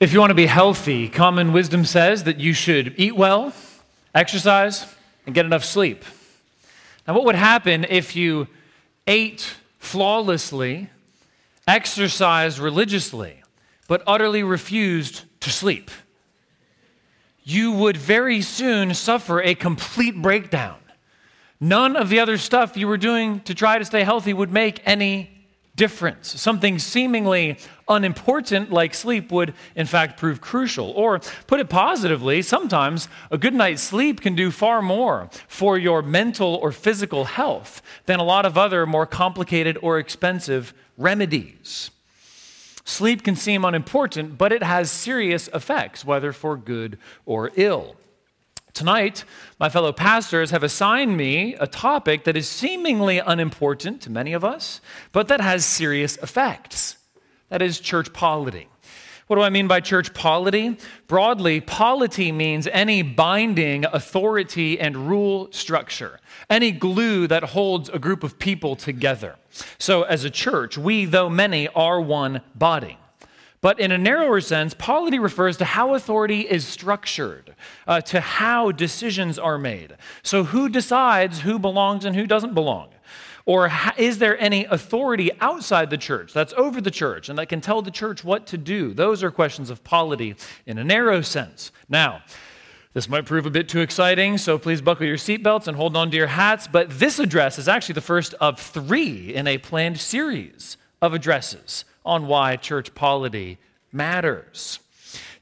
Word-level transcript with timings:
If 0.00 0.14
you 0.14 0.20
want 0.20 0.30
to 0.30 0.34
be 0.34 0.46
healthy, 0.46 1.10
common 1.10 1.52
wisdom 1.52 1.84
says 1.84 2.24
that 2.24 2.40
you 2.40 2.54
should 2.54 2.94
eat 2.96 3.14
well, 3.14 3.52
exercise, 4.14 4.86
and 5.26 5.34
get 5.34 5.44
enough 5.44 5.62
sleep. 5.62 6.06
Now, 7.06 7.12
what 7.12 7.26
would 7.26 7.34
happen 7.34 7.84
if 7.86 8.16
you 8.16 8.48
ate 9.06 9.56
flawlessly, 9.78 10.88
exercised 11.68 12.58
religiously, 12.58 13.42
but 13.88 14.02
utterly 14.06 14.42
refused 14.42 15.24
to 15.40 15.50
sleep? 15.50 15.90
You 17.44 17.70
would 17.72 17.98
very 17.98 18.40
soon 18.40 18.94
suffer 18.94 19.42
a 19.42 19.54
complete 19.54 20.16
breakdown. 20.22 20.78
None 21.60 21.94
of 21.94 22.08
the 22.08 22.20
other 22.20 22.38
stuff 22.38 22.74
you 22.74 22.88
were 22.88 22.96
doing 22.96 23.40
to 23.40 23.54
try 23.54 23.78
to 23.78 23.84
stay 23.84 24.04
healthy 24.04 24.32
would 24.32 24.50
make 24.50 24.80
any 24.86 25.39
difference. 25.80 26.38
Something 26.38 26.78
seemingly 26.78 27.56
unimportant 27.88 28.70
like 28.70 28.92
sleep 28.92 29.32
would, 29.32 29.54
in 29.74 29.86
fact, 29.86 30.20
prove 30.20 30.38
crucial. 30.38 30.90
Or, 30.90 31.18
put 31.46 31.58
it 31.58 31.70
positively, 31.70 32.42
sometimes 32.42 33.08
a 33.30 33.38
good 33.38 33.54
night's 33.54 33.82
sleep 33.82 34.20
can 34.20 34.34
do 34.34 34.50
far 34.50 34.82
more 34.82 35.30
for 35.48 35.78
your 35.78 36.02
mental 36.02 36.54
or 36.56 36.70
physical 36.70 37.24
health 37.24 37.80
than 38.04 38.20
a 38.20 38.24
lot 38.24 38.44
of 38.44 38.58
other 38.58 38.84
more 38.84 39.06
complicated 39.06 39.78
or 39.80 39.98
expensive 39.98 40.74
remedies. 40.98 41.90
Sleep 42.84 43.24
can 43.24 43.34
seem 43.34 43.64
unimportant, 43.64 44.36
but 44.36 44.52
it 44.52 44.62
has 44.62 44.90
serious 44.90 45.48
effects, 45.54 46.04
whether 46.04 46.30
for 46.34 46.58
good 46.58 46.98
or 47.24 47.52
ill. 47.56 47.96
Tonight, 48.72 49.24
my 49.58 49.68
fellow 49.68 49.92
pastors 49.92 50.50
have 50.52 50.62
assigned 50.62 51.16
me 51.16 51.54
a 51.54 51.66
topic 51.66 52.24
that 52.24 52.36
is 52.36 52.48
seemingly 52.48 53.18
unimportant 53.18 54.00
to 54.02 54.10
many 54.10 54.32
of 54.32 54.44
us, 54.44 54.80
but 55.12 55.28
that 55.28 55.40
has 55.40 55.64
serious 55.64 56.16
effects. 56.18 56.96
That 57.48 57.62
is 57.62 57.80
church 57.80 58.12
polity. 58.12 58.68
What 59.26 59.36
do 59.36 59.42
I 59.42 59.50
mean 59.50 59.68
by 59.68 59.78
church 59.80 60.12
polity? 60.12 60.76
Broadly, 61.06 61.60
polity 61.60 62.32
means 62.32 62.66
any 62.66 63.02
binding 63.02 63.84
authority 63.84 64.80
and 64.80 65.08
rule 65.08 65.48
structure, 65.52 66.18
any 66.48 66.72
glue 66.72 67.28
that 67.28 67.44
holds 67.44 67.88
a 67.90 67.98
group 68.00 68.24
of 68.24 68.40
people 68.40 68.74
together. 68.74 69.36
So, 69.78 70.02
as 70.02 70.24
a 70.24 70.30
church, 70.30 70.76
we, 70.76 71.04
though 71.04 71.28
many, 71.28 71.68
are 71.68 72.00
one 72.00 72.40
body. 72.56 72.98
But 73.62 73.78
in 73.78 73.92
a 73.92 73.98
narrower 73.98 74.40
sense, 74.40 74.72
polity 74.72 75.18
refers 75.18 75.58
to 75.58 75.66
how 75.66 75.94
authority 75.94 76.40
is 76.40 76.66
structured, 76.66 77.54
uh, 77.86 78.00
to 78.02 78.20
how 78.20 78.72
decisions 78.72 79.38
are 79.38 79.58
made. 79.58 79.96
So, 80.22 80.44
who 80.44 80.70
decides 80.70 81.40
who 81.40 81.58
belongs 81.58 82.06
and 82.06 82.16
who 82.16 82.26
doesn't 82.26 82.54
belong? 82.54 82.88
Or 83.44 83.70
is 83.98 84.18
there 84.18 84.38
any 84.38 84.64
authority 84.66 85.30
outside 85.40 85.90
the 85.90 85.98
church 85.98 86.32
that's 86.32 86.54
over 86.56 86.80
the 86.80 86.90
church 86.90 87.28
and 87.28 87.38
that 87.38 87.48
can 87.48 87.60
tell 87.60 87.82
the 87.82 87.90
church 87.90 88.22
what 88.22 88.46
to 88.48 88.58
do? 88.58 88.94
Those 88.94 89.22
are 89.22 89.30
questions 89.30 89.70
of 89.70 89.82
polity 89.82 90.36
in 90.66 90.78
a 90.78 90.84
narrow 90.84 91.20
sense. 91.20 91.72
Now, 91.88 92.22
this 92.92 93.08
might 93.08 93.26
prove 93.26 93.46
a 93.46 93.50
bit 93.50 93.68
too 93.68 93.80
exciting, 93.80 94.38
so 94.38 94.58
please 94.58 94.80
buckle 94.80 95.06
your 95.06 95.16
seatbelts 95.16 95.68
and 95.68 95.76
hold 95.76 95.96
on 95.96 96.10
to 96.10 96.16
your 96.16 96.28
hats. 96.28 96.66
But 96.66 96.98
this 96.98 97.18
address 97.18 97.58
is 97.58 97.68
actually 97.68 97.94
the 97.94 98.00
first 98.00 98.34
of 98.34 98.58
three 98.58 99.34
in 99.34 99.46
a 99.46 99.58
planned 99.58 99.98
series 100.00 100.76
of 101.02 101.12
addresses 101.12 101.84
on 102.04 102.26
why 102.26 102.56
church 102.56 102.94
polity 102.94 103.58
matters. 103.92 104.80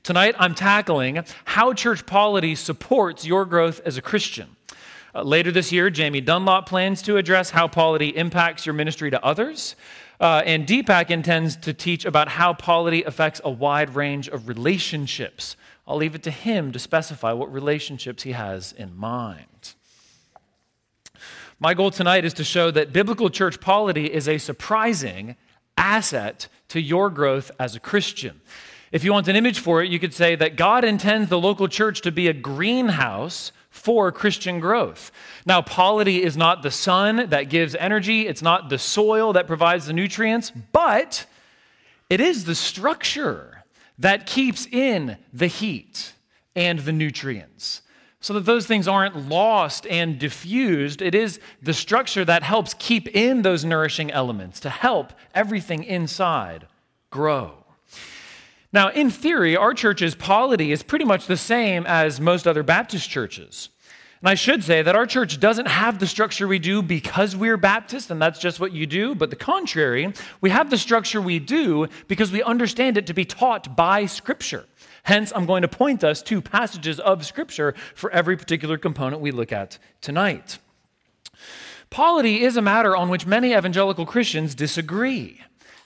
Tonight, 0.03 0.34
I'm 0.39 0.55
tackling 0.55 1.23
how 1.45 1.73
church 1.73 2.06
polity 2.06 2.55
supports 2.55 3.27
your 3.27 3.45
growth 3.45 3.81
as 3.84 3.97
a 3.98 4.03
Christian. 4.03 4.56
Uh, 5.14 5.23
later 5.23 5.51
this 5.51 5.73
year, 5.73 5.91
Jamie 5.91 6.20
Dunlop 6.20 6.69
plans 6.69 7.03
to 7.03 7.17
address 7.17 7.51
how 7.51 7.69
polity 7.69 8.09
impacts 8.09 8.64
your 8.64 8.75
ministry 8.75 9.11
to 9.11 9.23
others. 9.25 9.77
Uh, 10.20 10.42
and 10.45 10.67
Deepak 10.67 11.11
intends 11.11 11.56
to 11.56 11.73
teach 11.73 12.05
about 12.05 12.29
how 12.29 12.53
polity 12.53 13.05
affects 13.05 13.41
a 13.45 13.51
wide 13.51 13.95
range 13.95 14.29
of 14.29 14.48
relationships. 14.48 15.56
I'll 15.86 15.97
leave 15.97 16.14
it 16.14 16.23
to 16.25 16.31
him 16.31 16.73
to 16.73 16.79
specify 16.79 17.33
what 17.33 17.53
relationships 17.53 18.23
he 18.23 18.33
has 18.33 18.73
in 18.73 18.97
mind. 18.97 19.75
My 21.61 21.75
goal 21.75 21.91
tonight 21.91 22.25
is 22.25 22.34
to 22.34 22.45
show 22.45 22.70
that 22.70 22.92
biblical 22.92 23.30
church 23.30 23.61
polity 23.61 24.07
is 24.07 24.29
a 24.29 24.39
surprising 24.39 25.36
asset 25.78 26.48
to 26.68 26.80
your 26.80 27.08
growth 27.08 27.50
as 27.58 27.74
a 27.74 27.80
Christian. 27.80 28.40
If 28.92 29.05
you 29.05 29.12
want 29.12 29.28
an 29.28 29.36
image 29.36 29.61
for 29.61 29.83
it, 29.83 29.90
you 29.90 29.98
could 29.98 30.14
say 30.14 30.34
that 30.36 30.56
God 30.56 30.84
intends 30.84 31.28
the 31.28 31.39
local 31.39 31.68
church 31.68 32.00
to 32.02 32.12
be 32.12 32.28
a 32.28 32.33
greenhouse 32.33 33.52
for 33.70 34.11
Christian 34.11 34.61
growth. 34.61 35.12
Now, 35.46 35.62
polity 35.62 36.22
is 36.22 36.36
not 36.36 36.62
the 36.62 36.70
sun 36.70 37.28
that 37.30 37.44
gives 37.44 37.74
energy, 37.74 38.27
it's 38.27 38.42
not 38.42 38.70
the 38.70 38.78
soil 38.78 39.33
that 39.34 39.46
provides 39.46 39.86
the 39.86 39.92
nutrients, 39.92 40.50
but 40.50 41.27
it 42.10 42.20
is 42.20 42.45
the 42.45 42.55
structure 42.55 43.64
that 43.98 44.27
keeps 44.27 44.66
in 44.66 45.16
the 45.33 45.46
heat 45.46 46.14
and 46.56 46.80
the 46.80 46.92
nutrients 46.92 47.83
so 48.20 48.34
that 48.34 48.45
those 48.46 48.67
things 48.67 48.89
aren't 48.89 49.29
lost 49.29 49.86
and 49.86 50.18
diffused. 50.18 51.01
It 51.01 51.14
is 51.14 51.39
the 51.62 51.74
structure 51.74 52.24
that 52.24 52.42
helps 52.42 52.74
keep 52.74 53.08
in 53.08 53.42
those 53.42 53.64
nourishing 53.64 54.11
elements 54.11 54.58
to 54.61 54.70
help 54.70 55.12
everything 55.34 55.84
inside 55.84 56.67
grow. 57.11 57.64
Now, 58.73 58.90
in 58.90 59.11
theory, 59.11 59.57
our 59.57 59.73
church's 59.73 60.14
polity 60.14 60.73
is 60.73 60.83
pretty 60.83 61.05
much 61.05 61.27
the 61.27 61.36
same 61.36 61.86
as 61.86 62.20
most 62.20 62.46
other 62.46 62.62
Baptist 62.62 63.08
churches. 63.08 63.70
And 64.20 64.28
I 64.28 64.34
should 64.34 64.64
say 64.64 64.83
that 64.83 64.96
our 64.96 65.07
church 65.07 65.39
doesn't 65.39 65.68
have 65.68 66.01
the 66.01 66.07
structure 66.07 66.48
we 66.48 66.58
do 66.58 66.83
because 66.83 67.36
we're 67.36 67.57
Baptist 67.57 68.11
and 68.11 68.20
that's 68.20 68.40
just 68.40 68.58
what 68.58 68.73
you 68.73 68.84
do, 68.84 69.14
but 69.14 69.30
the 69.30 69.36
contrary, 69.36 70.12
we 70.40 70.51
have 70.51 70.70
the 70.70 70.77
structure 70.77 71.23
we 71.23 71.39
do 71.39 71.86
because 72.08 72.33
we 72.33 72.42
understand 72.42 72.98
it 72.98 73.07
to 73.07 73.14
be 73.14 73.24
taught 73.24 73.77
by 73.77 74.07
Scripture. 74.07 74.64
Hence, 75.05 75.33
I'm 75.35 75.47
going 75.47 75.63
to 75.63 75.69
point 75.69 76.05
us 76.05 76.23
to 76.23 76.42
passages 76.42 77.01
of 77.01 77.25
Scripture 77.25 77.75
for 77.95 78.11
every 78.11 78.36
particular 78.36 78.79
component 78.79 79.23
we 79.23 79.31
look 79.31 79.53
at 79.53 79.79
tonight. 80.01 80.59
Polity 81.91 82.42
is 82.42 82.57
a 82.57 82.63
matter 82.63 82.95
on 82.95 83.08
which 83.08 83.27
many 83.27 83.55
evangelical 83.55 84.05
Christians 84.05 84.55
disagree. 84.55 85.41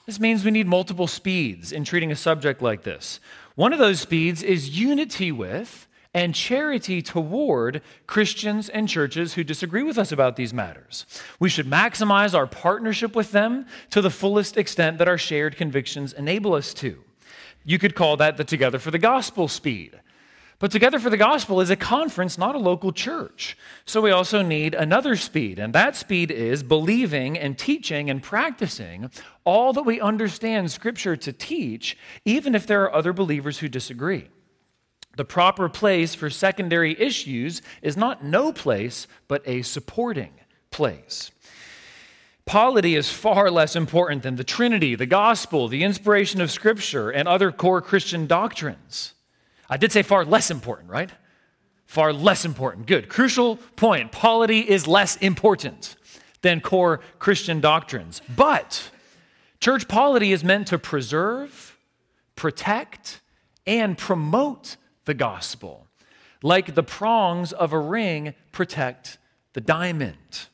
This 0.06 0.18
means 0.18 0.44
we 0.44 0.50
need 0.50 0.66
multiple 0.66 1.06
speeds 1.06 1.70
in 1.70 1.84
treating 1.84 2.10
a 2.10 2.16
subject 2.16 2.60
like 2.60 2.82
this. 2.82 3.20
One 3.54 3.72
of 3.72 3.78
those 3.78 4.00
speeds 4.00 4.42
is 4.42 4.78
unity 4.78 5.30
with 5.30 5.86
and 6.14 6.34
charity 6.34 7.00
toward 7.00 7.80
Christians 8.06 8.68
and 8.68 8.88
churches 8.88 9.34
who 9.34 9.44
disagree 9.44 9.82
with 9.82 9.96
us 9.96 10.12
about 10.12 10.36
these 10.36 10.52
matters. 10.52 11.06
We 11.38 11.48
should 11.48 11.66
maximize 11.66 12.34
our 12.34 12.46
partnership 12.46 13.14
with 13.14 13.32
them 13.32 13.66
to 13.90 14.00
the 14.00 14.10
fullest 14.10 14.56
extent 14.56 14.98
that 14.98 15.08
our 15.08 15.18
shared 15.18 15.56
convictions 15.56 16.12
enable 16.12 16.54
us 16.54 16.74
to. 16.74 17.02
You 17.64 17.78
could 17.78 17.94
call 17.94 18.16
that 18.16 18.36
the 18.36 18.44
Together 18.44 18.78
for 18.78 18.90
the 18.90 18.98
Gospel 18.98 19.48
speed. 19.48 19.98
But 20.58 20.70
Together 20.70 21.00
for 21.00 21.10
the 21.10 21.16
Gospel 21.16 21.60
is 21.60 21.70
a 21.70 21.76
conference, 21.76 22.38
not 22.38 22.54
a 22.54 22.58
local 22.58 22.92
church. 22.92 23.56
So 23.84 24.00
we 24.00 24.12
also 24.12 24.42
need 24.42 24.74
another 24.74 25.16
speed, 25.16 25.58
and 25.58 25.72
that 25.72 25.96
speed 25.96 26.30
is 26.30 26.62
believing 26.62 27.36
and 27.36 27.58
teaching 27.58 28.08
and 28.08 28.22
practicing 28.22 29.10
all 29.44 29.72
that 29.72 29.82
we 29.82 30.00
understand 30.00 30.70
Scripture 30.70 31.16
to 31.16 31.32
teach, 31.32 31.98
even 32.24 32.54
if 32.54 32.66
there 32.66 32.82
are 32.84 32.94
other 32.94 33.12
believers 33.12 33.58
who 33.58 33.68
disagree. 33.68 34.28
The 35.16 35.24
proper 35.24 35.68
place 35.68 36.14
for 36.14 36.30
secondary 36.30 36.98
issues 36.98 37.60
is 37.82 37.96
not 37.96 38.24
no 38.24 38.52
place, 38.52 39.06
but 39.28 39.42
a 39.46 39.62
supporting 39.62 40.32
place. 40.70 41.32
Polity 42.44 42.96
is 42.96 43.10
far 43.10 43.50
less 43.50 43.76
important 43.76 44.22
than 44.22 44.36
the 44.36 44.44
Trinity, 44.44 44.94
the 44.94 45.06
gospel, 45.06 45.68
the 45.68 45.84
inspiration 45.84 46.40
of 46.40 46.50
Scripture, 46.50 47.10
and 47.10 47.28
other 47.28 47.52
core 47.52 47.80
Christian 47.80 48.26
doctrines. 48.26 49.14
I 49.70 49.76
did 49.76 49.92
say 49.92 50.02
far 50.02 50.24
less 50.24 50.50
important, 50.50 50.90
right? 50.90 51.10
Far 51.86 52.12
less 52.12 52.44
important. 52.44 52.86
Good. 52.86 53.08
Crucial 53.08 53.56
point. 53.76 54.12
Polity 54.12 54.60
is 54.60 54.86
less 54.86 55.16
important 55.16 55.96
than 56.42 56.60
core 56.60 57.00
Christian 57.18 57.60
doctrines. 57.60 58.20
But 58.34 58.90
church 59.60 59.86
polity 59.88 60.32
is 60.32 60.42
meant 60.42 60.66
to 60.68 60.78
preserve, 60.78 61.78
protect, 62.34 63.20
and 63.66 63.96
promote 63.96 64.76
the 65.04 65.14
gospel, 65.14 65.86
like 66.42 66.74
the 66.74 66.82
prongs 66.82 67.52
of 67.52 67.72
a 67.72 67.78
ring 67.78 68.34
protect 68.50 69.18
the 69.52 69.60
diamond. 69.60 70.48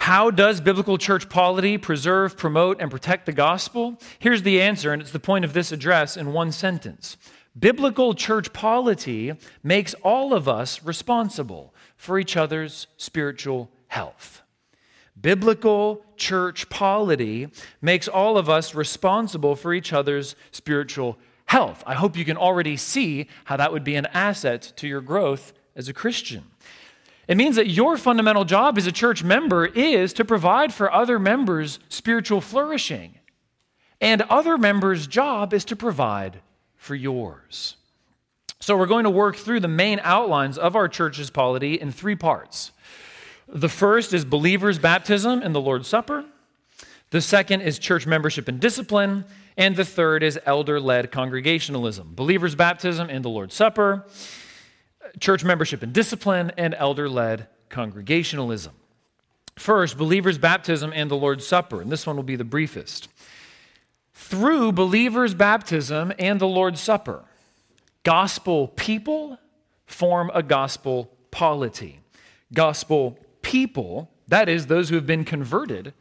How 0.00 0.30
does 0.30 0.62
biblical 0.62 0.96
church 0.96 1.28
polity 1.28 1.76
preserve, 1.76 2.38
promote, 2.38 2.80
and 2.80 2.90
protect 2.90 3.26
the 3.26 3.32
gospel? 3.32 4.00
Here's 4.18 4.42
the 4.42 4.60
answer, 4.60 4.92
and 4.92 5.02
it's 5.02 5.10
the 5.10 5.20
point 5.20 5.44
of 5.44 5.52
this 5.52 5.72
address 5.72 6.16
in 6.16 6.32
one 6.32 6.52
sentence. 6.52 7.18
Biblical 7.56 8.14
church 8.14 8.54
polity 8.54 9.34
makes 9.62 9.92
all 10.02 10.32
of 10.32 10.48
us 10.48 10.82
responsible 10.82 11.74
for 11.96 12.18
each 12.18 12.34
other's 12.34 12.86
spiritual 12.96 13.70
health. 13.88 14.40
Biblical 15.20 16.02
church 16.16 16.70
polity 16.70 17.48
makes 17.82 18.08
all 18.08 18.38
of 18.38 18.48
us 18.48 18.74
responsible 18.74 19.54
for 19.54 19.74
each 19.74 19.92
other's 19.92 20.34
spiritual 20.50 21.18
health. 21.44 21.84
I 21.86 21.94
hope 21.94 22.16
you 22.16 22.24
can 22.24 22.38
already 22.38 22.78
see 22.78 23.28
how 23.44 23.58
that 23.58 23.70
would 23.70 23.84
be 23.84 23.96
an 23.96 24.06
asset 24.14 24.72
to 24.76 24.88
your 24.88 25.02
growth 25.02 25.52
as 25.76 25.88
a 25.88 25.92
Christian. 25.92 26.44
It 27.30 27.36
means 27.36 27.54
that 27.54 27.70
your 27.70 27.96
fundamental 27.96 28.44
job 28.44 28.76
as 28.76 28.88
a 28.88 28.92
church 28.92 29.22
member 29.22 29.64
is 29.64 30.12
to 30.14 30.24
provide 30.24 30.74
for 30.74 30.92
other 30.92 31.16
members' 31.16 31.78
spiritual 31.88 32.40
flourishing. 32.40 33.20
And 34.00 34.22
other 34.22 34.58
members' 34.58 35.06
job 35.06 35.54
is 35.54 35.64
to 35.66 35.76
provide 35.76 36.40
for 36.74 36.96
yours. 36.96 37.76
So, 38.58 38.76
we're 38.76 38.86
going 38.86 39.04
to 39.04 39.10
work 39.10 39.36
through 39.36 39.60
the 39.60 39.68
main 39.68 40.00
outlines 40.02 40.58
of 40.58 40.74
our 40.74 40.88
church's 40.88 41.30
polity 41.30 41.74
in 41.74 41.92
three 41.92 42.16
parts. 42.16 42.72
The 43.46 43.68
first 43.68 44.12
is 44.12 44.24
believers' 44.24 44.80
baptism 44.80 45.40
and 45.40 45.54
the 45.54 45.60
Lord's 45.60 45.86
Supper. 45.86 46.24
The 47.10 47.20
second 47.20 47.60
is 47.60 47.78
church 47.78 48.08
membership 48.08 48.48
and 48.48 48.58
discipline. 48.58 49.24
And 49.56 49.76
the 49.76 49.84
third 49.84 50.24
is 50.24 50.36
elder 50.46 50.80
led 50.80 51.12
congregationalism 51.12 52.12
believers' 52.16 52.56
baptism 52.56 53.08
and 53.08 53.24
the 53.24 53.28
Lord's 53.28 53.54
Supper, 53.54 54.04
church 55.18 55.44
membership 55.44 55.82
and 55.82 55.92
discipline, 55.92 56.52
and 56.56 56.74
elder 56.74 57.08
led 57.08 57.48
congregationalism. 57.68 58.74
First, 59.56 59.98
believers' 59.98 60.38
baptism 60.38 60.92
and 60.94 61.10
the 61.10 61.16
Lord's 61.16 61.46
Supper. 61.46 61.80
And 61.80 61.90
this 61.90 62.06
one 62.06 62.16
will 62.16 62.22
be 62.22 62.36
the 62.36 62.44
briefest. 62.44 63.08
Through 64.14 64.72
believers' 64.72 65.34
baptism 65.34 66.12
and 66.18 66.40
the 66.40 66.46
Lord's 66.46 66.80
Supper, 66.80 67.24
Gospel 68.02 68.68
people 68.68 69.38
form 69.86 70.30
a 70.32 70.42
gospel 70.42 71.12
polity. 71.30 72.00
Gospel 72.52 73.18
people, 73.42 74.10
that 74.28 74.48
is, 74.48 74.66
those 74.66 74.88
who 74.88 74.94
have 74.94 75.06
been 75.06 75.24
converted, 75.24 75.92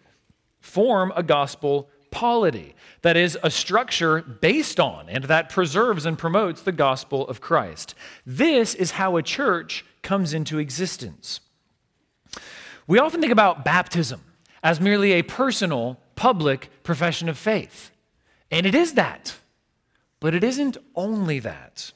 form 0.62 1.12
a 1.16 1.24
gospel 1.24 1.90
polity. 2.12 2.76
That 3.02 3.16
is, 3.16 3.38
a 3.44 3.52
structure 3.52 4.22
based 4.22 4.80
on 4.80 5.08
and 5.10 5.26
that 5.26 5.50
preserves 5.50 6.06
and 6.06 6.18
promotes 6.18 6.62
the 6.62 6.72
gospel 6.72 7.28
of 7.28 7.42
Christ. 7.42 7.96
This 8.26 8.76
is 8.76 8.92
how 8.92 9.18
a 9.18 9.24
church 9.24 9.86
comes 10.02 10.34
into 10.34 10.60
existence. 10.60 11.40
We 12.88 13.00
often 13.00 13.22
think 13.22 13.32
about 13.32 13.64
baptism 13.64 14.22
as 14.64 14.82
merely 14.82 15.14
a 15.14 15.22
personal, 15.22 16.00
public 16.16 16.70
profession 16.84 17.30
of 17.30 17.38
faith. 17.38 17.92
And 18.52 18.66
it 18.66 18.76
is 18.76 18.94
that. 18.94 19.38
But 20.20 20.36
it 20.36 20.44
isn't 20.44 20.78
only 20.96 21.40
that. 21.40 21.92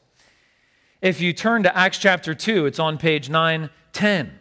If 1.01 1.19
you 1.19 1.33
turn 1.33 1.63
to 1.63 1.77
Acts 1.77 1.97
chapter 1.97 2.33
2, 2.33 2.65
it's 2.65 2.79
on 2.79 2.97
page 2.97 3.29
910. 3.29 4.31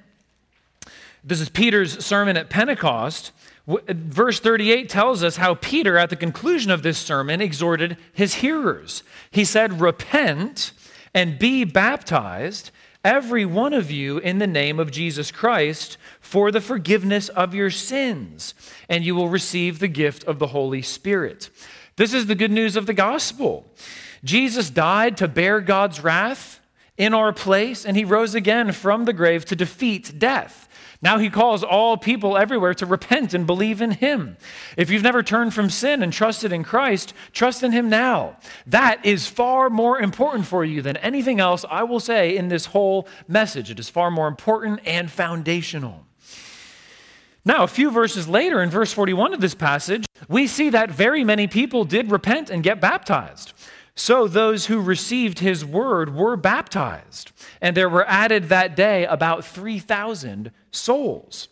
This 1.24 1.40
is 1.40 1.48
Peter's 1.48 2.04
sermon 2.04 2.36
at 2.36 2.50
Pentecost. 2.50 3.32
Verse 3.66 4.40
38 4.40 4.88
tells 4.88 5.22
us 5.22 5.36
how 5.36 5.54
Peter, 5.54 5.96
at 5.96 6.10
the 6.10 6.16
conclusion 6.16 6.70
of 6.70 6.82
this 6.82 6.98
sermon, 6.98 7.40
exhorted 7.40 7.96
his 8.12 8.34
hearers. 8.34 9.04
He 9.30 9.44
said, 9.44 9.80
Repent 9.80 10.72
and 11.14 11.38
be 11.38 11.64
baptized, 11.64 12.70
every 13.04 13.44
one 13.44 13.72
of 13.72 13.90
you, 13.90 14.18
in 14.18 14.38
the 14.38 14.46
name 14.46 14.80
of 14.80 14.90
Jesus 14.90 15.30
Christ, 15.30 15.96
for 16.20 16.50
the 16.50 16.60
forgiveness 16.60 17.28
of 17.28 17.54
your 17.54 17.70
sins, 17.70 18.54
and 18.88 19.04
you 19.04 19.14
will 19.14 19.28
receive 19.28 19.78
the 19.78 19.88
gift 19.88 20.24
of 20.24 20.40
the 20.40 20.48
Holy 20.48 20.82
Spirit. 20.82 21.50
This 21.96 22.12
is 22.12 22.26
the 22.26 22.34
good 22.34 22.50
news 22.50 22.74
of 22.74 22.86
the 22.86 22.94
gospel. 22.94 23.66
Jesus 24.24 24.70
died 24.70 25.16
to 25.18 25.28
bear 25.28 25.60
God's 25.60 26.02
wrath 26.02 26.60
in 26.96 27.14
our 27.14 27.32
place, 27.32 27.84
and 27.84 27.96
he 27.96 28.04
rose 28.04 28.34
again 28.34 28.72
from 28.72 29.04
the 29.04 29.12
grave 29.12 29.44
to 29.46 29.56
defeat 29.56 30.18
death. 30.18 30.68
Now 31.02 31.18
he 31.18 31.30
calls 31.30 31.64
all 31.64 31.96
people 31.96 32.38
everywhere 32.38 32.74
to 32.74 32.86
repent 32.86 33.34
and 33.34 33.44
believe 33.44 33.82
in 33.82 33.90
him. 33.90 34.36
If 34.76 34.88
you've 34.88 35.02
never 35.02 35.22
turned 35.22 35.52
from 35.52 35.68
sin 35.68 36.00
and 36.00 36.12
trusted 36.12 36.52
in 36.52 36.62
Christ, 36.62 37.12
trust 37.32 37.64
in 37.64 37.72
him 37.72 37.90
now. 37.90 38.36
That 38.68 39.04
is 39.04 39.26
far 39.26 39.68
more 39.68 40.00
important 40.00 40.46
for 40.46 40.64
you 40.64 40.80
than 40.80 40.96
anything 40.98 41.40
else 41.40 41.64
I 41.68 41.82
will 41.82 41.98
say 41.98 42.36
in 42.36 42.48
this 42.48 42.66
whole 42.66 43.08
message. 43.26 43.68
It 43.68 43.80
is 43.80 43.88
far 43.88 44.12
more 44.12 44.28
important 44.28 44.80
and 44.86 45.10
foundational. 45.10 46.06
Now, 47.44 47.64
a 47.64 47.68
few 47.68 47.90
verses 47.90 48.28
later, 48.28 48.62
in 48.62 48.70
verse 48.70 48.92
41 48.92 49.34
of 49.34 49.40
this 49.40 49.56
passage, 49.56 50.06
we 50.28 50.46
see 50.46 50.70
that 50.70 50.92
very 50.92 51.24
many 51.24 51.48
people 51.48 51.84
did 51.84 52.12
repent 52.12 52.48
and 52.50 52.62
get 52.62 52.80
baptized. 52.80 53.52
So 53.94 54.26
those 54.26 54.66
who 54.66 54.80
received 54.80 55.40
his 55.40 55.64
word 55.64 56.14
were 56.14 56.36
baptized, 56.36 57.32
and 57.60 57.76
there 57.76 57.88
were 57.88 58.08
added 58.08 58.48
that 58.48 58.74
day 58.74 59.04
about 59.04 59.44
3,000 59.44 60.50
souls. 60.70 61.48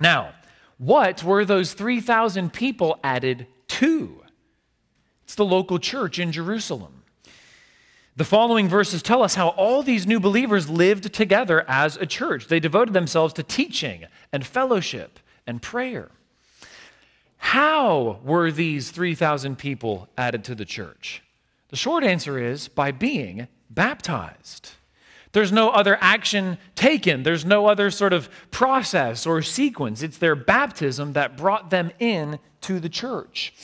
Now, 0.00 0.32
what 0.78 1.22
were 1.22 1.44
those 1.44 1.74
3,000 1.74 2.52
people 2.52 2.98
added 3.04 3.46
to? 3.68 4.22
It's 5.24 5.34
the 5.34 5.44
local 5.44 5.78
church 5.78 6.18
in 6.18 6.32
Jerusalem. 6.32 7.02
The 8.16 8.24
following 8.24 8.68
verses 8.68 9.02
tell 9.02 9.22
us 9.22 9.34
how 9.34 9.48
all 9.50 9.82
these 9.82 10.06
new 10.06 10.18
believers 10.18 10.68
lived 10.68 11.12
together 11.12 11.64
as 11.68 11.96
a 11.96 12.06
church. 12.06 12.48
They 12.48 12.60
devoted 12.60 12.94
themselves 12.94 13.34
to 13.34 13.42
teaching 13.42 14.06
and 14.32 14.44
fellowship 14.44 15.20
and 15.46 15.62
prayer. 15.62 16.10
How 17.36 18.18
were 18.24 18.50
these 18.50 18.90
3,000 18.90 19.56
people 19.56 20.08
added 20.18 20.44
to 20.44 20.54
the 20.54 20.64
church? 20.64 21.22
The 21.70 21.76
short 21.76 22.04
answer 22.04 22.38
is 22.38 22.68
by 22.68 22.90
being 22.90 23.48
baptized. 23.70 24.72
There's 25.32 25.52
no 25.52 25.70
other 25.70 25.96
action 26.00 26.58
taken. 26.74 27.22
There's 27.22 27.44
no 27.44 27.66
other 27.66 27.90
sort 27.90 28.12
of 28.12 28.28
process 28.50 29.26
or 29.26 29.42
sequence. 29.42 30.02
It's 30.02 30.18
their 30.18 30.34
baptism 30.34 31.12
that 31.12 31.36
brought 31.36 31.70
them 31.70 31.92
in 32.00 32.40
to 32.62 32.80
the 32.80 32.88
church. 32.88 33.54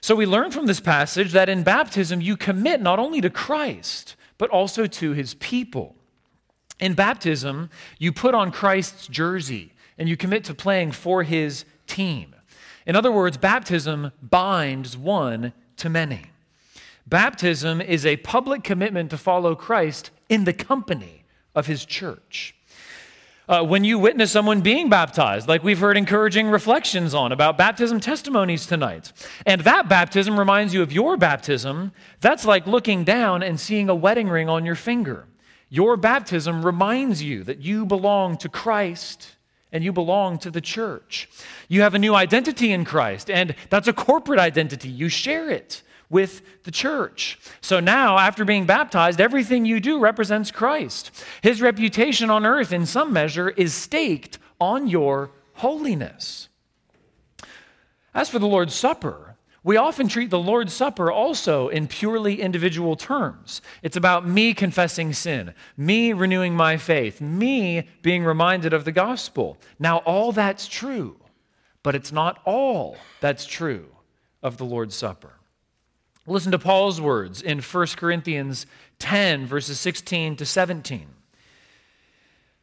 So 0.00 0.14
we 0.14 0.26
learn 0.26 0.52
from 0.52 0.66
this 0.66 0.78
passage 0.78 1.32
that 1.32 1.48
in 1.48 1.64
baptism 1.64 2.20
you 2.20 2.36
commit 2.36 2.80
not 2.80 3.00
only 3.00 3.20
to 3.20 3.30
Christ, 3.30 4.14
but 4.38 4.50
also 4.50 4.86
to 4.86 5.12
his 5.12 5.34
people. 5.34 5.96
In 6.78 6.94
baptism, 6.94 7.70
you 7.98 8.12
put 8.12 8.36
on 8.36 8.52
Christ's 8.52 9.08
jersey 9.08 9.72
and 9.98 10.08
you 10.08 10.16
commit 10.16 10.44
to 10.44 10.54
playing 10.54 10.92
for 10.92 11.24
his 11.24 11.64
team. 11.88 12.36
In 12.86 12.94
other 12.94 13.10
words, 13.10 13.36
baptism 13.36 14.12
binds 14.22 14.96
one 14.96 15.52
to 15.78 15.90
many. 15.90 16.26
Baptism 17.08 17.80
is 17.80 18.04
a 18.04 18.18
public 18.18 18.62
commitment 18.62 19.08
to 19.10 19.16
follow 19.16 19.54
Christ 19.54 20.10
in 20.28 20.44
the 20.44 20.52
company 20.52 21.24
of 21.54 21.66
his 21.66 21.86
church. 21.86 22.54
Uh, 23.48 23.64
when 23.64 23.82
you 23.82 23.98
witness 23.98 24.30
someone 24.30 24.60
being 24.60 24.90
baptized, 24.90 25.48
like 25.48 25.64
we've 25.64 25.78
heard 25.78 25.96
encouraging 25.96 26.50
reflections 26.50 27.14
on 27.14 27.32
about 27.32 27.56
baptism 27.56 27.98
testimonies 27.98 28.66
tonight, 28.66 29.10
and 29.46 29.62
that 29.62 29.88
baptism 29.88 30.38
reminds 30.38 30.74
you 30.74 30.82
of 30.82 30.92
your 30.92 31.16
baptism, 31.16 31.92
that's 32.20 32.44
like 32.44 32.66
looking 32.66 33.04
down 33.04 33.42
and 33.42 33.58
seeing 33.58 33.88
a 33.88 33.94
wedding 33.94 34.28
ring 34.28 34.50
on 34.50 34.66
your 34.66 34.74
finger. 34.74 35.24
Your 35.70 35.96
baptism 35.96 36.62
reminds 36.62 37.22
you 37.22 37.42
that 37.44 37.60
you 37.60 37.86
belong 37.86 38.36
to 38.38 38.50
Christ 38.50 39.36
and 39.72 39.82
you 39.82 39.94
belong 39.94 40.36
to 40.40 40.50
the 40.50 40.60
church. 40.60 41.26
You 41.68 41.80
have 41.80 41.94
a 41.94 41.98
new 41.98 42.14
identity 42.14 42.70
in 42.70 42.84
Christ, 42.84 43.30
and 43.30 43.54
that's 43.70 43.88
a 43.88 43.94
corporate 43.94 44.40
identity. 44.40 44.90
You 44.90 45.08
share 45.08 45.48
it 45.48 45.82
with 46.10 46.62
the 46.64 46.70
church. 46.70 47.38
So 47.60 47.80
now, 47.80 48.18
after 48.18 48.44
being 48.44 48.66
baptized, 48.66 49.20
everything 49.20 49.64
you 49.64 49.80
do 49.80 49.98
represents 49.98 50.50
Christ. 50.50 51.10
His 51.42 51.60
reputation 51.60 52.30
on 52.30 52.46
earth, 52.46 52.72
in 52.72 52.86
some 52.86 53.12
measure, 53.12 53.50
is 53.50 53.74
staked 53.74 54.38
on 54.60 54.86
your 54.86 55.30
holiness. 55.54 56.48
As 58.14 58.28
for 58.28 58.38
the 58.38 58.46
Lord's 58.46 58.74
Supper, 58.74 59.36
we 59.62 59.76
often 59.76 60.08
treat 60.08 60.30
the 60.30 60.38
Lord's 60.38 60.72
Supper 60.72 61.12
also 61.12 61.68
in 61.68 61.88
purely 61.88 62.40
individual 62.40 62.96
terms. 62.96 63.60
It's 63.82 63.96
about 63.96 64.26
me 64.26 64.54
confessing 64.54 65.12
sin, 65.12 65.52
me 65.76 66.12
renewing 66.12 66.54
my 66.54 66.78
faith, 66.78 67.20
me 67.20 67.88
being 68.00 68.24
reminded 68.24 68.72
of 68.72 68.84
the 68.84 68.92
gospel. 68.92 69.58
Now, 69.78 69.98
all 69.98 70.32
that's 70.32 70.68
true, 70.68 71.18
but 71.82 71.94
it's 71.94 72.12
not 72.12 72.40
all 72.44 72.96
that's 73.20 73.44
true 73.44 73.88
of 74.42 74.56
the 74.56 74.64
Lord's 74.64 74.94
Supper. 74.94 75.37
Listen 76.28 76.52
to 76.52 76.58
Paul's 76.58 77.00
words 77.00 77.40
in 77.40 77.60
1 77.60 77.86
Corinthians 77.96 78.66
10, 78.98 79.46
verses 79.46 79.80
16 79.80 80.36
to 80.36 80.44
17. 80.44 81.06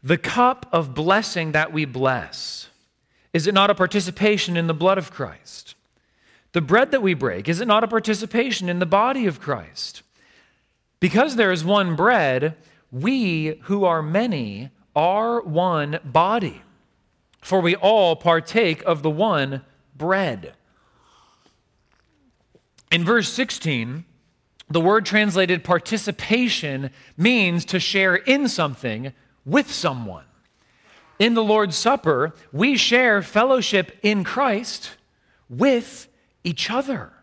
The 0.03 0.17
cup 0.19 0.67
of 0.71 0.93
blessing 0.93 1.51
that 1.53 1.73
we 1.73 1.85
bless, 1.85 2.69
is 3.33 3.47
it 3.47 3.55
not 3.55 3.71
a 3.71 3.75
participation 3.75 4.55
in 4.55 4.67
the 4.67 4.73
blood 4.75 4.99
of 4.99 5.11
Christ? 5.11 5.73
The 6.51 6.61
bread 6.61 6.91
that 6.91 7.01
we 7.01 7.15
break, 7.15 7.49
is 7.49 7.59
it 7.59 7.67
not 7.67 7.83
a 7.83 7.87
participation 7.87 8.69
in 8.69 8.77
the 8.77 8.85
body 8.85 9.25
of 9.25 9.41
Christ? 9.41 10.03
Because 10.99 11.35
there 11.35 11.51
is 11.51 11.65
one 11.65 11.95
bread, 11.95 12.55
we 12.91 13.59
who 13.63 13.83
are 13.83 14.03
many 14.03 14.69
are 14.95 15.41
one 15.41 15.99
body, 16.05 16.61
for 17.41 17.59
we 17.59 17.75
all 17.75 18.15
partake 18.15 18.83
of 18.83 19.01
the 19.01 19.09
one 19.09 19.63
bread. 19.97 20.53
In 22.91 23.03
verse 23.03 23.31
16, 23.31 24.05
the 24.69 24.81
word 24.81 25.05
translated 25.05 25.63
participation 25.63 26.89
means 27.17 27.65
to 27.65 27.79
share 27.79 28.15
in 28.15 28.47
something 28.47 29.13
with 29.45 29.71
someone. 29.71 30.25
In 31.19 31.33
the 31.33 31.43
Lord's 31.43 31.75
Supper, 31.75 32.33
we 32.51 32.75
share 32.75 33.21
fellowship 33.21 33.97
in 34.01 34.23
Christ 34.23 34.91
with 35.49 36.07
each 36.43 36.69
other. 36.69 37.13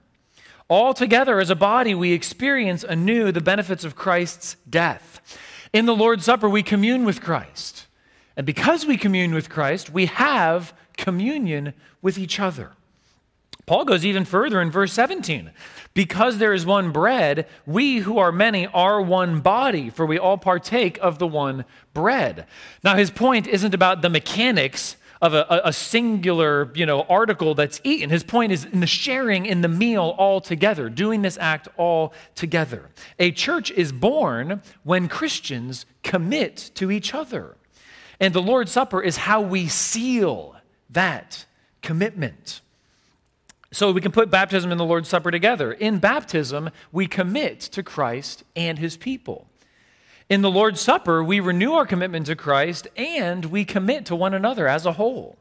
All 0.68 0.94
together 0.94 1.40
as 1.40 1.50
a 1.50 1.56
body, 1.56 1.94
we 1.94 2.12
experience 2.12 2.84
anew 2.84 3.32
the 3.32 3.40
benefits 3.40 3.84
of 3.84 3.96
Christ's 3.96 4.56
death. 4.68 5.20
In 5.72 5.86
the 5.86 5.94
Lord's 5.94 6.24
Supper, 6.24 6.48
we 6.48 6.62
commune 6.62 7.04
with 7.04 7.20
Christ. 7.20 7.86
And 8.36 8.46
because 8.46 8.86
we 8.86 8.96
commune 8.96 9.34
with 9.34 9.50
Christ, 9.50 9.90
we 9.90 10.06
have 10.06 10.72
communion 10.96 11.74
with 12.00 12.16
each 12.16 12.40
other. 12.40 12.72
Paul 13.66 13.84
goes 13.84 14.04
even 14.04 14.24
further 14.24 14.60
in 14.60 14.70
verse 14.70 14.92
17. 14.92 15.50
Because 15.94 16.38
there 16.38 16.54
is 16.54 16.64
one 16.64 16.90
bread, 16.90 17.46
we 17.66 17.98
who 17.98 18.18
are 18.18 18.32
many 18.32 18.66
are 18.68 19.00
one 19.00 19.40
body, 19.40 19.90
for 19.90 20.06
we 20.06 20.18
all 20.18 20.38
partake 20.38 20.98
of 21.02 21.18
the 21.18 21.26
one 21.26 21.64
bread. 21.92 22.46
Now, 22.82 22.96
his 22.96 23.10
point 23.10 23.46
isn't 23.46 23.74
about 23.74 24.00
the 24.02 24.08
mechanics 24.08 24.96
of 25.20 25.34
a, 25.34 25.60
a, 25.64 25.72
singular 25.72 26.72
you 26.74 26.84
know, 26.84 27.02
article 27.02 27.54
that's 27.54 27.80
eaten. 27.84 28.10
His 28.10 28.24
point 28.24 28.50
is 28.50 28.64
in 28.64 28.80
the 28.80 28.88
sharing 28.88 29.46
in 29.46 29.60
the 29.60 29.68
meal 29.68 30.16
all 30.18 30.40
together, 30.40 30.88
doing 30.88 31.22
this 31.22 31.38
act 31.38 31.68
all 31.76 32.12
together. 32.34 32.90
A 33.20 33.30
church 33.30 33.70
is 33.70 33.92
born 33.92 34.62
when 34.82 35.06
Christians 35.06 35.86
commit 36.02 36.72
to 36.74 36.90
each 36.90 37.14
other. 37.14 37.56
And 38.18 38.34
the 38.34 38.42
Lord's 38.42 38.72
Supper 38.72 39.00
is 39.00 39.18
how 39.18 39.40
we 39.40 39.68
seal 39.68 40.56
that 40.90 41.44
commitment. 41.82 42.60
So 43.72 43.90
we 43.90 44.02
can 44.02 44.12
put 44.12 44.30
baptism 44.30 44.70
and 44.70 44.78
the 44.78 44.84
Lord's 44.84 45.08
Supper 45.08 45.30
together. 45.30 45.72
In 45.72 45.98
baptism, 45.98 46.70
we 46.92 47.06
commit 47.06 47.58
to 47.60 47.82
Christ 47.82 48.44
and 48.54 48.78
his 48.78 48.98
people. 48.98 49.46
In 50.28 50.42
the 50.42 50.50
Lord's 50.50 50.80
Supper, 50.80 51.24
we 51.24 51.40
renew 51.40 51.72
our 51.72 51.86
commitment 51.86 52.26
to 52.26 52.36
Christ 52.36 52.86
and 52.96 53.46
we 53.46 53.64
commit 53.64 54.04
to 54.06 54.16
one 54.16 54.34
another 54.34 54.68
as 54.68 54.84
a 54.84 54.92
whole. 54.92 55.38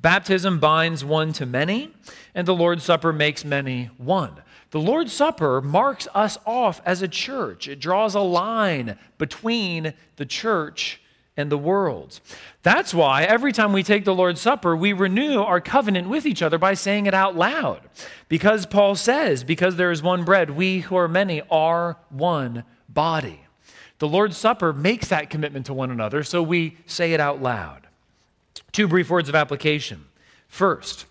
Baptism 0.00 0.58
binds 0.58 1.04
one 1.04 1.32
to 1.34 1.44
many, 1.44 1.92
and 2.34 2.48
the 2.48 2.54
Lord's 2.54 2.84
Supper 2.84 3.12
makes 3.12 3.44
many 3.44 3.90
one. 3.98 4.42
The 4.70 4.80
Lord's 4.80 5.12
Supper 5.12 5.60
marks 5.60 6.08
us 6.14 6.38
off 6.46 6.80
as 6.86 7.02
a 7.02 7.08
church. 7.08 7.68
It 7.68 7.80
draws 7.80 8.14
a 8.14 8.20
line 8.20 8.98
between 9.18 9.92
the 10.16 10.26
church 10.26 11.00
and 11.36 11.50
the 11.50 11.58
world. 11.58 12.20
That's 12.62 12.92
why 12.92 13.24
every 13.24 13.52
time 13.52 13.72
we 13.72 13.82
take 13.82 14.04
the 14.04 14.14
Lord's 14.14 14.40
Supper, 14.40 14.76
we 14.76 14.92
renew 14.92 15.40
our 15.40 15.60
covenant 15.60 16.08
with 16.08 16.26
each 16.26 16.42
other 16.42 16.58
by 16.58 16.74
saying 16.74 17.06
it 17.06 17.14
out 17.14 17.36
loud. 17.36 17.80
Because 18.28 18.66
Paul 18.66 18.94
says, 18.94 19.44
because 19.44 19.76
there 19.76 19.90
is 19.90 20.02
one 20.02 20.24
bread, 20.24 20.50
we 20.50 20.80
who 20.80 20.96
are 20.96 21.08
many 21.08 21.42
are 21.50 21.96
one 22.10 22.64
body. 22.88 23.40
The 23.98 24.08
Lord's 24.08 24.36
Supper 24.36 24.72
makes 24.72 25.08
that 25.08 25.30
commitment 25.30 25.66
to 25.66 25.74
one 25.74 25.90
another, 25.90 26.22
so 26.22 26.42
we 26.42 26.76
say 26.86 27.12
it 27.12 27.20
out 27.20 27.42
loud. 27.42 27.86
Two 28.72 28.88
brief 28.88 29.10
words 29.10 29.28
of 29.28 29.34
application. 29.34 30.06
First, 30.48 31.06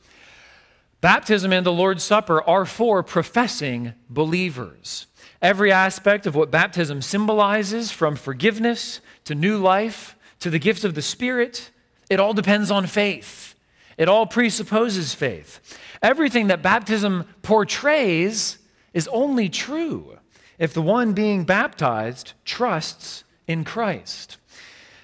baptism 1.02 1.54
and 1.54 1.66
the 1.66 1.72
Lord's 1.72 2.04
Supper 2.04 2.42
are 2.44 2.66
for 2.66 3.04
professing 3.04 3.94
believers. 4.10 5.08
Every 5.42 5.72
aspect 5.72 6.26
of 6.26 6.36
what 6.36 6.52
baptism 6.52 7.02
symbolizes, 7.02 7.92
from 7.92 8.16
forgiveness 8.16 9.00
to 9.30 9.36
new 9.36 9.60
life 9.60 10.16
to 10.40 10.50
the 10.50 10.58
gift 10.58 10.84
of 10.84 10.96
the 10.96 11.04
Spirit, 11.04 11.70
it 12.10 12.20
all 12.20 12.34
depends 12.34 12.72
on 12.72 12.88
faith. 12.88 13.54
It 13.96 14.10
all 14.10 14.26
presupposes 14.26 15.14
faith. 15.14 15.78
Everything 16.02 16.48
that 16.48 16.64
baptism 16.64 17.26
portrays 17.44 18.58
is 18.92 19.08
only 19.10 19.48
true 19.48 20.18
if 20.58 20.74
the 20.74 20.82
one 20.82 21.14
being 21.14 21.44
baptized 21.44 22.34
trusts 22.44 23.24
in 23.46 23.64
Christ. 23.64 24.38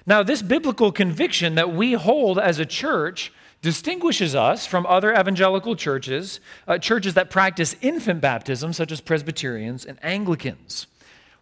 Now, 0.06 0.24
this 0.24 0.42
biblical 0.42 0.90
conviction 0.90 1.54
that 1.54 1.72
we 1.72 1.92
hold 1.92 2.36
as 2.36 2.58
a 2.58 2.66
church 2.66 3.32
distinguishes 3.62 4.34
us 4.34 4.66
from 4.66 4.86
other 4.86 5.12
evangelical 5.12 5.76
churches, 5.76 6.40
uh, 6.66 6.78
churches 6.78 7.14
that 7.14 7.30
practice 7.30 7.76
infant 7.80 8.22
baptism, 8.22 8.72
such 8.72 8.90
as 8.90 9.00
Presbyterians 9.00 9.84
and 9.84 10.00
Anglicans. 10.02 10.88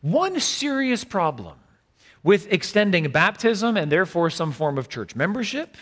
One 0.03 0.39
serious 0.39 1.03
problem 1.03 1.57
with 2.25 2.53
extending 2.53 3.09
baptism 3.11 3.77
and 3.77 3.93
therefore 3.93 4.31
some 4.31 4.51
form 4.51 4.79
of 4.79 4.89
church 4.89 5.15
membership 5.15 5.77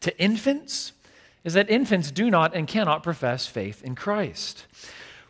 to 0.00 0.18
infants 0.18 0.92
is 1.44 1.52
that 1.52 1.70
infants 1.70 2.10
do 2.10 2.30
not 2.30 2.56
and 2.56 2.66
cannot 2.66 3.02
profess 3.02 3.46
faith 3.46 3.82
in 3.84 3.94
Christ. 3.94 4.66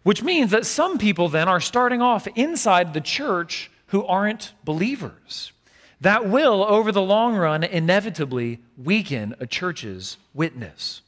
Which 0.04 0.22
means 0.22 0.52
that 0.52 0.64
some 0.64 0.96
people 0.96 1.28
then 1.28 1.48
are 1.48 1.60
starting 1.60 2.00
off 2.00 2.28
inside 2.36 2.94
the 2.94 3.00
church 3.00 3.70
who 3.88 4.04
aren't 4.04 4.52
believers. 4.64 5.52
That 6.00 6.28
will, 6.28 6.64
over 6.64 6.92
the 6.92 7.02
long 7.02 7.34
run, 7.36 7.64
inevitably 7.64 8.60
weaken 8.76 9.34
a 9.40 9.46
church's 9.46 10.18
witness. 10.34 11.00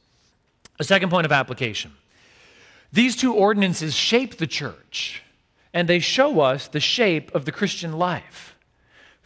A 0.79 0.83
second 0.83 1.09
point 1.09 1.25
of 1.25 1.31
application 1.31 1.93
these 2.91 3.15
two 3.15 3.33
ordinances 3.33 3.93
shape 3.93 4.37
the 4.37 4.47
church, 4.47 5.21
and 5.73 5.87
they 5.87 5.99
show 5.99 6.39
us 6.39 6.67
the 6.67 6.79
shape 6.79 7.33
of 7.35 7.45
the 7.45 7.51
Christian 7.51 7.93
life. 7.93 8.56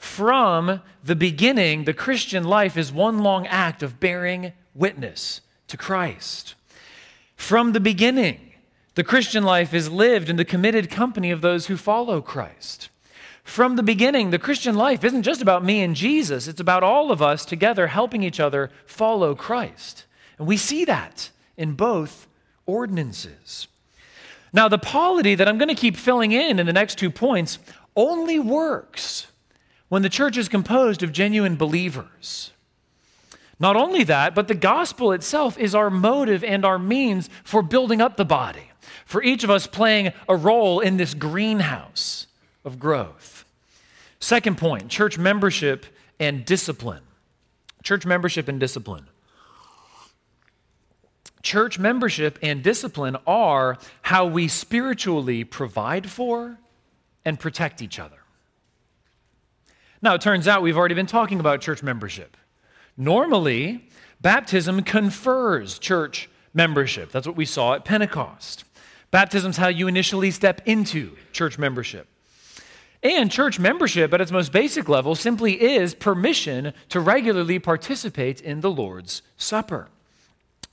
From 0.01 0.81
the 1.03 1.15
beginning, 1.15 1.83
the 1.83 1.93
Christian 1.93 2.43
life 2.43 2.75
is 2.75 2.91
one 2.91 3.19
long 3.19 3.45
act 3.45 3.83
of 3.83 3.99
bearing 3.99 4.51
witness 4.73 5.41
to 5.67 5.77
Christ. 5.77 6.55
From 7.35 7.73
the 7.73 7.79
beginning, 7.79 8.53
the 8.95 9.03
Christian 9.03 9.43
life 9.43 9.75
is 9.75 9.91
lived 9.91 10.27
in 10.27 10.37
the 10.37 10.43
committed 10.43 10.89
company 10.89 11.29
of 11.29 11.41
those 11.41 11.67
who 11.67 11.77
follow 11.77 12.19
Christ. 12.19 12.89
From 13.43 13.75
the 13.75 13.83
beginning, 13.83 14.31
the 14.31 14.39
Christian 14.39 14.75
life 14.75 15.03
isn't 15.03 15.21
just 15.21 15.39
about 15.39 15.63
me 15.63 15.83
and 15.83 15.95
Jesus, 15.95 16.47
it's 16.47 16.59
about 16.59 16.81
all 16.81 17.11
of 17.11 17.21
us 17.21 17.45
together 17.45 17.85
helping 17.85 18.23
each 18.23 18.39
other 18.39 18.71
follow 18.87 19.35
Christ. 19.35 20.05
And 20.39 20.47
we 20.47 20.57
see 20.57 20.83
that 20.85 21.29
in 21.57 21.73
both 21.73 22.27
ordinances. 22.65 23.67
Now, 24.51 24.67
the 24.67 24.79
polity 24.79 25.35
that 25.35 25.47
I'm 25.47 25.59
going 25.59 25.69
to 25.69 25.75
keep 25.75 25.95
filling 25.95 26.31
in 26.31 26.57
in 26.57 26.65
the 26.65 26.73
next 26.73 26.97
two 26.97 27.11
points 27.11 27.59
only 27.95 28.39
works 28.39 29.20
when 29.91 30.03
the 30.03 30.09
church 30.09 30.37
is 30.37 30.47
composed 30.47 31.03
of 31.03 31.11
genuine 31.11 31.57
believers. 31.57 32.51
Not 33.59 33.75
only 33.75 34.05
that, 34.05 34.33
but 34.33 34.47
the 34.47 34.55
gospel 34.55 35.11
itself 35.11 35.57
is 35.57 35.75
our 35.75 35.89
motive 35.89 36.45
and 36.45 36.63
our 36.63 36.79
means 36.79 37.29
for 37.43 37.61
building 37.61 37.99
up 37.99 38.15
the 38.15 38.23
body 38.23 38.71
for 39.05 39.21
each 39.21 39.43
of 39.43 39.49
us 39.49 39.67
playing 39.67 40.13
a 40.29 40.35
role 40.37 40.79
in 40.79 40.95
this 40.95 41.13
greenhouse 41.13 42.27
of 42.63 42.79
growth. 42.79 43.43
Second 44.21 44.57
point 44.57 44.87
church 44.87 45.17
membership 45.17 45.85
and 46.21 46.45
discipline. 46.45 47.03
Church 47.83 48.05
membership 48.05 48.47
and 48.47 48.61
discipline. 48.61 49.07
Church 51.43 51.77
membership 51.77 52.39
and 52.41 52.63
discipline 52.63 53.17
are 53.27 53.77
how 54.03 54.25
we 54.25 54.47
spiritually 54.47 55.43
provide 55.43 56.09
for 56.09 56.57
and 57.25 57.37
protect 57.37 57.81
each 57.81 57.99
other. 57.99 58.20
Now, 60.01 60.15
it 60.15 60.21
turns 60.21 60.47
out 60.47 60.61
we've 60.61 60.77
already 60.77 60.95
been 60.95 61.05
talking 61.05 61.39
about 61.39 61.61
church 61.61 61.83
membership. 61.83 62.35
Normally, 62.97 63.87
baptism 64.19 64.83
confers 64.83 65.77
church 65.77 66.29
membership. 66.53 67.11
That's 67.11 67.27
what 67.27 67.35
we 67.35 67.45
saw 67.45 67.75
at 67.75 67.85
Pentecost. 67.85 68.63
Baptism 69.11 69.51
is 69.51 69.57
how 69.57 69.67
you 69.67 69.87
initially 69.87 70.31
step 70.31 70.61
into 70.65 71.15
church 71.31 71.59
membership. 71.59 72.07
And 73.03 73.31
church 73.31 73.59
membership, 73.59 74.13
at 74.13 74.21
its 74.21 74.31
most 74.31 74.51
basic 74.51 74.87
level, 74.87 75.15
simply 75.15 75.61
is 75.61 75.95
permission 75.95 76.73
to 76.89 76.99
regularly 76.99 77.59
participate 77.59 78.41
in 78.41 78.61
the 78.61 78.69
Lord's 78.69 79.21
Supper. 79.37 79.89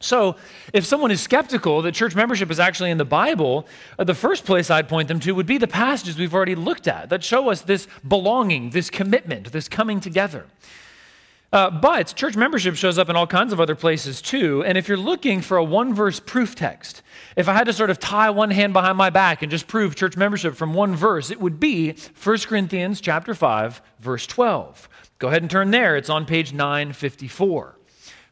So, 0.01 0.37
if 0.73 0.87
someone 0.87 1.11
is 1.11 1.21
skeptical 1.21 1.83
that 1.83 1.93
church 1.93 2.15
membership 2.15 2.53
is 2.53 2.61
actually 2.61 2.91
in 2.91 2.99
the 2.99 3.05
Bible, 3.05 3.67
uh, 3.99 4.05
the 4.05 4.15
first 4.15 4.45
place 4.45 4.71
I'd 4.71 4.89
point 4.89 5.09
them 5.09 5.19
to 5.21 5.33
would 5.33 5.47
be 5.47 5.59
the 5.59 5.67
passages 5.67 6.17
we've 6.17 6.35
already 6.35 6.55
looked 6.55 6.87
at 6.87 7.11
that 7.11 7.25
show 7.25 7.51
us 7.51 7.63
this 7.63 7.89
belonging, 8.07 8.71
this 8.71 8.91
commitment, 8.91 9.51
this 9.51 9.69
coming 9.69 9.99
together. 9.99 10.47
Uh, 11.51 11.71
but 11.71 12.15
church 12.15 12.37
membership 12.37 12.77
shows 12.77 12.99
up 12.99 13.09
in 13.09 13.17
all 13.17 13.27
kinds 13.27 13.53
of 13.53 13.61
other 13.61 13.75
places 13.75 14.21
too. 14.21 14.63
And 14.65 14.77
if 14.77 14.87
you're 14.87 14.99
looking 14.99 15.41
for 15.41 15.57
a 15.57 15.65
one 15.65 15.95
verse 15.95 16.21
proof 16.21 16.55
text, 16.55 17.03
if 17.37 17.49
I 17.49 17.55
had 17.55 17.65
to 17.65 17.73
sort 17.73 17.91
of 17.91 17.99
tie 17.99 18.29
one 18.31 18.51
hand 18.51 18.75
behind 18.75 18.99
my 18.99 19.09
back 19.11 19.43
and 19.43 19.51
just 19.51 19.67
prove 19.67 19.97
church 19.97 20.17
membership 20.17 20.55
from 20.55 20.75
one 20.75 20.95
verse, 20.95 21.31
it 21.31 21.41
would 21.41 21.59
be 21.59 21.97
1 22.23 22.39
Corinthians 22.41 23.01
chapter 23.01 23.35
5, 23.35 23.81
verse 23.99 24.27
12. 24.27 24.89
Go 25.19 25.29
ahead 25.29 25.43
and 25.43 25.51
turn 25.51 25.71
there. 25.71 25.97
It's 25.97 26.11
on 26.11 26.27
page 26.27 26.53
954. 26.53 27.78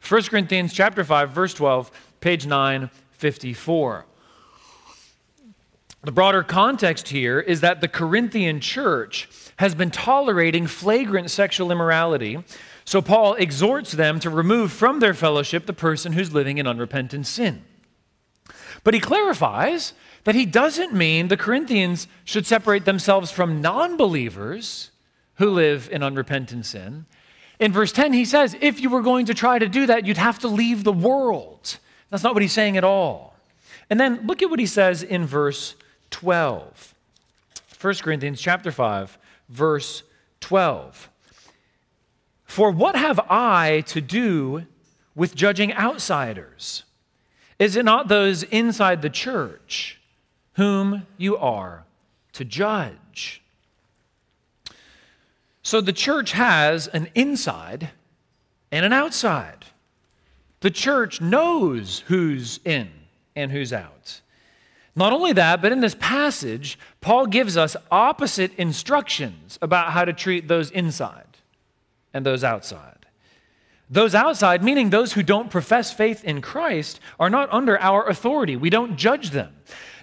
1 0.09 0.23
Corinthians 0.25 0.73
chapter 0.73 1.05
5, 1.05 1.31
verse 1.31 1.55
12, 1.55 1.91
page 2.21 2.47
954. 2.47 4.07
The 6.03 6.13
broader 6.13 6.43
context 6.43 7.09
here 7.09 7.41
is 7.41 7.63
that 7.63 7.81
the 7.81 7.89
Corinthian 7.89 8.61
church 8.61 9.29
has 9.57 9.75
been 9.75 9.91
tolerating 9.91 10.67
flagrant 10.67 11.31
sexual 11.31 11.73
immorality 11.73 12.39
so 12.87 13.03
Paul 13.03 13.35
exhorts 13.35 13.93
them 13.93 14.21
to 14.21 14.31
remove 14.31 14.71
from 14.71 15.01
their 15.01 15.13
fellowship 15.13 15.67
the 15.67 15.73
person 15.73 16.13
who's 16.13 16.33
living 16.33 16.59
in 16.59 16.69
unrepentant 16.69 17.27
sin. 17.27 17.65
But 18.85 18.95
he 18.95 19.01
clarifies 19.01 19.93
that 20.23 20.37
he 20.37 20.47
doesn't 20.47 20.95
mean 20.95 21.27
the 21.27 21.37
Corinthians 21.37 22.07
should 22.25 22.47
separate 22.47 22.85
themselves 22.85 23.33
from 23.33 23.61
non 23.61 23.97
believers 23.97 24.93
who 25.35 25.51
live 25.51 25.89
in 25.91 26.05
unrepentant 26.05 26.65
sin. 26.65 27.07
In 27.59 27.73
verse 27.73 27.93
10, 27.93 28.13
he 28.13 28.25
says, 28.25 28.57
if 28.61 28.81
you 28.81 28.91
were 28.91 29.03
going 29.03 29.27
to 29.27 29.35
try 29.35 29.59
to 29.59 29.69
do 29.69 29.87
that, 29.87 30.07
you'd 30.07 30.19
have 30.19 30.39
to 30.41 30.49
leave 30.49 30.85
the 30.85 30.93
world. 30.93 31.79
That's 32.11 32.23
not 32.23 32.35
what 32.35 32.43
he's 32.43 32.53
saying 32.53 32.77
at 32.77 32.85
all. 32.85 33.35
And 33.89 33.99
then 33.99 34.27
look 34.27 34.43
at 34.43 34.51
what 34.51 34.59
he 34.59 34.67
says 34.67 35.03
in 35.03 35.27
verse 35.27 35.75
12. 36.11 36.95
1 37.81 37.95
Corinthians 37.97 38.41
chapter 38.41 38.71
5, 38.71 39.19
verse 39.49 40.03
12. 40.41 41.09
For 42.45 42.71
what 42.71 42.97
have 42.97 43.21
I 43.31 43.83
to 43.89 44.01
do 44.01 44.67
with 45.15 45.35
judging 45.35 45.73
outsiders? 45.75 46.85
Is 47.59 47.77
it 47.77 47.85
not 47.85 48.09
those 48.09 48.43
inside 48.45 49.03
the 49.03 49.11
church 49.11 50.01
whom 50.55 51.07
you 51.17 51.37
are 51.37 51.85
to 52.35 52.45
judge? 52.45 53.43
So 55.67 55.81
the 55.81 55.93
church 55.93 56.31
has 56.31 56.87
an 56.87 57.09
inside 57.17 57.91
and 58.71 58.87
an 58.87 58.93
outside. 58.93 59.65
The 60.61 60.71
church 60.71 61.21
knows 61.21 62.05
who's 62.07 62.61
in 62.65 62.89
and 63.35 63.51
who's 63.51 63.73
out. 63.73 64.21
Not 64.95 65.13
only 65.13 65.33
that, 65.33 65.61
but 65.61 65.73
in 65.73 65.81
this 65.81 65.97
passage, 65.97 66.79
Paul 67.01 67.27
gives 67.27 67.57
us 67.57 67.75
opposite 67.91 68.55
instructions 68.57 69.59
about 69.61 69.91
how 69.91 70.05
to 70.05 70.13
treat 70.13 70.47
those 70.47 70.71
inside 70.71 71.37
and 72.15 72.25
those 72.25 72.45
outside. 72.45 73.05
Those 73.91 74.15
outside, 74.15 74.63
meaning 74.63 74.91
those 74.91 75.15
who 75.15 75.25
don't 75.25 75.51
profess 75.51 75.93
faith 75.93 76.23
in 76.23 76.43
Christ, 76.43 77.01
are 77.19 77.29
not 77.29 77.53
under 77.53 77.77
our 77.81 78.09
authority. 78.09 78.55
We 78.55 78.71
don't 78.71 78.97
judge 78.97 79.31
them. 79.31 79.53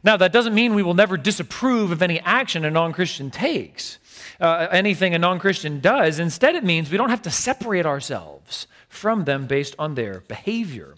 Now, 0.04 0.18
that 0.18 0.34
doesn't 0.34 0.54
mean 0.54 0.76
we 0.76 0.84
will 0.84 0.94
never 0.94 1.16
disapprove 1.16 1.92
of 1.92 2.02
any 2.02 2.20
action 2.20 2.66
a 2.66 2.70
non 2.70 2.92
Christian 2.92 3.32
takes, 3.32 4.00
uh, 4.40 4.68
anything 4.72 5.14
a 5.14 5.20
non 5.20 5.40
Christian 5.40 5.80
does. 5.80 6.20
Instead, 6.20 6.56
it 6.56 6.64
means 6.64 6.90
we 6.90 6.98
don't 6.98 7.10
have 7.10 7.22
to 7.24 7.32
separate 7.32 7.86
ourselves 7.86 8.68
from 8.90 9.26
them 9.26 9.48
based 9.48 9.76
on 9.80 9.96
their 9.96 10.22
behavior. 10.22 10.96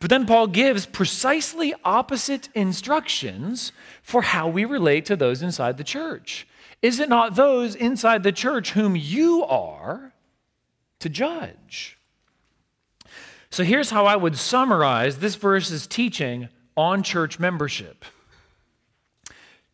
But 0.00 0.10
then 0.10 0.26
Paul 0.26 0.48
gives 0.48 0.86
precisely 0.86 1.74
opposite 1.84 2.48
instructions 2.54 3.72
for 4.02 4.22
how 4.22 4.48
we 4.48 4.64
relate 4.64 5.06
to 5.06 5.16
those 5.16 5.42
inside 5.42 5.78
the 5.78 5.84
church. 5.84 6.46
Is 6.82 7.00
it 7.00 7.08
not 7.08 7.36
those 7.36 7.74
inside 7.74 8.22
the 8.22 8.32
church 8.32 8.72
whom 8.72 8.96
you 8.96 9.44
are 9.44 10.12
to 11.00 11.08
judge? 11.08 11.98
So 13.48 13.64
here's 13.64 13.90
how 13.90 14.06
I 14.06 14.16
would 14.16 14.36
summarize 14.36 15.18
this 15.18 15.36
verse's 15.36 15.86
teaching 15.86 16.48
on 16.76 17.02
church 17.02 17.38
membership. 17.38 18.04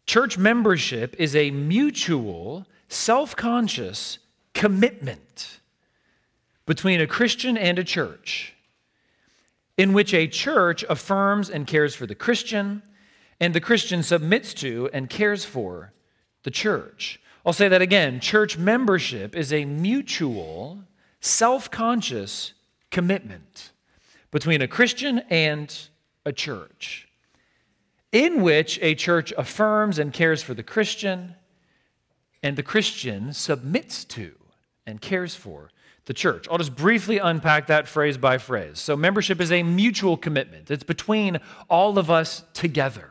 Church 0.07 0.37
membership 0.37 1.17
is 1.19 1.35
a 1.35 1.51
mutual, 1.51 2.67
self 2.91 3.35
conscious 3.37 4.19
commitment 4.53 5.61
between 6.67 7.01
a 7.01 7.07
Christian 7.07 7.57
and 7.57 7.79
a 7.79 7.85
church, 7.85 8.55
in 9.79 9.93
which 9.93 10.13
a 10.13 10.27
church 10.27 10.85
affirms 10.89 11.49
and 11.49 11.67
cares 11.67 11.95
for 11.95 12.07
the 12.07 12.15
Christian, 12.15 12.83
and 13.41 13.55
the 13.55 13.61
Christian 13.61 14.03
submits 14.03 14.53
to 14.55 14.91
and 14.93 15.09
cares 15.09 15.45
for 15.45 15.93
the 16.43 16.51
church. 16.51 17.21
I'll 17.47 17.53
say 17.53 17.69
that 17.69 17.81
again. 17.81 18.21
Church 18.21 18.59
membership 18.59 19.35
is 19.35 19.53
a 19.53 19.65
mutual, 19.65 20.85
self 21.21 21.71
conscious 21.71 22.53
commitment 22.91 23.71
between 24.31 24.61
a 24.61 24.69
Christian 24.69 25.21
and 25.31 25.75
a 26.25 26.33
church, 26.33 27.09
in 28.13 28.43
which 28.43 28.79
a 28.83 28.95
church 28.95 29.33
affirms 29.39 29.99
and 29.99 30.13
cares 30.13 30.43
for 30.43 30.55
the 30.55 30.63
Christian, 30.63 31.35
and 32.43 32.57
the 32.57 32.63
Christian 32.63 33.33
submits 33.33 34.05
to 34.05 34.33
and 34.87 35.01
cares 35.01 35.35
for 35.35 35.71
the 36.07 36.15
church. 36.15 36.47
I'll 36.51 36.59
just 36.59 36.75
briefly 36.75 37.19
unpack 37.19 37.67
that 37.67 37.87
phrase 37.87 38.17
by 38.17 38.39
phrase. 38.39 38.79
So, 38.79 38.97
membership 38.97 39.41
is 39.41 39.53
a 39.53 39.63
mutual 39.63 40.17
commitment, 40.17 40.71
it's 40.71 40.85
between 40.85 41.39
all 41.69 41.99
of 41.99 42.11
us 42.11 42.45
together. 42.55 43.11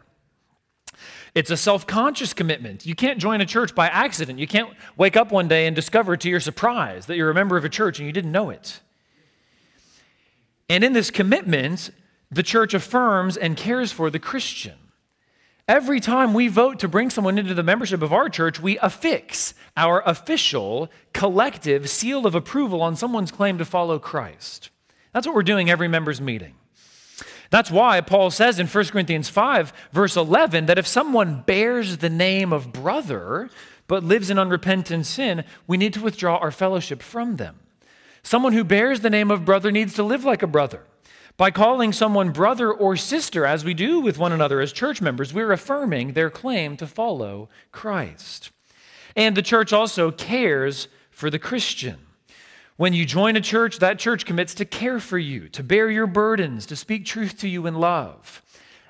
It's 1.35 1.51
a 1.51 1.57
self 1.57 1.85
conscious 1.85 2.33
commitment. 2.33 2.85
You 2.85 2.95
can't 2.95 3.19
join 3.19 3.39
a 3.41 3.45
church 3.45 3.75
by 3.75 3.87
accident. 3.87 4.39
You 4.39 4.47
can't 4.47 4.69
wake 4.97 5.15
up 5.15 5.31
one 5.31 5.47
day 5.47 5.67
and 5.67 5.75
discover 5.75 6.17
to 6.17 6.29
your 6.29 6.39
surprise 6.39 7.05
that 7.05 7.17
you're 7.17 7.29
a 7.29 7.35
member 7.35 7.55
of 7.55 7.63
a 7.63 7.69
church 7.69 7.99
and 7.99 8.07
you 8.07 8.11
didn't 8.11 8.31
know 8.31 8.49
it. 8.49 8.81
And 10.67 10.83
in 10.83 10.93
this 10.93 11.11
commitment, 11.11 11.91
the 12.31 12.43
church 12.43 12.73
affirms 12.73 13.37
and 13.37 13.55
cares 13.55 13.91
for 13.91 14.09
the 14.09 14.19
Christian. 14.19 14.75
Every 15.69 15.99
time 15.99 16.33
we 16.33 16.47
vote 16.47 16.79
to 16.79 16.87
bring 16.87 17.11
someone 17.11 17.37
into 17.37 17.53
the 17.53 17.61
membership 17.61 18.01
of 18.01 18.11
our 18.11 18.27
church, 18.27 18.59
we 18.59 18.79
affix 18.79 19.53
our 19.77 20.01
official, 20.03 20.89
collective 21.13 21.91
seal 21.91 22.25
of 22.25 22.33
approval 22.33 22.81
on 22.81 22.95
someone's 22.95 23.31
claim 23.31 23.59
to 23.59 23.65
follow 23.65 23.99
Christ. 23.99 24.71
That's 25.13 25.27
what 25.27 25.35
we're 25.35 25.43
doing 25.43 25.69
every 25.69 25.87
members' 25.87 26.19
meeting. 26.19 26.55
That's 27.51 27.69
why 27.69 28.01
Paul 28.01 28.31
says 28.31 28.57
in 28.57 28.65
1 28.65 28.85
Corinthians 28.85 29.29
5, 29.29 29.71
verse 29.91 30.17
11, 30.17 30.65
that 30.65 30.79
if 30.79 30.87
someone 30.87 31.43
bears 31.45 31.97
the 31.97 32.09
name 32.09 32.51
of 32.51 32.73
brother 32.73 33.51
but 33.85 34.03
lives 34.03 34.31
in 34.31 34.39
unrepentant 34.39 35.05
sin, 35.05 35.43
we 35.67 35.77
need 35.77 35.93
to 35.93 36.01
withdraw 36.01 36.37
our 36.37 36.49
fellowship 36.49 37.03
from 37.03 37.35
them. 37.35 37.59
Someone 38.23 38.53
who 38.53 38.63
bears 38.63 39.01
the 39.01 39.09
name 39.11 39.29
of 39.29 39.45
brother 39.45 39.69
needs 39.69 39.93
to 39.93 40.03
live 40.03 40.25
like 40.25 40.41
a 40.41 40.47
brother. 40.47 40.81
By 41.39 41.51
calling 41.51 41.93
someone 41.93 42.33
brother 42.33 42.69
or 42.69 42.97
sister, 42.97 43.45
as 43.45 43.63
we 43.63 43.73
do 43.73 44.01
with 44.01 44.17
one 44.17 44.33
another 44.33 44.59
as 44.59 44.73
church 44.73 45.01
members, 45.01 45.33
we're 45.33 45.53
affirming 45.53 46.11
their 46.11 46.29
claim 46.29 46.75
to 46.75 46.85
follow 46.85 47.47
Christ. 47.71 48.51
And 49.15 49.37
the 49.37 49.41
church 49.41 49.71
also 49.71 50.11
cares 50.11 50.89
for 51.09 51.29
the 51.29 51.39
Christian. 51.39 51.95
When 52.75 52.91
you 52.91 53.05
join 53.05 53.37
a 53.37 53.41
church, 53.41 53.79
that 53.79 53.99
church 53.99 54.25
commits 54.25 54.53
to 54.55 54.65
care 54.65 54.99
for 54.99 55.17
you, 55.17 55.47
to 55.47 55.63
bear 55.63 55.89
your 55.89 56.07
burdens, 56.07 56.65
to 56.65 56.75
speak 56.75 57.05
truth 57.05 57.37
to 57.37 57.47
you 57.47 57.67
in 57.67 57.75
love. 57.75 58.41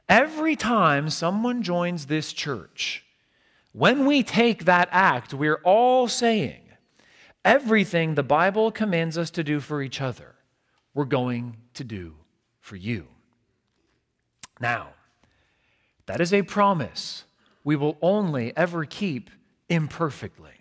Every 0.09 0.55
time 0.55 1.11
someone 1.11 1.61
joins 1.61 2.07
this 2.07 2.33
church, 2.33 3.05
when 3.73 4.07
we 4.07 4.23
take 4.23 4.65
that 4.65 4.89
act, 4.91 5.35
we're 5.35 5.61
all 5.63 6.07
saying, 6.07 6.61
Everything 7.45 8.15
the 8.15 8.23
Bible 8.23 8.71
commands 8.71 9.19
us 9.19 9.29
to 9.29 9.43
do 9.43 9.59
for 9.59 9.83
each 9.83 10.01
other, 10.01 10.33
we're 10.95 11.05
going 11.05 11.55
to 11.75 11.83
do 11.83 12.15
for 12.69 12.75
you. 12.75 13.07
Now, 14.61 14.89
that 16.05 16.21
is 16.21 16.31
a 16.31 16.43
promise 16.43 17.23
we 17.63 17.75
will 17.75 17.97
only 17.99 18.55
ever 18.55 18.85
keep 18.85 19.31
imperfectly. 19.69 20.51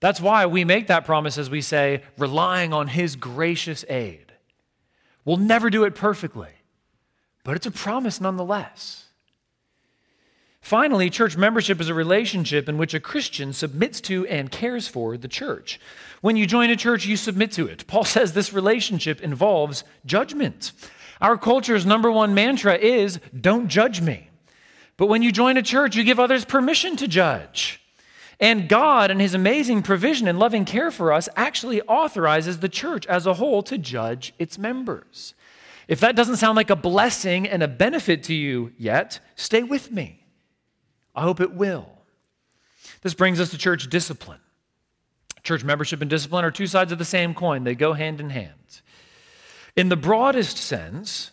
That's 0.00 0.20
why 0.20 0.44
we 0.44 0.64
make 0.66 0.88
that 0.88 1.06
promise, 1.06 1.38
as 1.38 1.48
we 1.48 1.62
say, 1.62 2.02
relying 2.18 2.74
on 2.74 2.88
His 2.88 3.16
gracious 3.16 3.82
aid. 3.88 4.32
We'll 5.24 5.38
never 5.38 5.70
do 5.70 5.84
it 5.84 5.94
perfectly, 5.94 6.50
but 7.44 7.56
it's 7.56 7.66
a 7.66 7.70
promise 7.70 8.20
nonetheless. 8.20 9.06
Finally, 10.62 11.10
church 11.10 11.36
membership 11.36 11.80
is 11.80 11.88
a 11.88 11.94
relationship 11.94 12.68
in 12.68 12.78
which 12.78 12.94
a 12.94 13.00
Christian 13.00 13.52
submits 13.52 14.00
to 14.00 14.24
and 14.28 14.50
cares 14.50 14.86
for 14.86 15.16
the 15.16 15.26
church. 15.26 15.80
When 16.20 16.36
you 16.36 16.46
join 16.46 16.70
a 16.70 16.76
church, 16.76 17.04
you 17.04 17.16
submit 17.16 17.50
to 17.52 17.66
it. 17.66 17.84
Paul 17.88 18.04
says 18.16 18.32
this 18.32 18.52
relationship 18.52 19.20
involves 19.20 19.82
judgment. 20.06 20.70
Our 21.20 21.36
culture's 21.36 21.84
number 21.84 22.10
one 22.12 22.32
mantra 22.32 22.76
is 22.76 23.18
don't 23.38 23.68
judge 23.68 24.00
me. 24.00 24.30
But 24.96 25.08
when 25.08 25.22
you 25.22 25.32
join 25.32 25.56
a 25.56 25.62
church, 25.62 25.96
you 25.96 26.04
give 26.04 26.20
others 26.20 26.44
permission 26.44 26.96
to 26.96 27.08
judge. 27.08 27.80
And 28.38 28.68
God, 28.68 29.10
in 29.10 29.18
His 29.18 29.34
amazing 29.34 29.82
provision 29.82 30.28
and 30.28 30.38
loving 30.38 30.64
care 30.64 30.92
for 30.92 31.12
us, 31.12 31.28
actually 31.34 31.82
authorizes 31.82 32.60
the 32.60 32.68
church 32.68 33.04
as 33.06 33.26
a 33.26 33.34
whole 33.34 33.64
to 33.64 33.78
judge 33.78 34.32
its 34.38 34.58
members. 34.58 35.34
If 35.88 35.98
that 36.00 36.14
doesn't 36.14 36.36
sound 36.36 36.54
like 36.54 36.70
a 36.70 36.76
blessing 36.76 37.48
and 37.48 37.64
a 37.64 37.68
benefit 37.68 38.22
to 38.24 38.34
you 38.34 38.72
yet, 38.78 39.18
stay 39.34 39.64
with 39.64 39.90
me. 39.90 40.21
I 41.14 41.22
hope 41.22 41.40
it 41.40 41.52
will. 41.52 41.88
This 43.02 43.14
brings 43.14 43.40
us 43.40 43.50
to 43.50 43.58
church 43.58 43.88
discipline. 43.90 44.40
Church 45.42 45.64
membership 45.64 46.00
and 46.00 46.08
discipline 46.08 46.44
are 46.44 46.50
two 46.50 46.66
sides 46.66 46.92
of 46.92 46.98
the 46.98 47.04
same 47.04 47.34
coin, 47.34 47.64
they 47.64 47.74
go 47.74 47.94
hand 47.94 48.20
in 48.20 48.30
hand. 48.30 48.80
In 49.74 49.88
the 49.88 49.96
broadest 49.96 50.56
sense, 50.56 51.30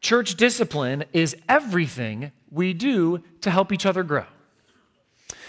church 0.00 0.34
discipline 0.34 1.04
is 1.12 1.36
everything 1.48 2.32
we 2.50 2.74
do 2.74 3.22
to 3.40 3.50
help 3.50 3.72
each 3.72 3.86
other 3.86 4.02
grow. 4.02 4.26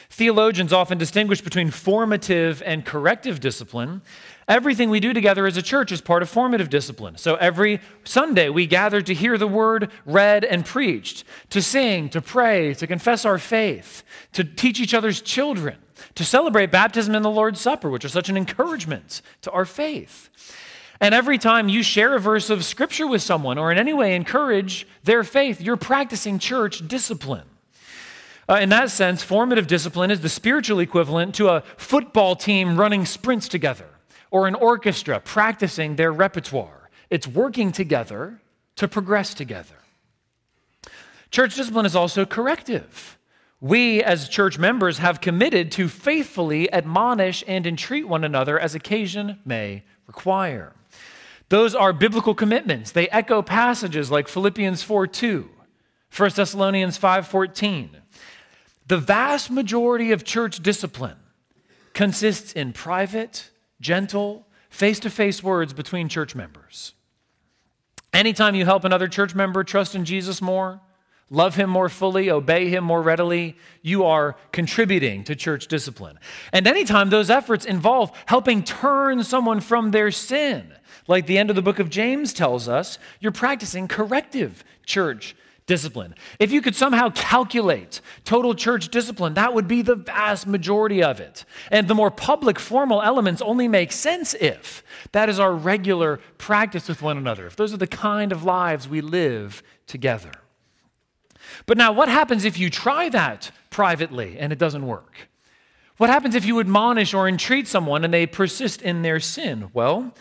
Theologians 0.09 0.71
often 0.71 0.97
distinguish 0.97 1.41
between 1.41 1.69
formative 1.69 2.63
and 2.65 2.85
corrective 2.85 3.39
discipline. 3.39 4.01
Everything 4.47 4.89
we 4.89 5.01
do 5.01 5.11
together 5.11 5.45
as 5.45 5.57
a 5.57 5.61
church 5.61 5.91
is 5.91 5.99
part 5.99 6.23
of 6.23 6.29
formative 6.29 6.69
discipline. 6.69 7.17
So 7.17 7.35
every 7.35 7.81
Sunday 8.05 8.47
we 8.47 8.65
gather 8.65 9.01
to 9.01 9.13
hear 9.13 9.37
the 9.37 9.47
word 9.47 9.91
read 10.05 10.45
and 10.45 10.65
preached, 10.65 11.25
to 11.49 11.61
sing, 11.61 12.07
to 12.09 12.21
pray, 12.21 12.73
to 12.75 12.87
confess 12.87 13.25
our 13.25 13.39
faith, 13.39 14.03
to 14.31 14.45
teach 14.45 14.79
each 14.79 14.93
other's 14.93 15.19
children, 15.19 15.75
to 16.15 16.23
celebrate 16.23 16.71
baptism 16.71 17.13
and 17.13 17.25
the 17.25 17.29
Lord's 17.29 17.59
Supper, 17.59 17.89
which 17.89 18.05
are 18.05 18.09
such 18.09 18.29
an 18.29 18.37
encouragement 18.37 19.21
to 19.41 19.51
our 19.51 19.65
faith. 19.65 20.29
And 21.01 21.13
every 21.13 21.37
time 21.37 21.67
you 21.67 21.83
share 21.83 22.15
a 22.15 22.19
verse 22.19 22.49
of 22.49 22.63
scripture 22.63 23.05
with 23.05 23.21
someone 23.21 23.57
or 23.57 23.69
in 23.69 23.77
any 23.77 23.93
way 23.93 24.15
encourage 24.15 24.87
their 25.03 25.25
faith, 25.25 25.59
you're 25.59 25.75
practicing 25.75 26.39
church 26.39 26.87
discipline. 26.87 27.45
Uh, 28.49 28.59
in 28.61 28.69
that 28.69 28.91
sense, 28.91 29.23
formative 29.23 29.67
discipline 29.67 30.09
is 30.09 30.21
the 30.21 30.29
spiritual 30.29 30.79
equivalent 30.79 31.35
to 31.35 31.49
a 31.49 31.63
football 31.75 32.33
team 32.33 32.79
running 32.79 33.05
sprints 33.05 33.49
together 33.49 33.87
or 34.31 34.47
an 34.47 34.55
orchestra 34.55 35.19
practicing 35.19 35.95
their 35.95 36.11
repertoire. 36.11 36.89
It's 37.09 37.27
working 37.27 37.71
together 37.71 38.41
to 38.75 38.87
progress 38.87 39.33
together. 39.33 39.75
Church 41.31 41.55
discipline 41.55 41.85
is 41.85 41.95
also 41.95 42.25
corrective. 42.25 43.17
We, 43.59 44.03
as 44.03 44.29
church 44.29 44.59
members, 44.59 44.99
have 44.99 45.19
committed 45.19 45.71
to 45.73 45.87
faithfully 45.87 46.71
admonish 46.71 47.43
and 47.47 47.65
entreat 47.65 48.07
one 48.07 48.23
another 48.23 48.59
as 48.59 48.75
occasion 48.75 49.39
may 49.43 49.83
require. 50.05 50.73
Those 51.49 51.73
are 51.73 51.93
biblical 51.93 52.35
commitments. 52.35 52.91
They 52.91 53.09
echo 53.09 53.41
passages 53.41 54.11
like 54.11 54.27
Philippians 54.27 54.83
4 54.83 55.07
2, 55.07 55.49
1 56.15 56.31
Thessalonians 56.35 56.97
5 56.97 57.27
14. 57.27 57.97
The 58.87 58.97
vast 58.97 59.49
majority 59.49 60.11
of 60.11 60.23
church 60.23 60.61
discipline 60.61 61.17
consists 61.93 62.53
in 62.53 62.73
private, 62.73 63.49
gentle, 63.79 64.47
face 64.69 64.99
to 64.99 65.09
face 65.09 65.43
words 65.43 65.73
between 65.73 66.09
church 66.09 66.35
members. 66.35 66.93
Anytime 68.13 68.55
you 68.55 68.65
help 68.65 68.83
another 68.83 69.07
church 69.07 69.35
member 69.35 69.63
trust 69.63 69.93
in 69.93 70.05
Jesus 70.05 70.41
more, 70.41 70.81
love 71.29 71.55
him 71.55 71.69
more 71.69 71.89
fully, 71.89 72.31
obey 72.31 72.69
him 72.69 72.83
more 72.83 73.01
readily, 73.01 73.55
you 73.81 74.05
are 74.05 74.35
contributing 74.51 75.23
to 75.25 75.35
church 75.35 75.67
discipline. 75.67 76.17
And 76.53 76.67
anytime 76.67 77.09
those 77.09 77.29
efforts 77.29 77.65
involve 77.65 78.11
helping 78.25 78.63
turn 78.63 79.23
someone 79.23 79.59
from 79.59 79.91
their 79.91 80.11
sin, 80.11 80.73
like 81.07 81.25
the 81.25 81.37
end 81.37 81.49
of 81.49 81.55
the 81.55 81.61
book 81.61 81.79
of 81.79 81.89
James 81.89 82.33
tells 82.33 82.67
us, 82.67 82.97
you're 83.19 83.31
practicing 83.31 83.87
corrective 83.87 84.63
church 84.85 85.35
discipline. 85.67 86.15
If 86.39 86.51
you 86.51 86.61
could 86.61 86.75
somehow 86.75 87.09
calculate 87.09 88.01
total 88.23 88.55
church 88.55 88.89
discipline, 88.89 89.35
that 89.35 89.53
would 89.53 89.67
be 89.67 89.83
the 89.83 89.95
vast 89.95 90.47
majority 90.47 91.03
of 91.03 91.19
it. 91.19 91.45
And 91.69 91.87
the 91.87 91.93
more 91.93 92.09
public, 92.09 92.57
formal 92.57 93.03
elements 93.03 93.41
only 93.41 93.67
make 93.67 93.91
sense 93.91 94.33
if 94.33 94.83
that 95.11 95.29
is 95.29 95.39
our 95.39 95.53
regular 95.53 96.19
practice 96.37 96.87
with 96.87 97.01
one 97.01 97.17
another, 97.17 97.45
if 97.45 97.55
those 97.55 97.73
are 97.73 97.77
the 97.77 97.85
kind 97.85 98.31
of 98.31 98.43
lives 98.43 98.87
we 98.87 99.01
live 99.01 99.61
together. 99.85 100.31
But 101.65 101.77
now, 101.77 101.91
what 101.91 102.09
happens 102.09 102.45
if 102.45 102.57
you 102.57 102.69
try 102.69 103.09
that 103.09 103.51
privately 103.69 104.39
and 104.39 104.51
it 104.51 104.59
doesn't 104.59 104.85
work? 104.85 105.29
What 105.97 106.09
happens 106.09 106.35
if 106.35 106.45
you 106.45 106.59
admonish 106.59 107.13
or 107.13 107.27
entreat 107.27 107.67
someone 107.67 108.05
and 108.05 108.13
they 108.13 108.25
persist 108.25 108.81
in 108.81 109.01
their 109.01 109.19
sin? 109.19 109.69
Well, 109.73 110.13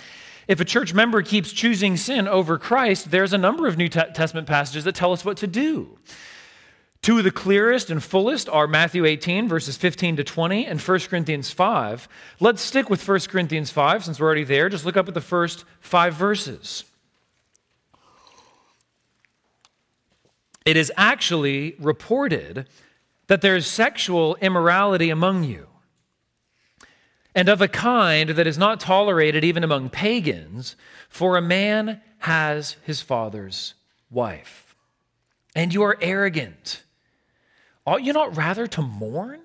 if 0.48 0.61
a 0.61 0.64
church 0.64 0.94
member 0.94 1.22
keeps 1.22 1.52
choosing 1.52 1.96
sin 1.96 2.28
over 2.28 2.59
Christ, 2.59 3.11
there's 3.11 3.32
a 3.32 3.38
number 3.38 3.66
of 3.66 3.76
New 3.76 3.88
Testament 3.88 4.46
passages 4.46 4.85
that 4.85 4.94
tell 4.94 5.12
us 5.12 5.24
what 5.24 5.37
to 5.38 5.46
do. 5.46 5.98
Two 7.02 7.18
of 7.18 7.24
the 7.24 7.30
clearest 7.30 7.90
and 7.90 8.02
fullest 8.02 8.48
are 8.48 8.66
Matthew 8.66 9.04
18, 9.04 9.48
verses 9.48 9.76
15 9.76 10.16
to 10.16 10.24
20, 10.24 10.66
and 10.66 10.80
1 10.80 11.00
Corinthians 11.00 11.50
5. 11.50 12.09
Let's 12.40 12.62
stick 12.62 12.90
with 12.90 13.06
1 13.06 13.20
Corinthians 13.28 13.70
5 13.70 14.04
since 14.04 14.18
we're 14.18 14.26
already 14.26 14.44
there. 14.44 14.68
Just 14.68 14.85
look 14.85 14.96
up 14.96 15.09
at 15.09 15.14
the 15.14 15.20
first 15.20 15.64
five 15.80 16.14
verses. 16.14 16.85
It 20.64 20.76
is 20.76 20.92
actually 20.96 21.76
reported 21.78 22.68
that 23.28 23.40
there's 23.40 23.66
sexual 23.66 24.37
immorality 24.40 25.11
among 25.11 25.44
you 25.44 25.68
and 27.37 27.51
of 27.51 27.61
a 27.61 27.68
kind 27.68 28.31
that 28.31 28.46
is 28.46 28.57
not 28.57 28.81
tolerated 28.81 29.44
even 29.44 29.62
among 29.62 29.90
pagans, 29.90 30.75
for 31.11 31.37
a 31.37 31.42
man 31.42 32.01
has 32.20 32.79
his 32.83 33.03
father's 33.03 33.75
wife. 34.11 34.75
And 35.55 35.72
you 35.72 35.83
are 35.83 35.99
arrogant. 36.01 36.83
Ought 37.87 38.03
you 38.03 38.14
not 38.14 38.35
rather 38.35 38.66
to 38.68 38.81
mourn? 38.81 39.40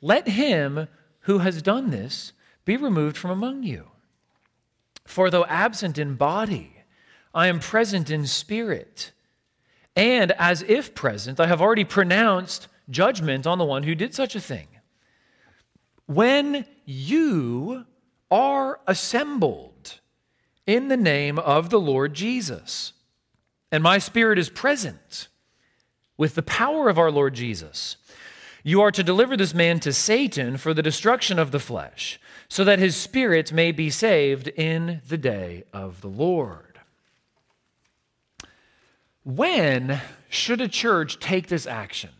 Let 0.00 0.26
him 0.26 0.88
who 1.20 1.38
has 1.38 1.60
done 1.60 1.90
this 1.90 2.32
be 2.64 2.78
removed 2.78 3.18
from 3.18 3.30
among 3.30 3.64
you. 3.64 3.88
For 5.04 5.28
though 5.28 5.44
absent 5.44 5.98
in 5.98 6.14
body, 6.14 6.72
I 7.34 7.48
am 7.48 7.60
present 7.60 8.08
in 8.10 8.26
spirit. 8.26 9.12
And 9.94 10.32
as 10.32 10.62
if 10.62 10.94
present, 10.94 11.38
I 11.38 11.48
have 11.48 11.60
already 11.60 11.84
pronounced 11.84 12.68
judgment 12.88 13.46
on 13.46 13.58
the 13.58 13.64
one 13.64 13.82
who 13.82 13.94
did 13.94 14.14
such 14.14 14.34
a 14.34 14.40
thing 14.40 14.68
when 16.14 16.64
you 16.84 17.84
are 18.30 18.80
assembled 18.86 20.00
in 20.66 20.88
the 20.88 20.96
name 20.96 21.38
of 21.38 21.70
the 21.70 21.80
Lord 21.80 22.14
Jesus, 22.14 22.92
and 23.70 23.82
my 23.82 23.98
spirit 23.98 24.38
is 24.38 24.48
present 24.48 25.28
with 26.16 26.34
the 26.34 26.42
power 26.42 26.88
of 26.88 26.98
our 26.98 27.10
Lord 27.10 27.34
Jesus. 27.34 27.96
You 28.62 28.80
are 28.80 28.92
to 28.92 29.02
deliver 29.02 29.36
this 29.36 29.54
man 29.54 29.80
to 29.80 29.92
Satan 29.92 30.56
for 30.56 30.72
the 30.72 30.82
destruction 30.82 31.38
of 31.38 31.50
the 31.50 31.58
flesh, 31.58 32.20
so 32.48 32.64
that 32.64 32.78
his 32.78 32.94
spirit 32.94 33.52
may 33.52 33.72
be 33.72 33.90
saved 33.90 34.48
in 34.48 35.00
the 35.08 35.18
day 35.18 35.64
of 35.72 36.00
the 36.00 36.08
Lord. 36.08 36.78
When 39.24 40.00
should 40.28 40.60
a 40.60 40.68
church 40.68 41.18
take 41.18 41.48
this 41.48 41.66
action? 41.66 42.10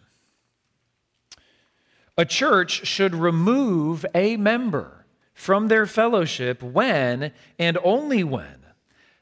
A 2.18 2.24
church 2.24 2.86
should 2.86 3.14
remove 3.14 4.04
a 4.14 4.36
member 4.36 5.06
from 5.32 5.68
their 5.68 5.86
fellowship 5.86 6.62
when 6.62 7.32
and 7.58 7.78
only 7.82 8.22
when 8.22 8.66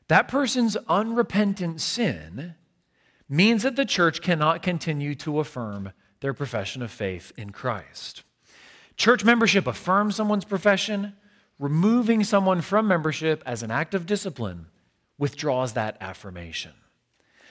that 0.08 0.26
person's 0.26 0.76
unrepentant 0.88 1.80
sin 1.80 2.56
means 3.28 3.62
that 3.62 3.76
the 3.76 3.84
church 3.84 4.20
cannot 4.20 4.60
continue 4.60 5.14
to 5.14 5.38
affirm 5.38 5.92
their 6.18 6.34
profession 6.34 6.82
of 6.82 6.90
faith 6.90 7.32
in 7.36 7.50
Christ. 7.50 8.24
Church 8.96 9.24
membership 9.24 9.68
affirms 9.68 10.16
someone's 10.16 10.44
profession, 10.44 11.14
removing 11.60 12.24
someone 12.24 12.60
from 12.60 12.88
membership 12.88 13.40
as 13.46 13.62
an 13.62 13.70
act 13.70 13.94
of 13.94 14.04
discipline 14.04 14.66
withdraws 15.16 15.74
that 15.74 15.96
affirmation. 16.00 16.72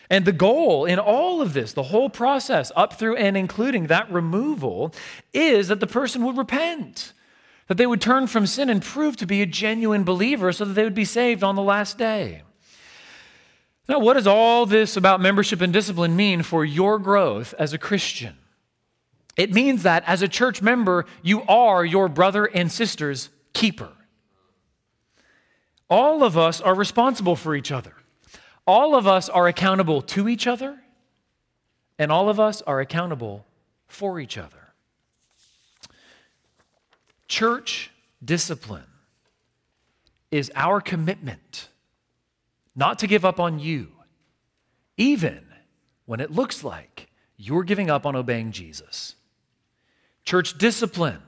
And 0.09 0.25
the 0.25 0.31
goal 0.31 0.85
in 0.85 0.97
all 0.97 1.41
of 1.41 1.53
this, 1.53 1.73
the 1.73 1.83
whole 1.83 2.09
process, 2.09 2.71
up 2.75 2.93
through 2.93 3.17
and 3.17 3.37
including 3.37 3.87
that 3.87 4.11
removal, 4.11 4.93
is 5.33 5.67
that 5.67 5.79
the 5.79 5.87
person 5.87 6.25
would 6.25 6.37
repent, 6.37 7.13
that 7.67 7.77
they 7.77 7.85
would 7.85 8.01
turn 8.01 8.25
from 8.25 8.47
sin 8.47 8.69
and 8.69 8.81
prove 8.81 9.15
to 9.17 9.27
be 9.27 9.41
a 9.41 9.45
genuine 9.45 10.03
believer 10.03 10.51
so 10.51 10.65
that 10.65 10.73
they 10.73 10.83
would 10.83 10.95
be 10.95 11.05
saved 11.05 11.43
on 11.43 11.55
the 11.55 11.61
last 11.61 11.97
day. 11.97 12.41
Now, 13.87 13.99
what 13.99 14.15
does 14.15 14.27
all 14.27 14.65
this 14.65 14.97
about 14.97 15.21
membership 15.21 15.61
and 15.61 15.71
discipline 15.71 16.15
mean 16.15 16.41
for 16.41 16.65
your 16.65 16.97
growth 16.97 17.53
as 17.59 17.73
a 17.73 17.77
Christian? 17.77 18.37
It 19.37 19.53
means 19.53 19.83
that 19.83 20.03
as 20.07 20.21
a 20.21 20.27
church 20.27 20.61
member, 20.61 21.05
you 21.21 21.43
are 21.43 21.85
your 21.85 22.09
brother 22.09 22.45
and 22.45 22.71
sister's 22.71 23.29
keeper. 23.53 23.89
All 25.89 26.23
of 26.23 26.37
us 26.37 26.61
are 26.61 26.75
responsible 26.75 27.35
for 27.35 27.55
each 27.55 27.71
other 27.71 27.93
all 28.69 28.93
of 28.93 29.07
us 29.07 29.29
are 29.29 29.47
accountable 29.47 29.99
to 29.99 30.29
each 30.29 30.45
other, 30.45 30.77
and 31.97 32.11
all 32.11 32.29
of 32.29 32.39
us 32.39 32.61
are 32.61 32.79
accountable 32.79 33.43
for 33.87 34.19
each 34.19 34.37
other. 34.37 34.73
Church 37.27 37.89
discipline 38.23 38.85
is 40.29 40.51
our 40.53 40.81
commitment 40.81 41.69
not 42.75 42.99
to 42.99 43.07
give 43.07 43.25
up 43.25 43.39
on 43.39 43.57
you, 43.57 43.87
even 44.97 45.43
when 46.05 46.19
it 46.19 46.29
looks 46.29 46.63
like 46.63 47.09
you're 47.37 47.63
giving 47.63 47.89
up 47.89 48.05
on 48.05 48.15
obeying 48.15 48.51
Jesus. 48.51 49.15
Church 50.23 50.59
discipline 50.59 51.23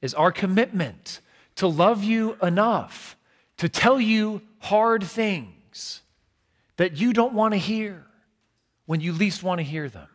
is 0.00 0.14
our 0.14 0.30
commitment 0.30 1.20
to 1.56 1.66
love 1.66 2.04
you 2.04 2.36
enough 2.40 3.16
to 3.56 3.68
tell 3.68 4.00
you 4.00 4.40
hard 4.60 5.02
things 5.02 5.55
that 6.76 6.96
you 6.96 7.12
don't 7.12 7.34
want 7.34 7.54
to 7.54 7.58
hear 7.58 8.04
when 8.86 9.00
you 9.00 9.12
least 9.12 9.42
want 9.42 9.58
to 9.58 9.64
hear 9.64 9.88
them. 9.88 10.08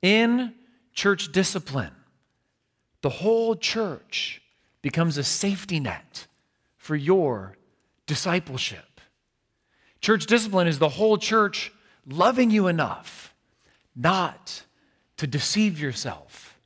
In 0.00 0.54
church 0.94 1.32
discipline, 1.32 1.94
the 3.02 3.10
whole 3.10 3.56
church 3.56 4.42
becomes 4.80 5.18
a 5.18 5.24
safety 5.24 5.80
net 5.80 6.26
for 6.76 6.96
your 6.96 7.56
discipleship. 8.06 9.00
Church 10.00 10.26
discipline 10.26 10.66
is 10.66 10.78
the 10.78 10.88
whole 10.88 11.16
church 11.16 11.72
loving 12.06 12.50
you 12.50 12.66
enough 12.66 13.34
not 13.94 14.64
to 15.16 15.26
deceive 15.26 15.78
yourself 15.78 16.58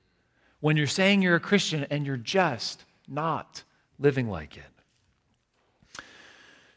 when 0.61 0.77
you're 0.77 0.87
saying 0.87 1.21
you're 1.21 1.37
a 1.37 1.41
Christian 1.41 1.87
and 1.91 2.07
you're 2.07 2.17
just 2.17 2.85
not 3.07 3.62
living 3.99 4.29
like 4.29 4.57
it. 4.57 4.65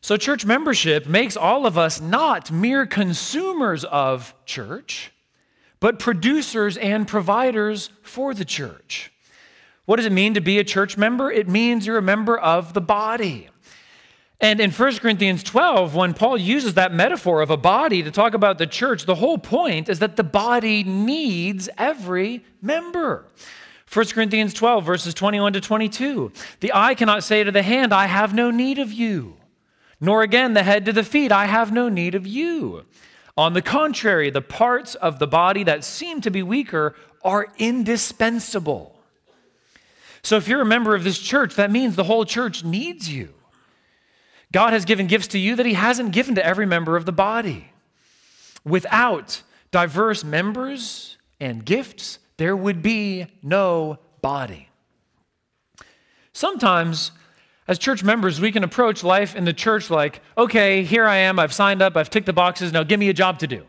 So, 0.02 0.16
church 0.16 0.46
membership 0.46 1.08
makes 1.08 1.36
all 1.36 1.66
of 1.66 1.78
us 1.78 2.00
not 2.00 2.52
mere 2.52 2.86
consumers 2.86 3.84
of 3.84 4.34
church, 4.46 5.12
but 5.82 6.00
producers 6.00 6.78
and 6.78 7.08
providers 7.08 7.90
for 8.02 8.34
the 8.34 8.46
church. 8.46 9.12
What 9.86 9.98
does 9.98 10.06
it 10.06 10.14
mean 10.14 10.36
to 10.36 10.42
be 10.42 10.58
a 10.58 10.64
church 10.64 10.98
member? 10.98 11.32
It 11.32 11.50
means 11.50 11.86
you're 11.86 11.98
a 11.98 12.02
member 12.02 12.38
of 12.38 12.74
the 12.74 12.82
body. 12.82 13.50
And 14.40 14.62
in 14.62 14.72
1 14.72 14.98
Corinthians 15.00 15.44
12, 15.44 15.96
when 15.96 16.14
Paul 16.14 16.38
uses 16.38 16.76
that 16.76 16.94
metaphor 16.94 17.42
of 17.42 17.50
a 17.50 17.58
body 17.58 18.02
to 18.04 18.12
talk 18.12 18.34
about 18.34 18.58
the 18.58 18.68
church, 18.68 19.06
the 19.06 19.16
whole 19.16 19.38
point 19.38 19.90
is 19.90 20.00
that 20.00 20.16
the 20.16 20.24
body 20.24 20.86
needs 20.86 21.68
every 21.78 22.46
member. 22.62 23.26
1 23.92 24.06
Corinthians 24.08 24.54
12, 24.54 24.86
verses 24.86 25.14
21 25.14 25.54
to 25.54 25.62
22. 25.62 26.32
The 26.62 26.72
eye 26.74 26.96
cannot 26.96 27.26
say 27.26 27.44
to 27.44 27.52
the 27.52 27.64
hand, 27.64 27.94
I 27.94 28.06
have 28.06 28.34
no 28.34 28.50
need 28.50 28.80
of 28.80 28.94
you 28.94 29.36
nor 30.00 30.24
again 30.24 30.54
the 30.54 30.64
head 30.64 30.86
to 30.86 30.94
the 30.94 31.04
feet, 31.04 31.32
I 31.32 31.46
have 31.46 31.72
no 31.72 31.90
need 31.90 32.16
of 32.16 32.26
you. 32.26 32.86
On 33.38 33.54
the 33.54 33.62
contrary, 33.62 34.30
the 34.30 34.42
parts 34.42 34.96
of 34.96 35.20
the 35.20 35.28
body 35.28 35.64
that 35.64 35.84
seem 35.84 36.22
to 36.22 36.30
be 36.30 36.44
weaker 36.44 36.96
are 37.24 37.48
indispensable. 37.58 39.00
So 40.22 40.36
if 40.38 40.48
you're 40.48 40.62
a 40.62 40.66
member 40.66 40.96
of 40.96 41.04
this 41.04 41.20
church, 41.20 41.56
that 41.56 41.72
means 41.72 41.96
the 41.96 42.04
whole 42.04 42.26
church 42.26 42.64
needs 42.64 43.12
you. 43.12 43.34
God 44.52 44.74
has 44.74 44.84
given 44.84 45.08
gifts 45.08 45.28
to 45.28 45.40
you 45.40 45.56
that 45.56 45.66
He 45.66 45.74
hasn't 45.74 46.12
given 46.12 46.36
to 46.36 46.46
every 46.46 46.66
member 46.66 46.98
of 46.98 47.06
the 47.06 47.12
body. 47.12 47.72
Without 48.66 49.42
diverse 49.72 50.24
members 50.24 51.18
and 51.40 51.64
gifts, 51.64 52.20
there 52.38 52.56
would 52.56 52.82
be 52.82 53.28
no 53.42 54.00
body. 54.22 54.70
Sometimes, 56.34 57.12
as 57.70 57.78
church 57.78 58.04
members, 58.04 58.42
we 58.42 58.52
can 58.52 58.64
approach 58.64 59.04
life 59.04 59.36
in 59.36 59.46
the 59.46 59.54
church 59.54 59.92
like, 59.92 60.22
okay, 60.36 60.84
here 60.84 61.06
I 61.06 61.18
am, 61.18 61.38
I've 61.38 61.54
signed 61.54 61.84
up, 61.84 61.96
I've 61.96 62.10
ticked 62.10 62.26
the 62.26 62.34
boxes, 62.34 62.74
now 62.74 62.82
give 62.82 63.00
me 63.00 63.10
a 63.10 63.14
job 63.14 63.38
to 63.40 63.48
do. 63.48 63.64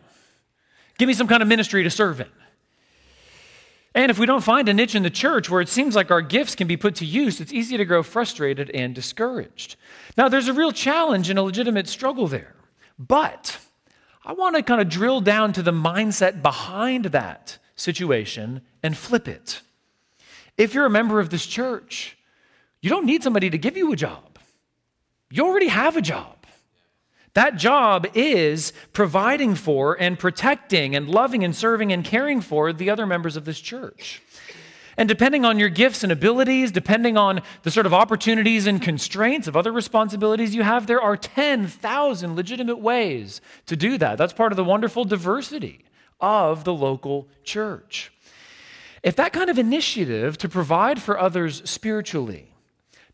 Give 0.97 1.07
me 1.07 1.13
some 1.13 1.29
kind 1.29 1.43
of 1.43 1.49
ministry 1.49 1.83
to 1.83 1.91
serve 1.91 2.19
in. 2.19 2.27
And 3.95 4.11
if 4.11 4.19
we 4.19 4.25
don't 4.25 4.43
find 4.43 4.71
a 4.71 4.75
niche 4.75 4.95
in 4.95 5.03
the 5.03 5.11
church 5.11 5.51
where 5.51 5.61
it 5.61 5.69
seems 5.69 5.95
like 5.95 6.11
our 6.11 6.23
gifts 6.23 6.55
can 6.55 6.67
be 6.67 6.79
put 6.79 6.95
to 6.95 7.05
use, 7.05 7.43
it's 7.43 7.53
easy 7.53 7.77
to 7.77 7.85
grow 7.85 8.03
frustrated 8.03 8.71
and 8.71 8.95
discouraged. 8.95 9.77
Now, 10.17 10.31
there's 10.31 10.49
a 10.49 10.55
real 10.55 10.73
challenge 10.73 11.29
and 11.29 11.39
a 11.39 11.43
legitimate 11.43 11.87
struggle 11.87 12.27
there. 12.27 12.55
But 12.99 13.59
I 14.25 14.33
want 14.33 14.57
to 14.57 14.63
kind 14.63 14.81
of 14.81 14.89
drill 14.89 15.21
down 15.21 15.53
to 15.53 15.63
the 15.63 15.73
mindset 15.73 16.41
behind 16.41 17.07
that 17.07 17.59
situation 17.77 18.63
and 18.83 18.97
flip 18.97 19.29
it. 19.29 19.61
If 20.57 20.73
you're 20.73 20.87
a 20.87 20.91
member 20.91 21.21
of 21.21 21.29
this 21.29 21.45
church, 21.45 22.17
you 22.81 22.91
don't 22.91 23.07
need 23.07 23.23
somebody 23.23 23.51
to 23.51 23.59
give 23.59 23.77
you 23.77 23.93
a 23.93 23.97
job, 23.97 24.39
you 25.31 25.47
already 25.47 25.69
have 25.69 25.97
a 25.97 26.03
job. 26.03 26.37
That 27.35 27.57
job 27.57 28.09
is 28.15 28.73
providing 28.93 29.55
for 29.55 29.95
and 30.01 30.19
protecting 30.19 30.97
and 30.97 31.09
loving 31.09 31.45
and 31.45 31.55
serving 31.55 31.93
and 31.93 32.05
caring 32.05 32.41
for 32.41 32.73
the 32.73 32.91
other 32.91 33.07
members 33.07 33.37
of 33.37 33.45
this 33.45 33.61
church. 33.61 34.21
And 34.97 35.09
depending 35.09 35.45
on 35.45 35.59
your 35.59 35.69
gifts 35.69 36.03
and 36.03 36.11
abilities, 36.11 36.73
depending 36.73 37.17
on 37.17 37.41
the 37.63 37.71
sort 37.71 37.87
of 37.87 37.95
opportunities 37.95 38.67
and 38.67 38.83
constraints 38.83 39.47
of 39.47 39.57
other 39.57 39.71
responsibilities 39.71 40.55
you 40.55 40.63
have, 40.63 40.87
there 40.87 41.01
are 41.01 41.17
10,000 41.17 42.37
legitimate 42.37 42.81
ways 42.81 43.41
to 43.67 43.77
do 43.77 43.97
that. 43.99 44.19
That's 44.19 44.33
part 44.33 44.53
of 44.53 44.57
the 44.57 44.65
wonderful 44.65 45.05
diversity 45.05 45.85
of 46.21 46.65
the 46.65 46.75
local 46.75 47.29
church. 47.45 48.13
If 49.03 49.17
that 49.17 49.33
kind 49.33 49.49
of 49.49 49.59
initiative 49.59 50.37
to 50.39 50.49
provide 50.49 51.01
for 51.01 51.19
others 51.19 51.63
spiritually 51.65 52.50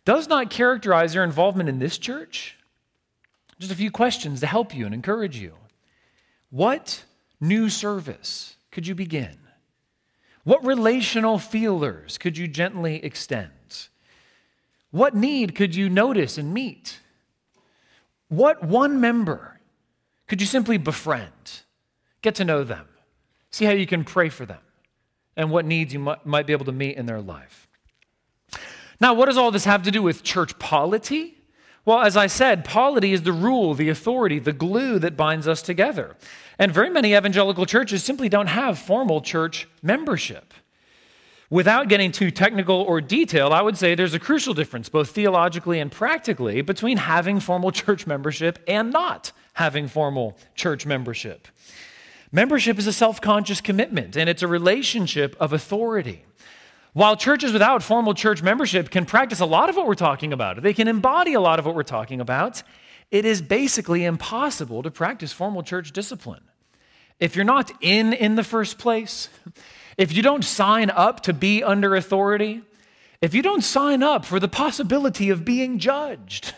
does 0.07 0.29
not 0.29 0.49
characterize 0.49 1.15
your 1.15 1.25
involvement 1.25 1.69
in 1.69 1.81
this 1.81 1.99
church, 1.99 2.57
just 3.59 3.73
a 3.73 3.77
few 3.77 3.91
questions 3.91 4.41
to 4.41 4.47
help 4.47 4.75
you 4.75 4.87
and 4.87 4.95
encourage 4.95 5.37
you. 5.37 5.53
What 6.49 7.05
new 7.41 7.69
service 7.69 8.57
could 8.71 8.87
you 8.87 8.95
begin? 8.95 9.37
What 10.45 10.65
relational 10.65 11.41
feelers 11.41 12.19
could 12.19 12.39
you 12.39 12.47
gently 12.47 13.05
extend? 13.05 13.51
What 14.93 15.17
need 15.17 15.57
could 15.57 15.75
you 15.75 15.91
notice 15.91 16.39
and 16.39 16.55
meet? 16.55 17.01
What 18.29 18.63
one 18.63 19.01
member 19.01 19.59
could 20.29 20.41
you 20.41 20.47
simply 20.47 20.79
befriend? 20.79 21.63
Get 22.23 22.37
to 22.37 22.45
know 22.45 22.63
them. 22.63 22.87
See 23.51 23.65
how 23.65 23.73
you 23.73 23.87
can 23.87 24.05
pray 24.05 24.29
for 24.29 24.47
them 24.47 24.61
and 25.37 25.51
what 25.51 25.65
needs 25.65 25.93
you 25.93 25.99
might, 25.99 26.25
might 26.25 26.47
be 26.47 26.53
able 26.53 26.65
to 26.67 26.73
meet 26.73 26.97
in 26.97 27.07
their 27.07 27.21
life. 27.21 27.66
Now, 29.01 29.15
what 29.15 29.27
does 29.27 29.37
all 29.37 29.51
this 29.51 29.65
have 29.65 29.83
to 29.83 29.91
do 29.91 30.03
with 30.03 30.23
church 30.23 30.59
polity? 30.59 31.39
Well, 31.85 32.01
as 32.01 32.17
I 32.17 32.27
said, 32.27 32.65
polity 32.65 33.13
is 33.13 33.23
the 33.23 33.33
rule, 33.33 33.75
the 33.75 33.89
authority, 33.89 34.39
the 34.39 34.53
glue 34.53 34.99
that 34.99 35.17
binds 35.17 35.47
us 35.47 35.63
together. 35.63 36.17
And 36.59 36.73
very 36.73 36.91
many 36.91 37.15
evangelical 37.15 37.67
churches 37.67 38.03
simply 38.03 38.29
don't 38.29 38.49
have 38.49 38.79
formal 38.79 39.21
church 39.21 39.69
membership. 39.83 40.53
Without 41.49 41.89
getting 41.89 42.11
too 42.11 42.33
technical 42.33 42.75
or 42.83 43.01
detailed, 43.01 43.53
I 43.53 43.63
would 43.63 43.77
say 43.77 43.95
there's 43.95 44.15
a 44.15 44.19
crucial 44.19 44.53
difference, 44.53 44.89
both 44.89 45.11
theologically 45.11 45.79
and 45.79 45.93
practically, 45.93 46.61
between 46.61 46.97
having 46.97 47.39
formal 47.39 47.71
church 47.71 48.07
membership 48.07 48.59
and 48.67 48.91
not 48.91 49.31
having 49.53 49.87
formal 49.87 50.37
church 50.57 50.87
membership. 50.87 51.47
Membership 52.33 52.79
is 52.79 52.89
a 52.89 52.93
self 52.93 53.21
conscious 53.21 53.61
commitment, 53.61 54.17
and 54.17 54.29
it's 54.29 54.43
a 54.43 54.49
relationship 54.49 55.37
of 55.39 55.53
authority. 55.53 56.25
While 56.97 57.15
churches 57.15 57.53
without 57.53 57.83
formal 57.83 58.15
church 58.15 58.43
membership 58.43 58.89
can 58.89 59.05
practice 59.05 59.41
a 59.41 59.45
lot 59.45 59.69
of 59.69 59.77
what 59.77 59.87
we're 59.87 59.95
talking 59.95 60.33
about, 60.33 60.63
they 60.63 60.73
can 60.73 60.89
embody 60.89 61.35
a 61.35 61.41
lot 61.43 61.59
of 61.59 61.67
what 61.67 61.75
we're 61.75 61.83
talking 61.83 62.23
about, 62.23 62.63
it 63.11 63.27
is 63.27 63.43
basically 63.43 64.07
impossible 64.07 64.83
to 64.83 64.91
practice 64.91 65.31
formal 65.31 65.63
church 65.63 65.93
discipline. 65.93 66.41
If 67.21 67.37
you're 67.37 67.45
not 67.45 67.71
in 67.83 68.15
in 68.15 68.37
the 68.37 68.43
first 68.43 68.79
place, 68.79 69.29
if 69.99 70.11
you 70.11 70.23
don't 70.23 70.43
sign 70.43 70.89
up 70.89 71.21
to 71.25 71.35
be 71.35 71.63
under 71.63 71.95
authority, 71.95 72.63
if 73.21 73.35
you 73.35 73.43
don't 73.43 73.63
sign 73.63 74.03
up 74.03 74.25
for 74.25 74.41
the 74.41 74.49
possibility 74.49 75.29
of 75.29 75.45
being 75.45 75.79
judged, 75.79 76.55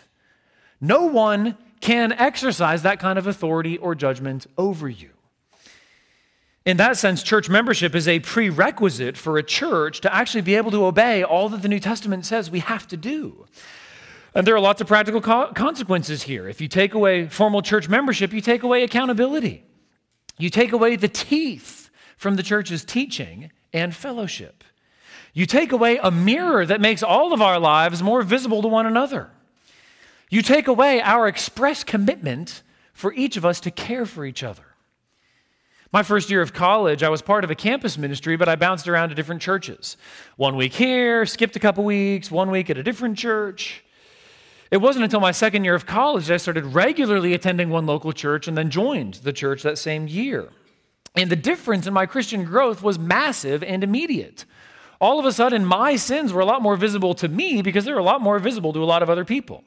no 0.81 1.07
one 1.07 1.57
can 1.81 2.13
exercise 2.13 2.83
that 2.83 3.01
kind 3.01 3.19
of 3.19 3.27
authority 3.27 3.77
or 3.77 3.97
judgment 3.97 4.47
over 4.57 4.89
you. 4.89 5.18
In 6.65 6.77
that 6.77 6.97
sense, 6.97 7.23
church 7.23 7.49
membership 7.49 7.95
is 7.95 8.07
a 8.07 8.21
prerequisite 8.21 9.17
for 9.17 9.39
a 9.39 9.43
church 9.43 10.01
to 10.03 10.15
actually 10.15 10.43
be 10.43 10.55
able 10.55 10.71
to 10.73 10.85
obey 10.85 11.23
all 11.23 11.49
that 11.49 11.63
the 11.63 11.69
New 11.69 11.81
Testament 11.81 12.27
says 12.27 12.51
we 12.51 12.59
have 12.61 12.87
to 12.89 12.97
do. 12.97 13.47
And 14.35 14.47
there 14.47 14.55
are 14.55 14.61
lots 14.61 14.81
of 14.81 14.87
practical 14.87 15.21
co- 15.21 15.53
consequences 15.55 16.23
here. 16.23 16.49
If 16.49 16.61
you 16.61 16.69
take 16.69 16.95
away 16.95 17.27
formal 17.29 17.63
church 17.63 17.89
membership, 17.89 18.33
you 18.33 18.41
take 18.41 18.63
away 18.63 18.83
accountability. 18.83 19.65
You 20.37 20.51
take 20.51 20.73
away 20.73 20.97
the 20.97 21.09
teeth 21.09 21.91
from 22.17 22.37
the 22.37 22.43
church's 22.43 22.85
teaching 22.85 23.51
and 23.73 23.95
fellowship. 23.95 24.63
You 25.33 25.47
take 25.47 25.73
away 25.73 25.99
a 26.03 26.11
mirror 26.11 26.67
that 26.67 26.81
makes 26.81 27.03
all 27.03 27.33
of 27.33 27.43
our 27.43 27.59
lives 27.59 28.03
more 28.03 28.23
visible 28.23 28.63
to 28.63 28.69
one 28.69 28.87
another. 28.87 29.31
You 30.31 30.43
take 30.43 30.69
away 30.69 31.01
our 31.01 31.27
express 31.27 31.85
commitment 31.85 32.63
for 32.93 33.13
each 33.15 33.37
of 33.37 33.47
us 33.47 33.61
to 33.61 33.71
care 33.71 34.05
for 34.05 34.25
each 34.25 34.43
other. 34.43 34.68
My 35.91 36.03
first 36.03 36.29
year 36.29 36.43
of 36.43 36.53
college, 36.53 37.03
I 37.03 37.09
was 37.09 37.23
part 37.23 37.45
of 37.45 37.51
a 37.51 37.55
campus 37.55 37.97
ministry, 37.97 38.37
but 38.37 38.47
I 38.47 38.57
bounced 38.57 38.89
around 38.89 39.09
to 39.09 39.15
different 39.15 39.41
churches. 39.41 39.97
One 40.37 40.55
week 40.55 40.75
here, 40.75 41.25
skipped 41.25 41.57
a 41.57 41.61
couple 41.61 41.83
weeks, 41.83 42.31
one 42.31 42.51
week 42.51 42.69
at 42.69 42.77
a 42.77 42.83
different 42.83 43.17
church. 43.17 43.83
It 44.71 44.79
wasn't 44.79 45.05
until 45.05 45.21
my 45.21 45.33
second 45.33 45.65
year 45.65 45.75
of 45.75 45.87
college 45.87 46.27
that 46.27 46.35
I 46.35 46.37
started 46.37 46.67
regularly 46.67 47.33
attending 47.33 47.71
one 47.71 47.87
local 47.87 48.13
church 48.13 48.47
and 48.47 48.57
then 48.57 48.69
joined 48.69 49.15
the 49.15 49.33
church 49.33 49.63
that 49.63 49.79
same 49.79 50.07
year. 50.07 50.51
And 51.15 51.31
the 51.31 51.37
difference 51.37 51.87
in 51.87 51.95
my 51.95 52.05
Christian 52.05 52.45
growth 52.45 52.83
was 52.83 52.99
massive 52.99 53.63
and 53.63 53.83
immediate. 53.83 54.45
All 55.01 55.19
of 55.19 55.25
a 55.25 55.33
sudden, 55.33 55.65
my 55.65 55.97
sins 55.97 56.35
were 56.35 56.43
a 56.43 56.45
lot 56.45 56.61
more 56.61 56.77
visible 56.77 57.15
to 57.15 57.29
me 57.29 57.63
because 57.63 57.87
they 57.87 57.93
were 57.95 57.99
a 57.99 58.05
lot 58.05 58.21
more 58.21 58.39
visible 58.39 58.75
to 58.75 58.83
a 58.83 58.85
lot 58.85 59.03
of 59.03 59.09
other 59.09 59.25
people. 59.25 59.65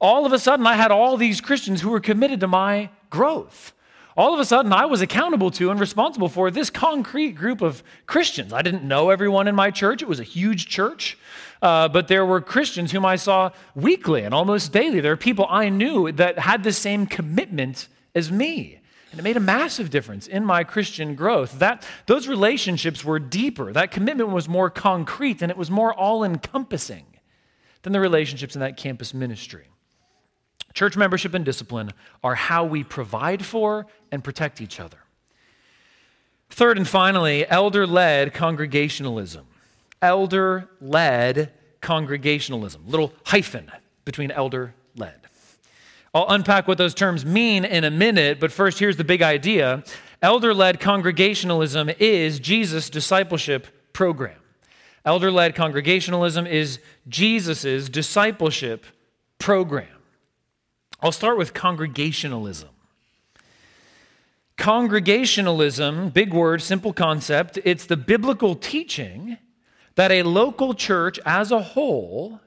All 0.00 0.24
of 0.24 0.32
a 0.32 0.38
sudden, 0.38 0.66
I 0.66 0.76
had 0.76 0.90
all 0.90 1.18
these 1.18 1.42
Christians 1.42 1.82
who 1.82 1.90
were 1.90 2.00
committed 2.00 2.40
to 2.40 2.48
my 2.48 2.88
growth 3.10 3.74
all 4.16 4.32
of 4.32 4.40
a 4.40 4.44
sudden 4.44 4.72
I 4.72 4.86
was 4.86 5.00
accountable 5.00 5.50
to 5.52 5.70
and 5.70 5.80
responsible 5.80 6.28
for 6.28 6.50
this 6.50 6.70
concrete 6.70 7.32
group 7.32 7.60
of 7.60 7.82
Christians. 8.06 8.52
I 8.52 8.62
didn't 8.62 8.84
know 8.84 9.10
everyone 9.10 9.48
in 9.48 9.54
my 9.54 9.70
church, 9.70 10.02
it 10.02 10.08
was 10.08 10.20
a 10.20 10.24
huge 10.24 10.68
church, 10.68 11.18
uh, 11.62 11.88
but 11.88 12.08
there 12.08 12.24
were 12.24 12.40
Christians 12.40 12.92
whom 12.92 13.04
I 13.04 13.16
saw 13.16 13.50
weekly 13.74 14.22
and 14.22 14.34
almost 14.34 14.72
daily. 14.72 15.00
There 15.00 15.12
are 15.12 15.16
people 15.16 15.46
I 15.48 15.68
knew 15.68 16.12
that 16.12 16.38
had 16.38 16.62
the 16.62 16.72
same 16.72 17.06
commitment 17.06 17.88
as 18.14 18.30
me. 18.30 18.80
And 19.10 19.20
it 19.20 19.22
made 19.22 19.36
a 19.36 19.40
massive 19.40 19.90
difference 19.90 20.26
in 20.26 20.44
my 20.44 20.64
Christian 20.64 21.14
growth. 21.14 21.60
That, 21.60 21.86
those 22.06 22.26
relationships 22.26 23.04
were 23.04 23.20
deeper. 23.20 23.72
That 23.72 23.92
commitment 23.92 24.30
was 24.30 24.48
more 24.48 24.70
concrete 24.70 25.40
and 25.40 25.52
it 25.52 25.56
was 25.56 25.70
more 25.70 25.94
all 25.94 26.24
encompassing 26.24 27.06
than 27.82 27.92
the 27.92 28.00
relationships 28.00 28.56
in 28.56 28.60
that 28.60 28.76
campus 28.76 29.14
ministry. 29.14 29.68
Church 30.74 30.96
membership 30.96 31.34
and 31.34 31.44
discipline 31.44 31.92
are 32.22 32.34
how 32.34 32.64
we 32.64 32.82
provide 32.84 33.44
for 33.44 33.86
and 34.10 34.22
protect 34.22 34.60
each 34.60 34.80
other. 34.80 34.98
Third 36.50 36.76
and 36.76 36.86
finally, 36.86 37.46
elder 37.48 37.86
led 37.86 38.34
congregationalism. 38.34 39.46
Elder 40.02 40.68
led 40.80 41.52
congregationalism. 41.80 42.82
Little 42.86 43.12
hyphen 43.24 43.70
between 44.04 44.30
elder 44.30 44.74
led. 44.96 45.20
I'll 46.12 46.28
unpack 46.28 46.68
what 46.68 46.78
those 46.78 46.94
terms 46.94 47.24
mean 47.24 47.64
in 47.64 47.84
a 47.84 47.90
minute, 47.90 48.38
but 48.38 48.52
first, 48.52 48.78
here's 48.78 48.96
the 48.96 49.04
big 49.04 49.22
idea 49.22 49.82
elder 50.22 50.54
led 50.54 50.80
congregationalism 50.80 51.90
is 51.98 52.40
Jesus' 52.40 52.88
discipleship 52.88 53.66
program. 53.92 54.38
Elder 55.04 55.30
led 55.30 55.54
congregationalism 55.54 56.46
is 56.46 56.78
Jesus' 57.08 57.88
discipleship 57.88 58.86
program. 59.38 59.93
I'll 61.04 61.12
start 61.12 61.36
with 61.36 61.52
congregationalism. 61.52 62.70
Congregationalism, 64.56 66.08
big 66.08 66.32
word, 66.32 66.62
simple 66.62 66.94
concept, 66.94 67.58
it's 67.62 67.84
the 67.84 67.98
biblical 67.98 68.54
teaching 68.54 69.36
that 69.96 70.10
a 70.10 70.22
local 70.22 70.72
church 70.72 71.20
as 71.26 71.52
a 71.52 71.60
whole 71.60 72.40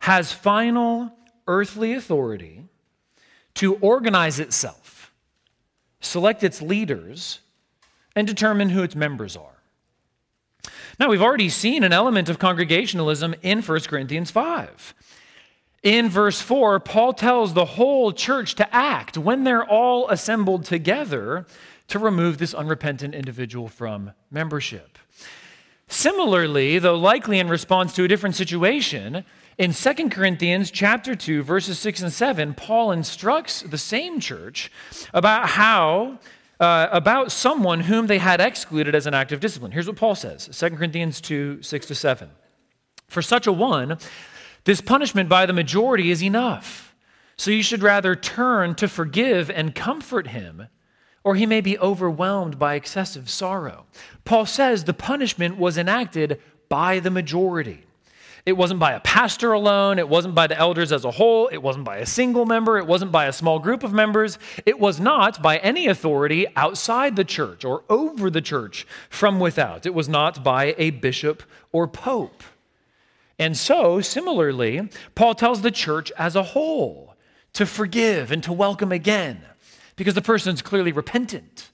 has 0.00 0.30
final 0.30 1.10
earthly 1.46 1.94
authority 1.94 2.64
to 3.54 3.76
organize 3.76 4.38
itself, 4.38 5.10
select 6.00 6.44
its 6.44 6.60
leaders, 6.60 7.38
and 8.14 8.26
determine 8.26 8.68
who 8.68 8.82
its 8.82 8.94
members 8.94 9.38
are. 9.38 9.62
Now, 11.00 11.08
we've 11.08 11.22
already 11.22 11.48
seen 11.48 11.82
an 11.82 11.94
element 11.94 12.28
of 12.28 12.38
congregationalism 12.38 13.34
in 13.40 13.62
1 13.62 13.80
Corinthians 13.80 14.30
5. 14.30 14.94
In 15.88 16.10
verse 16.10 16.38
4, 16.42 16.80
Paul 16.80 17.14
tells 17.14 17.54
the 17.54 17.64
whole 17.64 18.12
church 18.12 18.56
to 18.56 18.76
act 18.76 19.16
when 19.16 19.44
they're 19.44 19.64
all 19.64 20.06
assembled 20.10 20.66
together 20.66 21.46
to 21.86 21.98
remove 21.98 22.36
this 22.36 22.52
unrepentant 22.52 23.14
individual 23.14 23.68
from 23.68 24.12
membership. 24.30 24.98
Similarly, 25.86 26.78
though 26.78 26.98
likely 26.98 27.38
in 27.38 27.48
response 27.48 27.94
to 27.94 28.04
a 28.04 28.08
different 28.08 28.36
situation, 28.36 29.24
in 29.56 29.72
2 29.72 30.10
Corinthians 30.10 30.70
chapter 30.70 31.14
2 31.14 31.42
verses 31.42 31.78
6 31.78 32.02
and 32.02 32.12
7, 32.12 32.52
Paul 32.52 32.92
instructs 32.92 33.62
the 33.62 33.78
same 33.78 34.20
church 34.20 34.70
about 35.14 35.48
how 35.48 36.18
uh, 36.60 36.88
about 36.92 37.32
someone 37.32 37.80
whom 37.80 38.08
they 38.08 38.18
had 38.18 38.42
excluded 38.42 38.94
as 38.94 39.06
an 39.06 39.14
act 39.14 39.32
of 39.32 39.40
discipline. 39.40 39.72
Here's 39.72 39.86
what 39.86 39.96
Paul 39.96 40.14
says 40.14 40.50
2 40.52 40.76
Corinthians 40.76 41.22
2 41.22 41.62
6 41.62 41.86
to 41.86 41.94
7. 41.94 42.28
For 43.08 43.22
such 43.22 43.46
a 43.46 43.52
one, 43.52 43.96
this 44.64 44.80
punishment 44.80 45.28
by 45.28 45.46
the 45.46 45.52
majority 45.52 46.10
is 46.10 46.22
enough. 46.22 46.94
So 47.36 47.50
you 47.50 47.62
should 47.62 47.82
rather 47.82 48.16
turn 48.16 48.74
to 48.76 48.88
forgive 48.88 49.50
and 49.50 49.74
comfort 49.74 50.28
him, 50.28 50.66
or 51.22 51.36
he 51.36 51.46
may 51.46 51.60
be 51.60 51.78
overwhelmed 51.78 52.58
by 52.58 52.74
excessive 52.74 53.30
sorrow. 53.30 53.86
Paul 54.24 54.44
says 54.46 54.84
the 54.84 54.94
punishment 54.94 55.56
was 55.56 55.78
enacted 55.78 56.40
by 56.68 56.98
the 56.98 57.10
majority. 57.10 57.84
It 58.44 58.56
wasn't 58.56 58.80
by 58.80 58.92
a 58.92 59.00
pastor 59.00 59.52
alone. 59.52 59.98
It 59.98 60.08
wasn't 60.08 60.34
by 60.34 60.46
the 60.46 60.56
elders 60.56 60.90
as 60.90 61.04
a 61.04 61.10
whole. 61.10 61.48
It 61.48 61.58
wasn't 61.58 61.84
by 61.84 61.98
a 61.98 62.06
single 62.06 62.46
member. 62.46 62.78
It 62.78 62.86
wasn't 62.86 63.12
by 63.12 63.26
a 63.26 63.32
small 63.32 63.58
group 63.58 63.84
of 63.84 63.92
members. 63.92 64.38
It 64.64 64.80
was 64.80 64.98
not 64.98 65.42
by 65.42 65.58
any 65.58 65.86
authority 65.86 66.46
outside 66.56 67.14
the 67.14 67.24
church 67.24 67.64
or 67.64 67.84
over 67.90 68.30
the 68.30 68.40
church 68.40 68.86
from 69.10 69.38
without. 69.38 69.84
It 69.84 69.92
was 69.92 70.08
not 70.08 70.42
by 70.42 70.74
a 70.78 70.90
bishop 70.90 71.42
or 71.72 71.86
pope. 71.86 72.42
And 73.38 73.56
so, 73.56 74.00
similarly, 74.00 74.88
Paul 75.14 75.34
tells 75.34 75.62
the 75.62 75.70
church 75.70 76.10
as 76.18 76.34
a 76.34 76.42
whole 76.42 77.14
to 77.52 77.66
forgive 77.66 78.32
and 78.32 78.42
to 78.42 78.52
welcome 78.52 78.92
again 78.92 79.42
because 79.96 80.14
the 80.14 80.22
person's 80.22 80.62
clearly 80.62 80.92
repentant. 80.92 81.70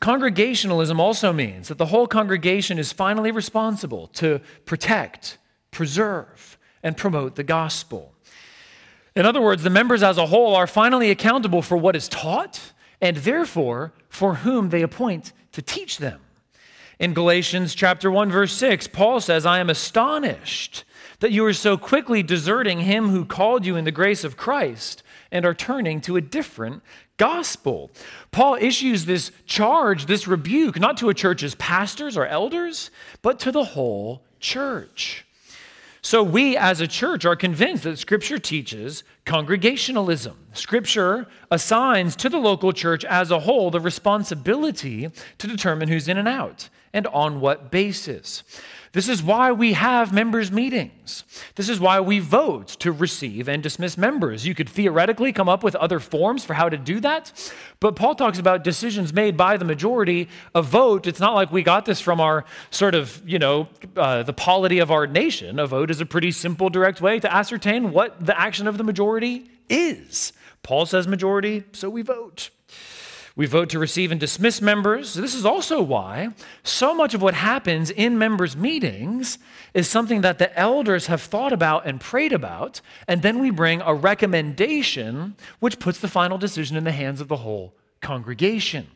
Congregationalism 0.00 0.98
also 1.00 1.32
means 1.32 1.68
that 1.68 1.78
the 1.78 1.86
whole 1.86 2.08
congregation 2.08 2.78
is 2.78 2.92
finally 2.92 3.30
responsible 3.30 4.08
to 4.08 4.40
protect, 4.64 5.38
preserve, 5.70 6.58
and 6.82 6.96
promote 6.96 7.36
the 7.36 7.44
gospel. 7.44 8.12
In 9.14 9.26
other 9.26 9.40
words, 9.40 9.62
the 9.62 9.70
members 9.70 10.02
as 10.02 10.18
a 10.18 10.26
whole 10.26 10.56
are 10.56 10.66
finally 10.66 11.10
accountable 11.10 11.62
for 11.62 11.76
what 11.76 11.94
is 11.94 12.08
taught 12.08 12.72
and 13.00 13.18
therefore 13.18 13.92
for 14.08 14.36
whom 14.36 14.70
they 14.70 14.82
appoint 14.82 15.32
to 15.52 15.62
teach 15.62 15.98
them. 15.98 16.20
In 17.02 17.14
Galatians 17.14 17.74
chapter 17.74 18.12
1 18.12 18.30
verse 18.30 18.52
6, 18.52 18.86
Paul 18.86 19.20
says, 19.20 19.44
"I 19.44 19.58
am 19.58 19.68
astonished 19.68 20.84
that 21.18 21.32
you 21.32 21.44
are 21.44 21.52
so 21.52 21.76
quickly 21.76 22.22
deserting 22.22 22.82
him 22.82 23.08
who 23.08 23.24
called 23.24 23.66
you 23.66 23.74
in 23.74 23.84
the 23.84 23.90
grace 23.90 24.22
of 24.22 24.36
Christ 24.36 25.02
and 25.32 25.44
are 25.44 25.52
turning 25.52 26.00
to 26.02 26.16
a 26.16 26.20
different 26.20 26.80
gospel. 27.16 27.90
Paul 28.30 28.56
issues 28.60 29.06
this 29.06 29.32
charge, 29.46 30.06
this 30.06 30.28
rebuke, 30.28 30.78
not 30.78 30.96
to 30.98 31.08
a 31.08 31.14
church's 31.14 31.56
pastors 31.56 32.16
or 32.16 32.24
elders, 32.24 32.92
but 33.20 33.40
to 33.40 33.50
the 33.50 33.64
whole 33.64 34.22
church. 34.38 35.26
So, 36.04 36.24
we 36.24 36.56
as 36.56 36.80
a 36.80 36.88
church 36.88 37.24
are 37.24 37.36
convinced 37.36 37.84
that 37.84 37.96
Scripture 37.96 38.40
teaches 38.40 39.04
congregationalism. 39.24 40.36
Scripture 40.52 41.28
assigns 41.48 42.16
to 42.16 42.28
the 42.28 42.38
local 42.38 42.72
church 42.72 43.04
as 43.04 43.30
a 43.30 43.38
whole 43.38 43.70
the 43.70 43.78
responsibility 43.78 45.10
to 45.38 45.46
determine 45.46 45.88
who's 45.88 46.08
in 46.08 46.18
and 46.18 46.26
out 46.26 46.68
and 46.92 47.06
on 47.06 47.40
what 47.40 47.70
basis. 47.70 48.42
This 48.92 49.08
is 49.08 49.22
why 49.22 49.52
we 49.52 49.72
have 49.72 50.12
members' 50.12 50.52
meetings. 50.52 51.24
This 51.54 51.70
is 51.70 51.80
why 51.80 52.00
we 52.00 52.18
vote 52.18 52.68
to 52.80 52.92
receive 52.92 53.48
and 53.48 53.62
dismiss 53.62 53.96
members. 53.96 54.46
You 54.46 54.54
could 54.54 54.68
theoretically 54.68 55.32
come 55.32 55.48
up 55.48 55.64
with 55.64 55.74
other 55.76 55.98
forms 55.98 56.44
for 56.44 56.52
how 56.52 56.68
to 56.68 56.76
do 56.76 57.00
that, 57.00 57.32
but 57.80 57.96
Paul 57.96 58.14
talks 58.14 58.38
about 58.38 58.64
decisions 58.64 59.14
made 59.14 59.34
by 59.34 59.56
the 59.56 59.64
majority. 59.64 60.28
A 60.54 60.60
vote, 60.60 61.06
it's 61.06 61.20
not 61.20 61.34
like 61.34 61.50
we 61.50 61.62
got 61.62 61.86
this 61.86 62.02
from 62.02 62.20
our 62.20 62.44
sort 62.70 62.94
of, 62.94 63.22
you 63.26 63.38
know, 63.38 63.68
uh, 63.96 64.24
the 64.24 64.34
polity 64.34 64.78
of 64.78 64.90
our 64.90 65.06
nation. 65.06 65.58
A 65.58 65.66
vote 65.66 65.90
is 65.90 66.02
a 66.02 66.06
pretty 66.06 66.30
simple, 66.30 66.68
direct 66.68 67.00
way 67.00 67.18
to 67.18 67.34
ascertain 67.34 67.92
what 67.92 68.24
the 68.24 68.38
action 68.38 68.66
of 68.66 68.76
the 68.76 68.84
majority 68.84 69.48
is. 69.70 70.34
Paul 70.62 70.84
says 70.84 71.08
majority, 71.08 71.64
so 71.72 71.88
we 71.88 72.02
vote. 72.02 72.50
We 73.34 73.46
vote 73.46 73.70
to 73.70 73.78
receive 73.78 74.10
and 74.10 74.20
dismiss 74.20 74.60
members. 74.60 75.14
This 75.14 75.34
is 75.34 75.46
also 75.46 75.80
why 75.80 76.30
so 76.62 76.94
much 76.94 77.14
of 77.14 77.22
what 77.22 77.34
happens 77.34 77.90
in 77.90 78.18
members' 78.18 78.56
meetings 78.56 79.38
is 79.72 79.88
something 79.88 80.20
that 80.20 80.38
the 80.38 80.56
elders 80.58 81.06
have 81.06 81.22
thought 81.22 81.52
about 81.52 81.86
and 81.86 82.00
prayed 82.00 82.32
about, 82.32 82.80
and 83.08 83.22
then 83.22 83.38
we 83.38 83.50
bring 83.50 83.80
a 83.80 83.94
recommendation 83.94 85.34
which 85.60 85.78
puts 85.78 85.98
the 85.98 86.08
final 86.08 86.36
decision 86.36 86.76
in 86.76 86.84
the 86.84 86.92
hands 86.92 87.20
of 87.20 87.28
the 87.28 87.36
whole 87.36 87.74
congregation. 88.02 88.88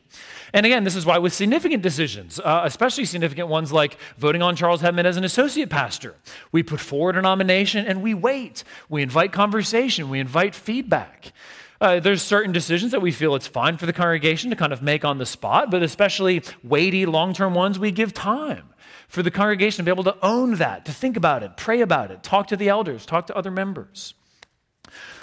And 0.52 0.66
again, 0.66 0.84
this 0.84 0.96
is 0.96 1.06
why 1.06 1.18
with 1.18 1.32
significant 1.32 1.82
decisions, 1.82 2.38
uh, 2.40 2.62
especially 2.64 3.04
significant 3.04 3.48
ones 3.48 3.72
like 3.72 3.96
voting 4.18 4.42
on 4.42 4.54
Charles 4.56 4.82
Hedman 4.82 5.04
as 5.04 5.16
an 5.16 5.24
associate 5.24 5.70
pastor, 5.70 6.14
we 6.52 6.62
put 6.62 6.80
forward 6.80 7.16
a 7.16 7.22
nomination 7.22 7.86
and 7.86 8.02
we 8.02 8.14
wait. 8.14 8.64
We 8.88 9.02
invite 9.02 9.32
conversation, 9.32 10.08
we 10.08 10.20
invite 10.20 10.54
feedback. 10.54 11.32
Uh, 11.80 12.00
there's 12.00 12.22
certain 12.22 12.52
decisions 12.52 12.92
that 12.92 13.02
we 13.02 13.12
feel 13.12 13.34
it's 13.34 13.46
fine 13.46 13.76
for 13.76 13.86
the 13.86 13.92
congregation 13.92 14.50
to 14.50 14.56
kind 14.56 14.72
of 14.72 14.82
make 14.82 15.04
on 15.04 15.18
the 15.18 15.26
spot, 15.26 15.70
but 15.70 15.82
especially 15.82 16.42
weighty, 16.62 17.04
long 17.06 17.34
term 17.34 17.54
ones, 17.54 17.78
we 17.78 17.90
give 17.90 18.14
time 18.14 18.68
for 19.08 19.22
the 19.22 19.30
congregation 19.30 19.78
to 19.78 19.82
be 19.84 19.92
able 19.92 20.04
to 20.04 20.16
own 20.24 20.54
that, 20.54 20.84
to 20.84 20.92
think 20.92 21.16
about 21.16 21.42
it, 21.42 21.56
pray 21.56 21.80
about 21.80 22.10
it, 22.10 22.22
talk 22.22 22.46
to 22.48 22.56
the 22.56 22.68
elders, 22.68 23.06
talk 23.06 23.26
to 23.26 23.36
other 23.36 23.50
members. 23.50 24.14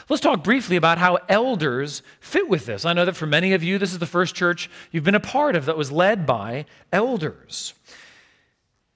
Let's 0.09 0.21
talk 0.21 0.43
briefly 0.43 0.75
about 0.75 0.97
how 0.97 1.19
elders 1.29 2.03
fit 2.19 2.49
with 2.49 2.65
this. 2.65 2.85
I 2.85 2.93
know 2.93 3.05
that 3.05 3.15
for 3.15 3.25
many 3.25 3.53
of 3.53 3.63
you, 3.63 3.77
this 3.77 3.93
is 3.93 3.99
the 3.99 4.05
first 4.05 4.35
church 4.35 4.69
you've 4.91 5.03
been 5.03 5.15
a 5.15 5.19
part 5.19 5.55
of 5.55 5.65
that 5.65 5.77
was 5.77 5.91
led 5.91 6.25
by 6.25 6.65
elders. 6.91 7.73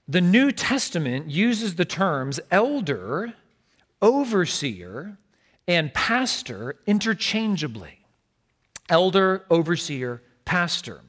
The 0.08 0.22
New 0.22 0.52
Testament 0.52 1.30
uses 1.30 1.76
the 1.76 1.86
terms 1.86 2.40
elder, 2.52 3.34
overseer, 4.02 5.18
and 5.68 5.94
pastor 5.94 6.78
interchangeably 6.86 7.98
elder, 8.90 9.46
overseer, 9.50 10.22
pastor. 10.46 11.02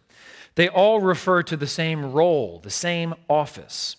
They 0.56 0.68
all 0.68 1.00
refer 1.00 1.42
to 1.44 1.56
the 1.56 1.66
same 1.66 2.12
role, 2.12 2.60
the 2.62 2.70
same 2.70 3.14
office. 3.28 3.96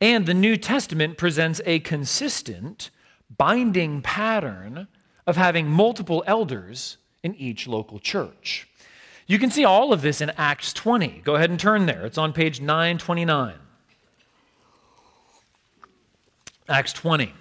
And 0.00 0.26
the 0.26 0.34
New 0.34 0.56
Testament 0.56 1.16
presents 1.16 1.60
a 1.64 1.78
consistent, 1.80 2.90
binding 3.36 4.02
pattern 4.02 4.88
of 5.26 5.36
having 5.36 5.68
multiple 5.68 6.24
elders 6.26 6.96
in 7.22 7.34
each 7.36 7.66
local 7.66 8.00
church. 8.00 8.68
You 9.26 9.38
can 9.38 9.50
see 9.50 9.64
all 9.64 9.92
of 9.92 10.02
this 10.02 10.20
in 10.20 10.30
Acts 10.30 10.72
20. 10.72 11.22
Go 11.24 11.36
ahead 11.36 11.50
and 11.50 11.58
turn 11.58 11.86
there. 11.86 12.04
It's 12.04 12.18
on 12.18 12.32
page 12.32 12.60
929. 12.60 13.54
Acts 16.68 16.92
20. 16.92 17.32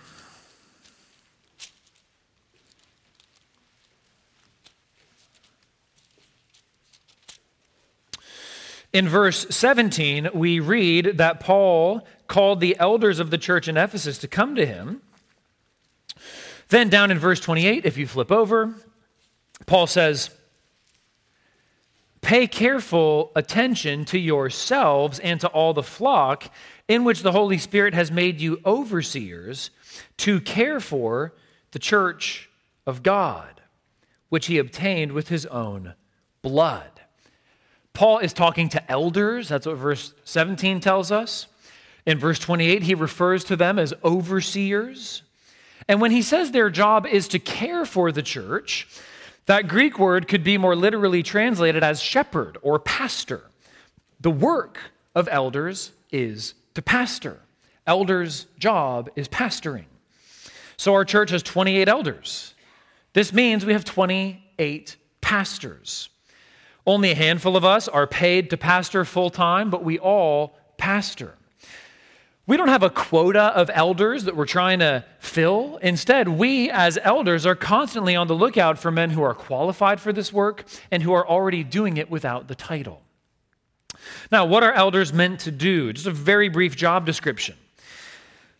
In 8.93 9.09
verse 9.09 9.47
17, 9.49 10.29
we 10.35 10.59
read 10.59 11.17
that 11.17 11.39
Paul 11.39 12.05
called 12.27 12.59
the 12.59 12.77
elders 12.79 13.19
of 13.19 13.31
the 13.31 13.39
church 13.39 13.67
in 13.67 13.75
Ephesus 13.75 14.19
to 14.19 14.27
come 14.27 14.55
to 14.55 14.67
him. 14.67 15.01
Then, 16.69 16.89
down 16.89 17.09
in 17.09 17.17
verse 17.17 17.39
28, 17.39 17.85
if 17.85 17.97
you 17.97 18.05
flip 18.05 18.31
over, 18.31 18.75
Paul 19.65 19.87
says, 19.87 20.29
Pay 22.21 22.47
careful 22.47 23.31
attention 23.35 24.05
to 24.05 24.19
yourselves 24.19 25.19
and 25.19 25.41
to 25.41 25.47
all 25.49 25.73
the 25.73 25.83
flock 25.83 26.49
in 26.87 27.03
which 27.03 27.21
the 27.21 27.31
Holy 27.31 27.57
Spirit 27.57 27.93
has 27.93 28.11
made 28.11 28.39
you 28.39 28.61
overseers 28.65 29.71
to 30.17 30.39
care 30.39 30.79
for 30.79 31.33
the 31.71 31.79
church 31.79 32.49
of 32.85 33.03
God, 33.03 33.61
which 34.29 34.45
he 34.45 34.57
obtained 34.57 35.11
with 35.11 35.29
his 35.29 35.45
own 35.47 35.95
blood. 36.41 37.02
Paul 37.93 38.19
is 38.19 38.33
talking 38.33 38.69
to 38.69 38.91
elders. 38.91 39.49
That's 39.49 39.67
what 39.67 39.77
verse 39.77 40.13
17 40.23 40.79
tells 40.79 41.11
us. 41.11 41.47
In 42.05 42.19
verse 42.19 42.39
28, 42.39 42.83
he 42.83 42.95
refers 42.95 43.43
to 43.45 43.55
them 43.55 43.79
as 43.79 43.93
overseers. 44.03 45.21
And 45.87 46.01
when 46.01 46.11
he 46.11 46.21
says 46.21 46.51
their 46.51 46.69
job 46.69 47.05
is 47.05 47.27
to 47.29 47.39
care 47.39 47.85
for 47.85 48.11
the 48.11 48.23
church, 48.23 48.87
that 49.45 49.67
Greek 49.67 49.99
word 49.99 50.27
could 50.27 50.43
be 50.43 50.57
more 50.57 50.75
literally 50.75 51.23
translated 51.23 51.83
as 51.83 52.01
shepherd 52.01 52.57
or 52.61 52.79
pastor. 52.79 53.43
The 54.21 54.31
work 54.31 54.79
of 55.15 55.27
elders 55.31 55.91
is 56.11 56.53
to 56.73 56.81
pastor. 56.81 57.39
Elders' 57.85 58.47
job 58.57 59.09
is 59.15 59.27
pastoring. 59.27 59.85
So 60.77 60.93
our 60.93 61.05
church 61.05 61.29
has 61.31 61.43
28 61.43 61.87
elders. 61.87 62.53
This 63.13 63.33
means 63.33 63.65
we 63.65 63.73
have 63.73 63.85
28 63.85 64.95
pastors. 65.21 66.09
Only 66.85 67.11
a 67.11 67.15
handful 67.15 67.55
of 67.55 67.63
us 67.63 67.87
are 67.87 68.07
paid 68.07 68.49
to 68.49 68.57
pastor 68.57 69.05
full 69.05 69.29
time, 69.29 69.69
but 69.69 69.83
we 69.83 69.97
all 69.99 70.57
pastor. 70.77 71.35
We 72.45 72.57
don't 72.57 72.67
have 72.67 72.83
a 72.83 72.89
quota 72.89 73.55
of 73.55 73.69
elders 73.73 74.25
that 74.25 74.35
we're 74.35 74.45
trying 74.45 74.79
to 74.79 75.05
fill. 75.19 75.77
Instead, 75.77 76.27
we 76.27 76.69
as 76.69 76.99
elders 77.01 77.45
are 77.45 77.55
constantly 77.55 78.17
on 78.17 78.27
the 78.27 78.35
lookout 78.35 78.77
for 78.77 78.91
men 78.91 79.11
who 79.11 79.23
are 79.23 79.33
qualified 79.33 80.01
for 80.01 80.11
this 80.11 80.33
work 80.33 80.65
and 80.91 81.01
who 81.01 81.13
are 81.13 81.25
already 81.25 81.63
doing 81.63 81.95
it 81.95 82.11
without 82.11 82.49
the 82.49 82.55
title. 82.55 83.01
Now, 84.29 84.43
what 84.45 84.61
are 84.61 84.73
elders 84.73 85.13
meant 85.13 85.39
to 85.41 85.51
do? 85.51 85.93
Just 85.93 86.07
a 86.07 86.11
very 86.11 86.49
brief 86.49 86.75
job 86.75 87.05
description. 87.05 87.55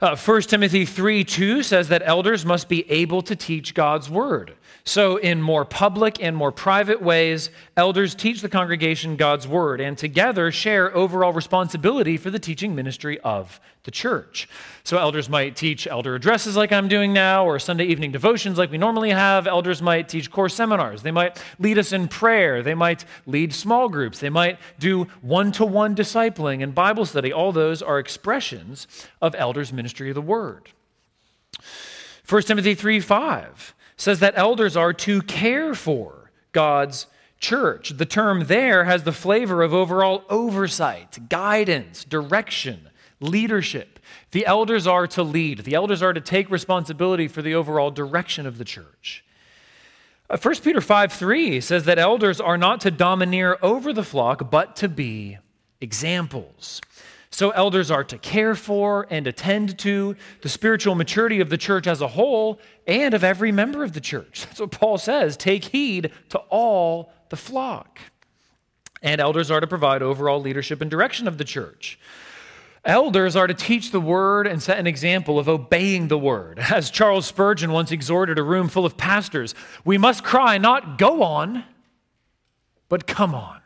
Uh, 0.03 0.17
1 0.17 0.41
Timothy 0.41 0.85
3 0.85 1.23
2 1.23 1.63
says 1.63 1.87
that 1.87 2.01
elders 2.03 2.45
must 2.45 2.67
be 2.67 2.83
able 2.91 3.21
to 3.21 3.37
teach 3.37 3.73
God's 3.73 4.09
word. 4.09 4.53
So, 4.83 5.15
in 5.15 5.41
more 5.41 5.63
public 5.63 6.21
and 6.21 6.35
more 6.35 6.51
private 6.51 7.01
ways, 7.01 7.49
elders 7.77 8.13
teach 8.13 8.41
the 8.41 8.49
congregation 8.49 9.15
God's 9.15 9.47
word 9.47 9.79
and 9.79 9.97
together 9.97 10.51
share 10.51 10.93
overall 10.93 11.31
responsibility 11.31 12.17
for 12.17 12.29
the 12.29 12.37
teaching 12.37 12.75
ministry 12.75 13.17
of 13.21 13.61
the 13.83 13.91
church. 13.91 14.47
So, 14.83 14.97
elders 14.97 15.29
might 15.29 15.55
teach 15.55 15.87
elder 15.87 16.15
addresses 16.15 16.55
like 16.55 16.71
I'm 16.71 16.87
doing 16.87 17.11
now, 17.11 17.45
or 17.45 17.59
Sunday 17.59 17.85
evening 17.85 18.11
devotions 18.11 18.57
like 18.57 18.71
we 18.71 18.77
normally 18.77 19.09
have. 19.09 19.45
Elders 19.45 19.81
might 19.81 20.07
teach 20.07 20.31
core 20.31 20.49
seminars. 20.49 21.01
They 21.01 21.11
might 21.11 21.41
lead 21.59 21.77
us 21.77 21.91
in 21.91 22.07
prayer. 22.07 22.63
They 22.63 22.75
might 22.75 23.03
lead 23.25 23.53
small 23.53 23.89
groups. 23.89 24.19
They 24.19 24.29
might 24.29 24.57
do 24.79 25.05
one 25.21 25.51
to 25.53 25.65
one 25.65 25.95
discipling 25.95 26.63
and 26.63 26.73
Bible 26.73 27.05
study. 27.05 27.33
All 27.33 27.51
those 27.51 27.81
are 27.81 27.99
expressions 27.99 28.87
of 29.21 29.35
elders' 29.35 29.73
ministry 29.73 30.09
of 30.09 30.15
the 30.15 30.21
word. 30.21 30.69
1 32.27 32.41
Timothy 32.43 32.75
3 32.75 32.99
5 32.99 33.75
says 33.97 34.19
that 34.19 34.33
elders 34.37 34.77
are 34.77 34.93
to 34.93 35.21
care 35.21 35.73
for 35.73 36.31
God's 36.51 37.07
church. 37.39 37.97
The 37.97 38.05
term 38.05 38.45
there 38.45 38.85
has 38.85 39.03
the 39.03 39.11
flavor 39.11 39.61
of 39.61 39.73
overall 39.73 40.23
oversight, 40.29 41.29
guidance, 41.29 42.05
direction, 42.05 42.89
leadership. 43.23 43.99
The 44.31 44.45
elders 44.45 44.85
are 44.85 45.07
to 45.07 45.23
lead, 45.23 45.59
the 45.59 45.73
elders 45.73 46.01
are 46.01 46.13
to 46.13 46.21
take 46.21 46.49
responsibility 46.49 47.27
for 47.27 47.41
the 47.41 47.55
overall 47.55 47.91
direction 47.91 48.45
of 48.45 48.57
the 48.57 48.65
church. 48.65 49.23
1 50.27 50.39
uh, 50.39 50.59
Peter 50.63 50.81
5 50.81 51.13
3 51.13 51.61
says 51.61 51.85
that 51.85 51.99
elders 51.99 52.39
are 52.39 52.57
not 52.57 52.81
to 52.81 52.91
domineer 52.91 53.57
over 53.61 53.93
the 53.93 54.03
flock, 54.03 54.49
but 54.49 54.75
to 54.77 54.87
be 54.87 55.37
examples. 55.81 56.81
So, 57.29 57.49
elders 57.49 57.89
are 57.89 58.03
to 58.03 58.17
care 58.19 58.53
for 58.53 59.07
and 59.09 59.25
attend 59.25 59.79
to 59.79 60.15
the 60.41 60.49
spiritual 60.49 60.93
maturity 60.93 61.39
of 61.39 61.49
the 61.49 61.57
church 61.57 61.87
as 61.87 61.99
a 61.99 62.07
whole 62.07 62.59
and 62.85 63.15
of 63.15 63.23
every 63.23 63.51
member 63.51 63.83
of 63.83 63.93
the 63.93 64.01
church. 64.01 64.45
That's 64.45 64.59
what 64.59 64.71
Paul 64.71 64.99
says. 64.99 65.35
Take 65.35 65.65
heed 65.65 66.11
to 66.29 66.37
all 66.49 67.11
the 67.29 67.35
flock. 67.35 67.99
And 69.01 69.19
elders 69.19 69.49
are 69.49 69.59
to 69.59 69.67
provide 69.67 70.03
overall 70.03 70.39
leadership 70.39 70.79
and 70.79 70.91
direction 70.91 71.27
of 71.27 71.39
the 71.39 71.43
church. 71.43 71.99
Elders 72.85 73.37
are 73.37 73.47
to 73.47 73.53
teach 73.53 73.91
the 73.91 74.01
word 74.01 74.45
and 74.45 74.61
set 74.61 74.77
an 74.77 74.87
example 74.87 75.39
of 75.39 75.47
obeying 75.47 76.09
the 76.09 76.17
word. 76.17 76.59
As 76.71 76.89
Charles 76.89 77.25
Spurgeon 77.25 77.71
once 77.71 77.91
exhorted 77.91 78.37
a 78.37 78.43
room 78.43 78.67
full 78.67 78.85
of 78.85 78.97
pastors, 78.97 79.55
we 79.85 79.97
must 79.97 80.23
cry 80.23 80.57
not 80.57 80.97
go 80.97 81.23
on, 81.23 81.63
but 82.89 83.07
come 83.07 83.33
on. 83.33 83.59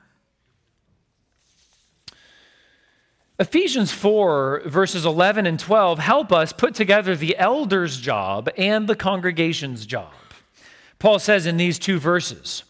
Ephesians 3.39 3.91
4, 3.91 4.63
verses 4.65 5.05
11 5.05 5.45
and 5.45 5.59
12 5.59 5.99
help 5.99 6.31
us 6.31 6.51
put 6.51 6.73
together 6.73 7.15
the 7.15 7.37
elder's 7.37 7.99
job 7.99 8.49
and 8.57 8.87
the 8.87 8.95
congregation's 8.95 9.85
job. 9.85 10.11
Paul 10.97 11.19
says 11.19 11.45
in 11.45 11.57
these 11.57 11.77
two 11.77 11.99
verses, 11.99 12.63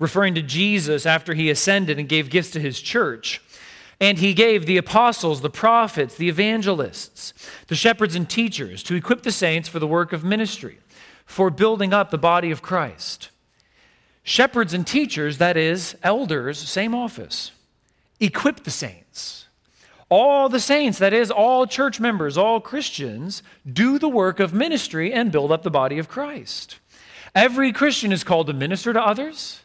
referring 0.00 0.34
to 0.34 0.42
Jesus 0.42 1.06
after 1.06 1.34
he 1.34 1.50
ascended 1.50 2.00
and 2.00 2.08
gave 2.08 2.30
gifts 2.30 2.50
to 2.52 2.60
his 2.60 2.80
church, 2.80 3.40
and 4.00 4.18
he 4.18 4.32
gave 4.32 4.66
the 4.66 4.76
apostles, 4.76 5.40
the 5.40 5.50
prophets, 5.50 6.16
the 6.16 6.28
evangelists, 6.28 7.32
the 7.66 7.74
shepherds 7.74 8.14
and 8.14 8.28
teachers 8.28 8.82
to 8.84 8.94
equip 8.94 9.22
the 9.22 9.32
saints 9.32 9.68
for 9.68 9.78
the 9.78 9.86
work 9.86 10.12
of 10.12 10.24
ministry, 10.24 10.78
for 11.26 11.50
building 11.50 11.92
up 11.92 12.10
the 12.10 12.18
body 12.18 12.50
of 12.50 12.62
Christ. 12.62 13.30
Shepherds 14.22 14.74
and 14.74 14.86
teachers, 14.86 15.38
that 15.38 15.56
is, 15.56 15.96
elders, 16.02 16.58
same 16.58 16.94
office, 16.94 17.50
equip 18.20 18.64
the 18.64 18.70
saints 18.70 19.38
all 20.10 20.48
the 20.48 20.60
saints, 20.60 20.98
that 20.98 21.12
is, 21.12 21.30
all 21.30 21.66
church 21.66 22.00
members, 22.00 22.38
all 22.38 22.60
Christians, 22.60 23.42
do 23.70 23.98
the 23.98 24.08
work 24.08 24.40
of 24.40 24.54
ministry 24.54 25.12
and 25.12 25.30
build 25.30 25.52
up 25.52 25.62
the 25.62 25.70
body 25.70 25.98
of 25.98 26.08
Christ. 26.08 26.78
Every 27.34 27.72
Christian 27.72 28.10
is 28.10 28.24
called 28.24 28.46
to 28.46 28.54
minister 28.54 28.92
to 28.92 29.02
others, 29.02 29.60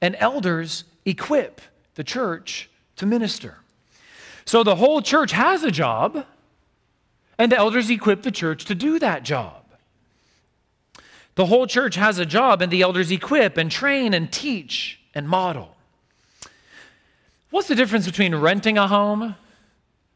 and 0.00 0.14
elders 0.20 0.84
equip 1.04 1.60
the 1.96 2.04
church 2.04 2.70
to 2.96 3.06
minister. 3.06 3.56
So 4.44 4.62
the 4.62 4.76
whole 4.76 5.02
church 5.02 5.32
has 5.32 5.62
a 5.62 5.70
job, 5.70 6.26
and 7.38 7.52
the 7.52 7.56
elders 7.56 7.90
equip 7.90 8.22
the 8.22 8.30
church 8.30 8.64
to 8.66 8.74
do 8.74 8.98
that 8.98 9.22
job. 9.22 9.64
The 11.34 11.46
whole 11.46 11.66
church 11.66 11.94
has 11.94 12.18
a 12.18 12.26
job, 12.26 12.60
and 12.60 12.70
the 12.70 12.82
elders 12.82 13.10
equip 13.10 13.56
and 13.56 13.70
train 13.70 14.14
and 14.14 14.32
teach 14.32 15.00
and 15.14 15.28
model. 15.28 15.76
What's 17.50 17.68
the 17.68 17.74
difference 17.74 18.06
between 18.06 18.34
renting 18.34 18.78
a 18.78 18.86
home 18.86 19.34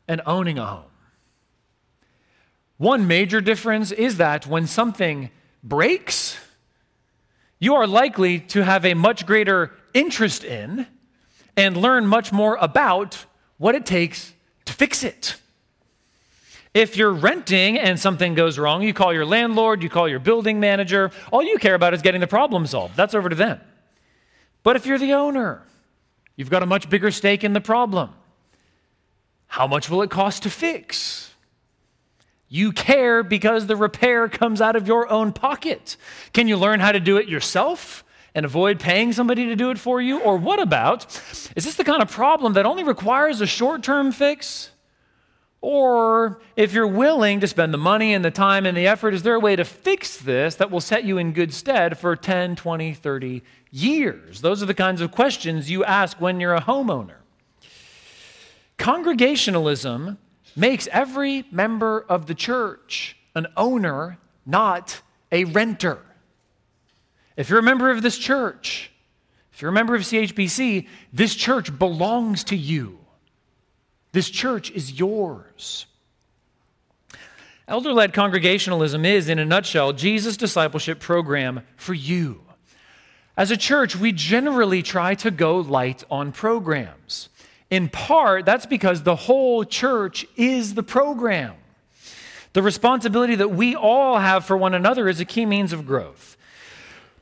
and 0.08 0.20
owning 0.26 0.58
a 0.58 0.66
home. 0.66 0.84
One 2.76 3.06
major 3.06 3.40
difference 3.40 3.92
is 3.92 4.16
that 4.16 4.46
when 4.46 4.66
something 4.66 5.30
breaks, 5.62 6.38
you 7.58 7.74
are 7.74 7.86
likely 7.86 8.40
to 8.40 8.64
have 8.64 8.84
a 8.84 8.94
much 8.94 9.26
greater 9.26 9.72
interest 9.94 10.44
in 10.44 10.86
and 11.56 11.76
learn 11.76 12.06
much 12.06 12.32
more 12.32 12.56
about 12.60 13.24
what 13.64 13.74
it 13.74 13.86
takes 13.86 14.34
to 14.66 14.74
fix 14.74 15.02
it. 15.02 15.36
If 16.74 16.98
you're 16.98 17.14
renting 17.14 17.78
and 17.78 17.98
something 17.98 18.34
goes 18.34 18.58
wrong, 18.58 18.82
you 18.82 18.92
call 18.92 19.14
your 19.14 19.24
landlord, 19.24 19.82
you 19.82 19.88
call 19.88 20.06
your 20.06 20.18
building 20.18 20.60
manager. 20.60 21.10
All 21.32 21.42
you 21.42 21.56
care 21.56 21.74
about 21.74 21.94
is 21.94 22.02
getting 22.02 22.20
the 22.20 22.26
problem 22.26 22.66
solved. 22.66 22.94
That's 22.94 23.14
over 23.14 23.30
to 23.30 23.34
them. 23.34 23.58
But 24.64 24.76
if 24.76 24.84
you're 24.84 24.98
the 24.98 25.14
owner, 25.14 25.62
you've 26.36 26.50
got 26.50 26.62
a 26.62 26.66
much 26.66 26.90
bigger 26.90 27.10
stake 27.10 27.42
in 27.42 27.54
the 27.54 27.60
problem. 27.62 28.10
How 29.46 29.66
much 29.66 29.88
will 29.88 30.02
it 30.02 30.10
cost 30.10 30.42
to 30.42 30.50
fix? 30.50 31.32
You 32.50 32.70
care 32.70 33.22
because 33.22 33.66
the 33.66 33.76
repair 33.76 34.28
comes 34.28 34.60
out 34.60 34.76
of 34.76 34.86
your 34.86 35.08
own 35.08 35.32
pocket. 35.32 35.96
Can 36.34 36.48
you 36.48 36.58
learn 36.58 36.80
how 36.80 36.92
to 36.92 37.00
do 37.00 37.16
it 37.16 37.28
yourself 37.28 38.03
and 38.34 38.44
avoid 38.44 38.80
paying 38.80 39.12
somebody 39.12 39.46
to 39.46 39.56
do 39.56 39.70
it 39.70 39.78
for 39.78 40.00
you? 40.00 40.20
Or 40.20 40.36
what 40.36 40.60
about, 40.60 41.04
is 41.56 41.64
this 41.64 41.76
the 41.76 41.84
kind 41.84 42.02
of 42.02 42.10
problem 42.10 42.54
that 42.54 42.66
only 42.66 42.84
requires 42.84 43.40
a 43.40 43.46
short 43.46 43.82
term 43.82 44.12
fix? 44.12 44.70
Or 45.60 46.42
if 46.56 46.74
you're 46.74 46.86
willing 46.86 47.40
to 47.40 47.46
spend 47.46 47.72
the 47.72 47.78
money 47.78 48.12
and 48.12 48.22
the 48.22 48.30
time 48.30 48.66
and 48.66 48.76
the 48.76 48.86
effort, 48.86 49.14
is 49.14 49.22
there 49.22 49.34
a 49.34 49.40
way 49.40 49.56
to 49.56 49.64
fix 49.64 50.18
this 50.18 50.56
that 50.56 50.70
will 50.70 50.82
set 50.82 51.04
you 51.04 51.16
in 51.16 51.32
good 51.32 51.54
stead 51.54 51.96
for 51.96 52.14
10, 52.16 52.56
20, 52.56 52.92
30 52.92 53.42
years? 53.70 54.42
Those 54.42 54.62
are 54.62 54.66
the 54.66 54.74
kinds 54.74 55.00
of 55.00 55.10
questions 55.10 55.70
you 55.70 55.82
ask 55.82 56.20
when 56.20 56.38
you're 56.38 56.54
a 56.54 56.60
homeowner. 56.60 57.16
Congregationalism 58.76 60.18
makes 60.54 60.86
every 60.92 61.46
member 61.50 62.04
of 62.10 62.26
the 62.26 62.34
church 62.34 63.16
an 63.34 63.46
owner, 63.56 64.18
not 64.44 65.00
a 65.32 65.44
renter. 65.44 65.98
If 67.36 67.48
you're 67.48 67.58
a 67.58 67.62
member 67.62 67.90
of 67.90 68.02
this 68.02 68.18
church, 68.18 68.90
if 69.52 69.62
you're 69.62 69.70
a 69.70 69.74
member 69.74 69.94
of 69.94 70.02
CHBC, 70.02 70.88
this 71.12 71.34
church 71.34 71.76
belongs 71.78 72.44
to 72.44 72.56
you. 72.56 72.98
This 74.12 74.30
church 74.30 74.70
is 74.70 74.98
yours. 74.98 75.86
Elder 77.66 77.92
led 77.92 78.12
congregationalism 78.12 79.04
is, 79.04 79.28
in 79.28 79.38
a 79.38 79.44
nutshell, 79.44 79.92
Jesus' 79.92 80.36
discipleship 80.36 81.00
program 81.00 81.62
for 81.76 81.94
you. 81.94 82.40
As 83.36 83.50
a 83.50 83.56
church, 83.56 83.96
we 83.96 84.12
generally 84.12 84.82
try 84.82 85.14
to 85.16 85.30
go 85.30 85.58
light 85.58 86.04
on 86.10 86.30
programs. 86.30 87.28
In 87.70 87.88
part, 87.88 88.44
that's 88.44 88.66
because 88.66 89.02
the 89.02 89.16
whole 89.16 89.64
church 89.64 90.26
is 90.36 90.74
the 90.74 90.82
program. 90.82 91.54
The 92.52 92.62
responsibility 92.62 93.34
that 93.34 93.50
we 93.50 93.74
all 93.74 94.18
have 94.18 94.44
for 94.44 94.56
one 94.56 94.74
another 94.74 95.08
is 95.08 95.18
a 95.18 95.24
key 95.24 95.46
means 95.46 95.72
of 95.72 95.86
growth. 95.86 96.33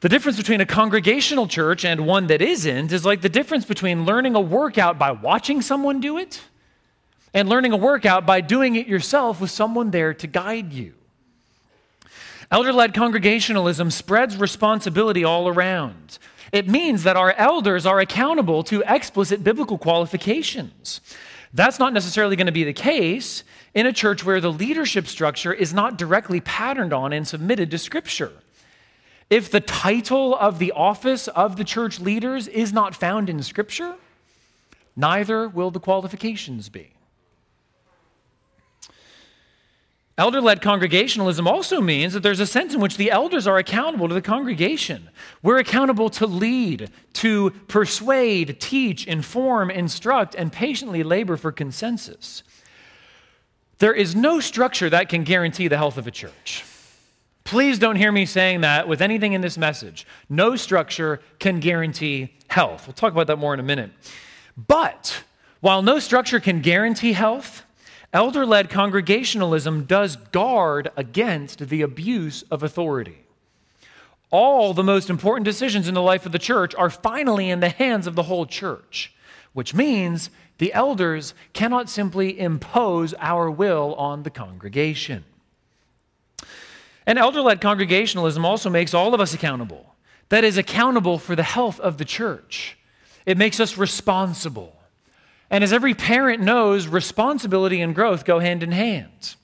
The 0.03 0.09
difference 0.09 0.37
between 0.37 0.61
a 0.61 0.67
congregational 0.67 1.47
church 1.47 1.85
and 1.85 2.05
one 2.05 2.27
that 2.27 2.43
isn't 2.43 2.91
is 2.91 3.05
like 3.05 3.21
the 3.21 3.29
difference 3.29 3.65
between 3.65 4.05
learning 4.05 4.35
a 4.35 4.41
workout 4.41 4.99
by 4.99 5.13
watching 5.13 5.63
someone 5.63 6.01
do 6.01 6.19
it 6.19 6.41
and 7.33 7.49
learning 7.49 7.71
a 7.71 7.77
workout 7.77 8.27
by 8.27 8.41
doing 8.41 8.75
it 8.75 8.89
yourself 8.89 9.41
with 9.41 9.53
someone 9.53 9.93
there 9.93 10.13
to 10.13 10.27
guide 10.27 10.73
you. 10.73 10.95
Elder 12.51 12.73
led 12.73 12.95
congregationalism 12.95 13.93
spreads 13.93 14.37
responsibility 14.37 15.23
all 15.23 15.47
around. 15.47 16.19
It 16.51 16.67
means 16.67 17.05
that 17.05 17.17
our 17.17 17.33
elders 17.35 17.87
are 17.87 18.01
accountable 18.01 18.65
to 18.65 18.83
explicit 18.89 19.45
biblical 19.45 19.79
qualifications. 19.79 21.01
That's 21.55 21.79
not 21.79 21.93
necessarily 21.93 22.35
going 22.35 22.47
to 22.47 22.53
be 22.53 22.65
the 22.65 22.73
case 22.73 23.45
in 23.73 23.87
a 23.87 23.93
church 23.93 24.25
where 24.25 24.41
the 24.41 24.51
leadership 24.51 25.07
structure 25.07 25.53
is 25.53 25.73
not 25.73 25.97
directly 25.97 26.41
patterned 26.41 26.93
on 26.93 27.13
and 27.13 27.27
submitted 27.27 27.71
to 27.71 27.79
Scripture. 27.79 28.33
If 29.33 29.51
the 29.51 29.61
title 29.61 30.37
of 30.37 30.59
the 30.59 30.73
office 30.73 31.27
of 31.27 31.57
the 31.57 31.65
church 31.65 31.99
leaders 31.99 32.49
is 32.49 32.71
not 32.71 32.95
found 32.95 33.31
in 33.31 33.43
Scripture, 33.43 33.95
neither 34.95 35.49
will 35.49 35.71
the 35.71 35.81
qualifications 35.81 36.69
be. 36.69 36.91
Elder 40.19 40.43
led 40.43 40.61
congregationalism 40.61 41.49
also 41.49 41.81
means 41.81 42.13
that 42.13 42.23
there's 42.23 42.41
a 42.41 42.47
sense 42.47 42.75
in 42.75 42.81
which 42.83 42.99
the 42.99 43.11
elders 43.11 43.47
are 43.47 43.57
accountable 43.57 44.07
to 44.07 44.13
the 44.13 44.21
congregation. 44.21 45.09
We're 45.43 45.61
accountable 45.61 46.11
to 46.11 46.27
lead, 46.27 46.91
to 47.15 47.53
persuade, 47.69 48.61
teach, 48.61 49.07
inform, 49.07 49.71
instruct, 49.71 50.35
and 50.35 50.53
patiently 50.53 51.03
labor 51.03 51.39
for 51.39 51.53
consensus. 51.53 52.43
There 53.79 53.95
is 53.95 54.15
no 54.15 54.41
structure 54.41 54.91
that 54.91 55.09
can 55.09 55.25
guarantee 55.25 55.69
the 55.69 55.79
health 55.79 55.97
of 55.97 56.07
a 56.07 56.11
church. 56.11 56.65
Please 57.45 57.79
don't 57.79 57.97
hear 57.97 58.13
me 58.13 58.25
saying 58.25 58.61
that 58.61 58.87
with 58.87 59.03
anything 59.03 59.33
in 59.33 59.41
this 59.41 59.59
message. 59.59 60.07
No 60.29 60.57
structure 60.57 61.21
can 61.39 61.61
guarantee 61.61 62.35
health. 62.49 62.87
We'll 62.87 62.95
talk 62.95 63.13
about 63.13 63.27
that 63.27 63.37
more 63.37 63.55
in 63.55 63.61
a 63.61 63.65
minute. 63.65 63.91
But 64.57 65.25
while 65.61 65.83
no 65.83 65.99
structure 65.99 66.41
can 66.41 66.61
guarantee 66.61 67.13
health, 67.13 67.65
elder 68.13 68.47
led 68.47 68.71
congregationalism 68.71 69.85
does 69.85 70.17
guard 70.17 70.91
against 70.97 71.69
the 71.69 71.83
abuse 71.83 72.43
of 72.51 72.63
authority. 72.63 73.19
All 74.31 74.73
the 74.73 74.83
most 74.83 75.11
important 75.11 75.45
decisions 75.45 75.89
in 75.89 75.95
the 75.95 76.03
life 76.03 76.25
of 76.25 76.33
the 76.33 76.39
church 76.39 76.75
are 76.75 76.91
finally 76.91 77.51
in 77.51 77.61
the 77.61 77.69
hands 77.69 78.07
of 78.07 78.15
the 78.15 78.25
whole 78.25 78.47
church, 78.47 79.13
which 79.53 79.75
means 79.75 80.31
the 80.59 80.73
elders 80.73 81.35
cannot 81.53 81.91
simply 81.91 82.39
impose 82.39 83.15
our 83.19 83.51
will 83.51 83.95
on 83.97 84.23
the 84.23 84.31
congregation. 84.31 85.25
And 87.07 87.19
elder 87.19 87.41
led 87.41 87.61
congregationalism 87.61 88.45
also 88.45 88.71
makes 88.71 88.95
all 88.95 89.15
of 89.15 89.21
us 89.21 89.35
accountable. 89.35 89.95
That 90.29 90.45
is, 90.45 90.57
accountable 90.57 91.19
for 91.19 91.37
the 91.37 91.43
health 91.43 91.79
of 91.81 91.99
the 91.99 92.05
church. 92.05 92.79
It 93.27 93.37
makes 93.37 93.61
us 93.61 93.77
responsible. 93.77 94.77
And 95.51 95.63
as 95.63 95.73
every 95.73 95.95
parent 95.95 96.41
knows, 96.41 96.87
responsibility 96.87 97.83
and 97.83 97.95
growth 97.95 98.25
go 98.25 98.39
hand 98.39 98.63
in 98.63 98.73
hand. 98.73 99.35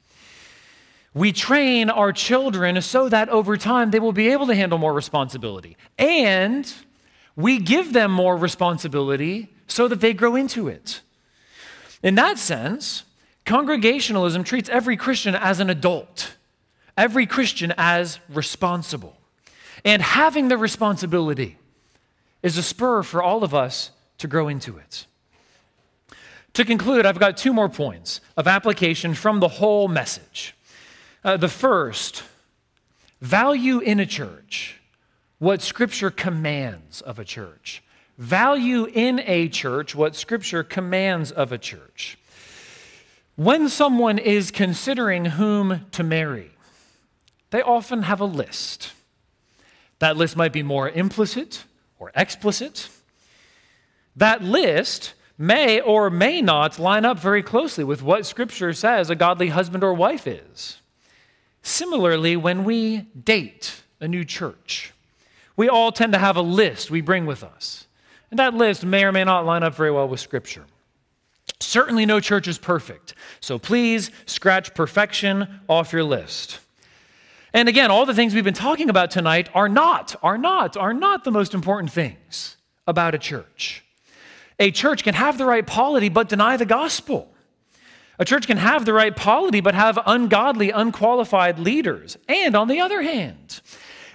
We 1.13 1.33
train 1.33 1.91
our 1.91 2.13
children 2.13 2.81
so 2.81 3.09
that 3.09 3.29
over 3.29 3.57
time 3.57 3.91
they 3.91 3.99
will 3.99 4.13
be 4.13 4.29
able 4.29 4.47
to 4.47 4.55
handle 4.55 4.79
more 4.79 4.95
responsibility. 4.95 5.77
And 5.99 6.73
we 7.37 7.59
give 7.59 7.93
them 7.93 8.11
more 8.11 8.37
responsibility 8.37 9.53
so 9.67 9.89
that 9.89 10.01
they 10.01 10.15
grow 10.15 10.37
into 10.37 10.69
it. 10.69 11.03
In 12.03 12.15
that 12.15 12.39
sense, 12.39 13.05
congregationalism 13.45 14.45
treats 14.45 14.69
every 14.69 14.97
Christian 14.97 15.35
as 15.35 15.61
an 15.61 15.69
adult 15.69 16.37
every 16.99 17.25
Christian 17.25 17.73
as 17.79 18.19
responsible. 18.29 19.17
And 19.85 20.03
having 20.03 20.49
the 20.49 20.59
responsibility 20.59 21.57
is 22.43 22.59
a 22.59 22.63
spur 22.63 23.03
for 23.03 23.23
all 23.23 23.45
of 23.45 23.55
us 23.55 23.93
to 24.19 24.27
grow 24.27 24.49
into 24.49 24.77
it. 24.77 25.07
To 26.55 26.65
conclude, 26.65 27.07
I've 27.07 27.21
got 27.21 27.37
two 27.37 27.53
more 27.53 27.69
points 27.69 28.21
of 28.37 28.49
application 28.49 29.15
from 29.15 29.39
the 29.39 29.49
whole 29.49 29.87
message. 29.87 30.57
Uh, 31.25 31.37
the 31.37 31.49
first, 31.49 32.25
value 33.21 33.79
in 33.79 34.01
a 34.01 34.07
church 34.07 34.75
what 35.39 35.63
Scripture 35.63 36.11
commands 36.11 37.01
of 37.01 37.21
a 37.21 37.25
church. 37.25 37.81
Value 38.19 38.87
in 38.87 39.21
a 39.25 39.49
church 39.49 39.95
what 39.95 40.17
Scripture 40.17 40.65
commands 40.65 41.31
of 41.31 41.53
a 41.53 41.59
church. 41.59 42.19
When 43.37 43.69
someone 43.69 44.19
is 44.19 44.51
considering 44.51 45.25
whom 45.27 45.87
to 45.93 46.03
marry, 46.03 46.51
they 47.51 47.63
often 47.63 48.03
have 48.03 48.21
a 48.21 48.27
list. 48.27 48.93
That 49.99 50.17
list 50.17 50.37
might 50.37 50.53
be 50.53 50.63
more 50.63 50.89
implicit 50.89 51.65
or 51.99 52.13
explicit. 52.15 52.89
That 54.15 54.43
list 54.43 55.15
may 55.37 55.81
or 55.81 56.11
may 56.11 56.43
not 56.43 56.79
line 56.79 57.05
up 57.05 57.19
very 57.19 57.43
closely 57.43 57.85
with 57.85 58.03
what 58.03 58.27
Scripture 58.27 58.73
says 58.73 59.11
a 59.11 59.15
godly 59.15 59.49
husband 59.49 59.85
or 59.85 59.95
wife 59.95 60.27
is. 60.27 60.81
Similarly, 61.63 62.37
when 62.37 62.65
we 62.65 62.99
date 63.23 63.83
a 64.01 64.09
new 64.09 64.25
church, 64.25 64.93
we 65.57 65.69
all 65.69 65.93
tend 65.93 66.13
to 66.13 66.19
have 66.19 66.37
a 66.37 66.43
list 66.43 66.91
we 66.91 67.01
bring 67.01 67.27
with 67.27 67.43
us. 67.43 67.87
And 68.31 68.39
that 68.39 68.55
list 68.55 68.85
may 68.85 69.05
or 69.05 69.13
may 69.13 69.25
not 69.25 69.47
line 69.47 69.63
up 69.63 69.75
very 69.75 69.91
well 69.91 70.09
with 70.09 70.21
Scripture. 70.21 70.65
Certainly, 71.61 72.07
no 72.07 72.21
church 72.21 72.47
is 72.47 72.59
perfect. 72.59 73.15
So 73.41 73.59
please 73.59 74.11
scratch 74.27 74.75
perfection 74.75 75.61
off 75.69 75.93
your 75.93 76.05
list. 76.05 76.61
And 77.53 77.69
again, 77.69 77.91
all 77.91 78.05
the 78.05 78.15
things 78.15 78.35
we've 78.35 78.45
been 78.45 78.55
talking 78.55 78.91
about 78.91 79.11
tonight 79.11 79.49
are 79.55 79.69
not, 79.69 80.15
are 80.23 80.39
not, 80.39 80.77
are 80.77 80.93
not 80.93 81.25
the 81.25 81.31
most 81.31 81.55
important 81.55 81.91
things 81.93 82.57
about 82.87 83.15
a 83.15 83.19
church. 83.19 83.85
A 84.59 84.71
church 84.71 85.05
can 85.05 85.15
have 85.15 85.39
the 85.39 85.45
right 85.45 85.67
polity 85.67 86.09
but 86.09 86.29
deny 86.29 86.57
the 86.57 86.67
gospel. 86.67 87.33
A 88.19 88.25
church 88.25 88.47
can 88.47 88.57
have 88.57 88.85
the 88.85 88.93
right 88.93 89.15
polity 89.15 89.61
but 89.61 89.75
have 89.75 89.99
ungodly, 90.05 90.71
unqualified 90.71 91.59
leaders. 91.59 92.17
And 92.29 92.57
on 92.57 92.69
the 92.69 92.81
other 92.81 93.03
hand, 93.03 93.61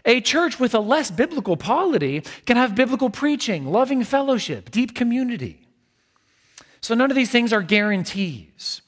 a 0.05 0.19
church 0.19 0.59
with 0.59 0.75
a 0.75 0.79
less 0.79 1.09
biblical 1.09 1.55
polity 1.55 2.23
can 2.45 2.57
have 2.57 2.75
biblical 2.75 3.09
preaching, 3.09 3.65
loving 3.65 4.03
fellowship, 4.03 4.69
deep 4.69 4.93
community. 4.93 5.65
So 6.81 6.93
none 6.93 7.09
of 7.09 7.15
these 7.15 7.31
things 7.31 7.53
are 7.53 7.61
guarantees. 7.61 8.81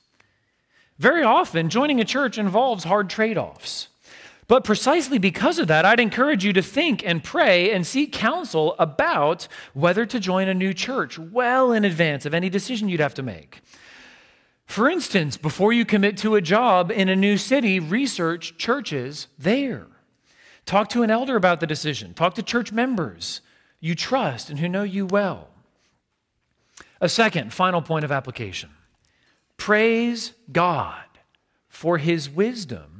Very 0.99 1.23
often, 1.23 1.69
joining 1.69 2.01
a 2.01 2.05
church 2.05 2.37
involves 2.37 2.83
hard 2.83 3.09
trade 3.09 3.37
offs. 3.37 3.87
But 4.47 4.63
precisely 4.63 5.17
because 5.17 5.57
of 5.57 5.67
that, 5.67 5.85
I'd 5.85 5.99
encourage 5.99 6.45
you 6.45 6.53
to 6.53 6.61
think 6.61 7.03
and 7.05 7.23
pray 7.23 7.71
and 7.71 7.85
seek 7.85 8.11
counsel 8.11 8.75
about 8.77 9.47
whether 9.73 10.05
to 10.05 10.19
join 10.19 10.47
a 10.47 10.53
new 10.53 10.73
church 10.73 11.17
well 11.17 11.71
in 11.71 11.83
advance 11.83 12.25
of 12.25 12.33
any 12.33 12.49
decision 12.49 12.87
you'd 12.87 12.99
have 12.99 13.15
to 13.15 13.23
make. 13.23 13.61
For 14.67 14.89
instance, 14.89 15.37
before 15.37 15.73
you 15.73 15.85
commit 15.85 16.17
to 16.17 16.35
a 16.35 16.41
job 16.41 16.91
in 16.91 17.09
a 17.09 17.15
new 17.15 17.37
city, 17.37 17.79
research 17.79 18.57
churches 18.57 19.27
there. 19.37 19.87
Talk 20.65 20.89
to 20.89 21.03
an 21.03 21.11
elder 21.11 21.35
about 21.35 21.59
the 21.59 21.67
decision. 21.67 22.13
Talk 22.13 22.35
to 22.35 22.43
church 22.43 22.71
members 22.71 23.41
you 23.79 23.93
trust 23.93 24.49
and 24.49 24.59
who 24.59 24.67
know 24.67 24.83
you 24.83 25.05
well. 25.05 25.49
A 26.99 27.09
second, 27.09 27.53
final 27.53 27.81
point 27.81 28.05
of 28.05 28.11
application 28.11 28.69
praise 29.57 30.33
God 30.51 31.03
for 31.69 31.97
his 31.97 32.29
wisdom 32.29 32.94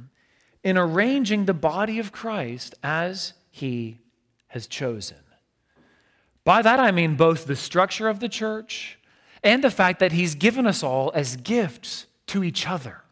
in 0.66 0.76
arranging 0.76 1.44
the 1.44 1.54
body 1.54 2.00
of 2.00 2.10
Christ 2.10 2.74
as 2.82 3.34
he 3.52 4.00
has 4.48 4.66
chosen. 4.66 5.18
By 6.42 6.60
that 6.60 6.80
I 6.80 6.90
mean 6.90 7.14
both 7.14 7.46
the 7.46 7.54
structure 7.54 8.08
of 8.08 8.18
the 8.18 8.28
church 8.28 8.98
and 9.44 9.62
the 9.62 9.70
fact 9.70 10.00
that 10.00 10.10
he's 10.10 10.34
given 10.34 10.66
us 10.66 10.82
all 10.82 11.12
as 11.14 11.36
gifts 11.36 12.06
to 12.26 12.42
each 12.42 12.66
other. 12.66 13.02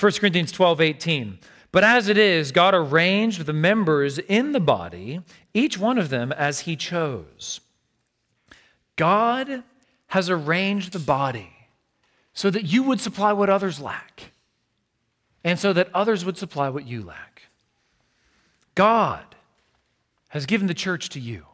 1 0.00 0.12
Corinthians 0.12 0.50
12 0.50 0.80
18. 0.80 1.38
But 1.70 1.84
as 1.84 2.08
it 2.08 2.16
is, 2.16 2.52
God 2.52 2.72
arranged 2.72 3.44
the 3.44 3.52
members 3.52 4.18
in 4.18 4.52
the 4.52 4.60
body, 4.60 5.20
each 5.52 5.76
one 5.76 5.98
of 5.98 6.08
them 6.08 6.32
as 6.32 6.60
he 6.60 6.74
chose. 6.74 7.60
God 8.96 9.62
has 10.06 10.30
arranged 10.30 10.92
the 10.92 11.00
body 11.00 11.52
so 12.32 12.48
that 12.48 12.64
you 12.64 12.82
would 12.82 13.02
supply 13.02 13.34
what 13.34 13.50
others 13.50 13.78
lack 13.78 14.30
and 15.44 15.58
so 15.58 15.72
that 15.74 15.90
others 15.92 16.24
would 16.24 16.38
supply 16.38 16.70
what 16.70 16.86
you 16.86 17.02
lack. 17.02 17.42
God 18.74 19.24
has 20.28 20.46
given 20.46 20.66
the 20.66 20.74
church 20.74 21.10
to 21.10 21.20
you 21.20 21.44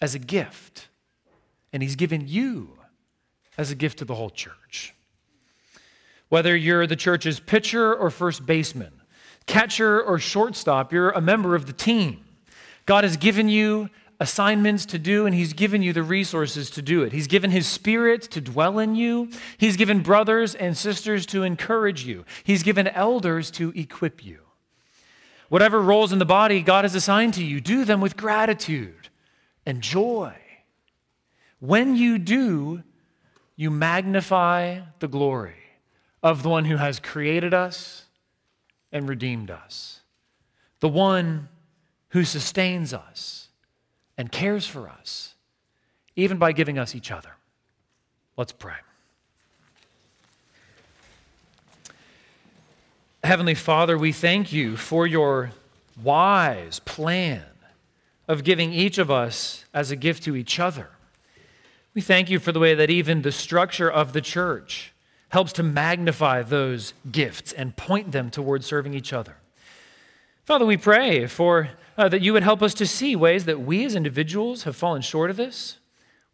as 0.00 0.14
a 0.14 0.18
gift, 0.18 0.88
and 1.72 1.82
He's 1.82 1.94
given 1.94 2.26
you 2.26 2.78
as 3.56 3.70
a 3.70 3.74
gift 3.74 3.98
to 3.98 4.04
the 4.04 4.14
whole 4.14 4.30
church. 4.30 4.94
Whether 6.30 6.56
you're 6.56 6.86
the 6.86 6.96
church's 6.96 7.38
pitcher 7.38 7.94
or 7.94 8.10
first 8.10 8.46
baseman, 8.46 9.02
catcher 9.46 10.02
or 10.02 10.18
shortstop, 10.18 10.92
you're 10.92 11.10
a 11.10 11.20
member 11.20 11.54
of 11.54 11.66
the 11.66 11.72
team. 11.72 12.24
God 12.86 13.04
has 13.04 13.16
given 13.16 13.48
you 13.48 13.90
assignments 14.20 14.84
to 14.86 14.98
do, 14.98 15.24
and 15.24 15.34
He's 15.34 15.54
given 15.54 15.82
you 15.82 15.92
the 15.92 16.02
resources 16.02 16.70
to 16.70 16.82
do 16.82 17.02
it. 17.02 17.12
He's 17.12 17.26
given 17.26 17.50
His 17.50 17.66
Spirit 17.66 18.22
to 18.30 18.40
dwell 18.40 18.78
in 18.78 18.94
you. 18.94 19.30
He's 19.56 19.76
given 19.76 20.02
brothers 20.02 20.54
and 20.54 20.76
sisters 20.76 21.24
to 21.26 21.42
encourage 21.42 22.04
you. 22.04 22.26
He's 22.44 22.62
given 22.62 22.86
elders 22.86 23.50
to 23.52 23.72
equip 23.74 24.24
you. 24.24 24.40
Whatever 25.48 25.80
roles 25.80 26.12
in 26.12 26.20
the 26.20 26.26
body 26.26 26.62
God 26.62 26.84
has 26.84 26.94
assigned 26.94 27.34
to 27.34 27.44
you, 27.44 27.60
do 27.60 27.84
them 27.84 28.00
with 28.00 28.16
gratitude 28.16 29.08
and 29.66 29.80
joy. 29.82 30.34
When 31.58 31.96
you 31.96 32.18
do, 32.18 32.82
you 33.56 33.70
magnify 33.70 34.80
the 35.00 35.08
glory 35.08 35.56
of 36.22 36.42
the 36.42 36.48
one 36.50 36.66
who 36.66 36.76
has 36.76 37.00
created 37.00 37.54
us 37.54 38.04
and 38.92 39.08
redeemed 39.08 39.50
us, 39.50 40.00
the 40.80 40.88
one 40.88 41.48
who 42.10 42.24
sustains 42.24 42.92
us 42.92 43.39
and 44.20 44.30
cares 44.30 44.66
for 44.66 44.86
us, 44.86 45.34
even 46.14 46.36
by 46.36 46.52
giving 46.52 46.78
us 46.78 46.94
each 46.94 47.10
other. 47.10 47.30
Let's 48.36 48.52
pray. 48.52 48.74
Heavenly 53.24 53.54
Father, 53.54 53.96
we 53.96 54.12
thank 54.12 54.52
you 54.52 54.76
for 54.76 55.06
your 55.06 55.52
wise 56.02 56.80
plan 56.80 57.46
of 58.28 58.44
giving 58.44 58.74
each 58.74 58.98
of 58.98 59.10
us 59.10 59.64
as 59.72 59.90
a 59.90 59.96
gift 59.96 60.22
to 60.24 60.36
each 60.36 60.60
other. 60.60 60.90
We 61.94 62.02
thank 62.02 62.28
you 62.28 62.38
for 62.38 62.52
the 62.52 62.60
way 62.60 62.74
that 62.74 62.90
even 62.90 63.22
the 63.22 63.32
structure 63.32 63.90
of 63.90 64.12
the 64.12 64.20
church 64.20 64.92
helps 65.30 65.54
to 65.54 65.62
magnify 65.62 66.42
those 66.42 66.92
gifts 67.10 67.54
and 67.54 67.74
point 67.74 68.12
them 68.12 68.30
towards 68.30 68.66
serving 68.66 68.92
each 68.92 69.14
other. 69.14 69.36
Father, 70.44 70.66
we 70.66 70.76
pray 70.76 71.26
for 71.26 71.70
uh, 72.00 72.08
that 72.08 72.22
you 72.22 72.32
would 72.32 72.42
help 72.42 72.62
us 72.62 72.72
to 72.72 72.86
see 72.86 73.14
ways 73.14 73.44
that 73.44 73.60
we 73.60 73.84
as 73.84 73.94
individuals 73.94 74.62
have 74.62 74.74
fallen 74.74 75.02
short 75.02 75.28
of 75.28 75.36
this. 75.36 75.76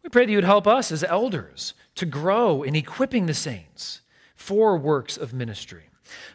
We 0.01 0.09
pray 0.09 0.25
that 0.25 0.31
you 0.31 0.37
would 0.37 0.45
help 0.45 0.65
us 0.65 0.93
as 0.93 1.03
elders 1.03 1.73
to 1.95 2.05
grow 2.05 2.63
in 2.63 2.73
equipping 2.73 3.25
the 3.25 3.33
saints 3.33 3.99
for 4.33 4.77
works 4.77 5.17
of 5.17 5.33
ministry. 5.33 5.83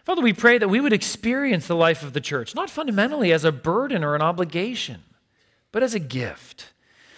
Father, 0.05 0.21
we 0.21 0.35
pray 0.35 0.59
that 0.59 0.69
we 0.69 0.81
would 0.81 0.93
experience 0.93 1.67
the 1.67 1.75
life 1.75 2.03
of 2.03 2.13
the 2.13 2.21
church, 2.21 2.55
not 2.55 2.69
fundamentally 2.69 3.33
as 3.33 3.43
a 3.43 3.51
burden 3.51 4.05
or 4.05 4.15
an 4.15 4.21
obligation, 4.21 5.01
but 5.71 5.83
as 5.83 5.95
a 5.95 5.99
gift. 5.99 6.75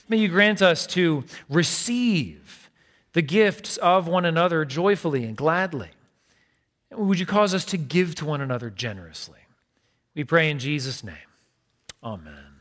May 0.08 0.18
you 0.18 0.28
grant 0.28 0.62
us 0.62 0.86
to 0.88 1.24
receive 1.48 2.70
the 3.12 3.22
gifts 3.22 3.76
of 3.78 4.06
one 4.06 4.24
another 4.24 4.64
joyfully 4.64 5.24
and 5.24 5.36
gladly. 5.36 5.90
Would 6.92 7.18
you 7.18 7.26
cause 7.26 7.54
us 7.54 7.64
to 7.64 7.76
give 7.76 8.14
to 8.16 8.24
one 8.24 8.40
another 8.40 8.70
generously? 8.70 9.40
We 10.14 10.22
pray 10.22 10.48
in 10.48 10.60
Jesus' 10.60 11.02
name. 11.02 11.16
Amen. 12.04 12.53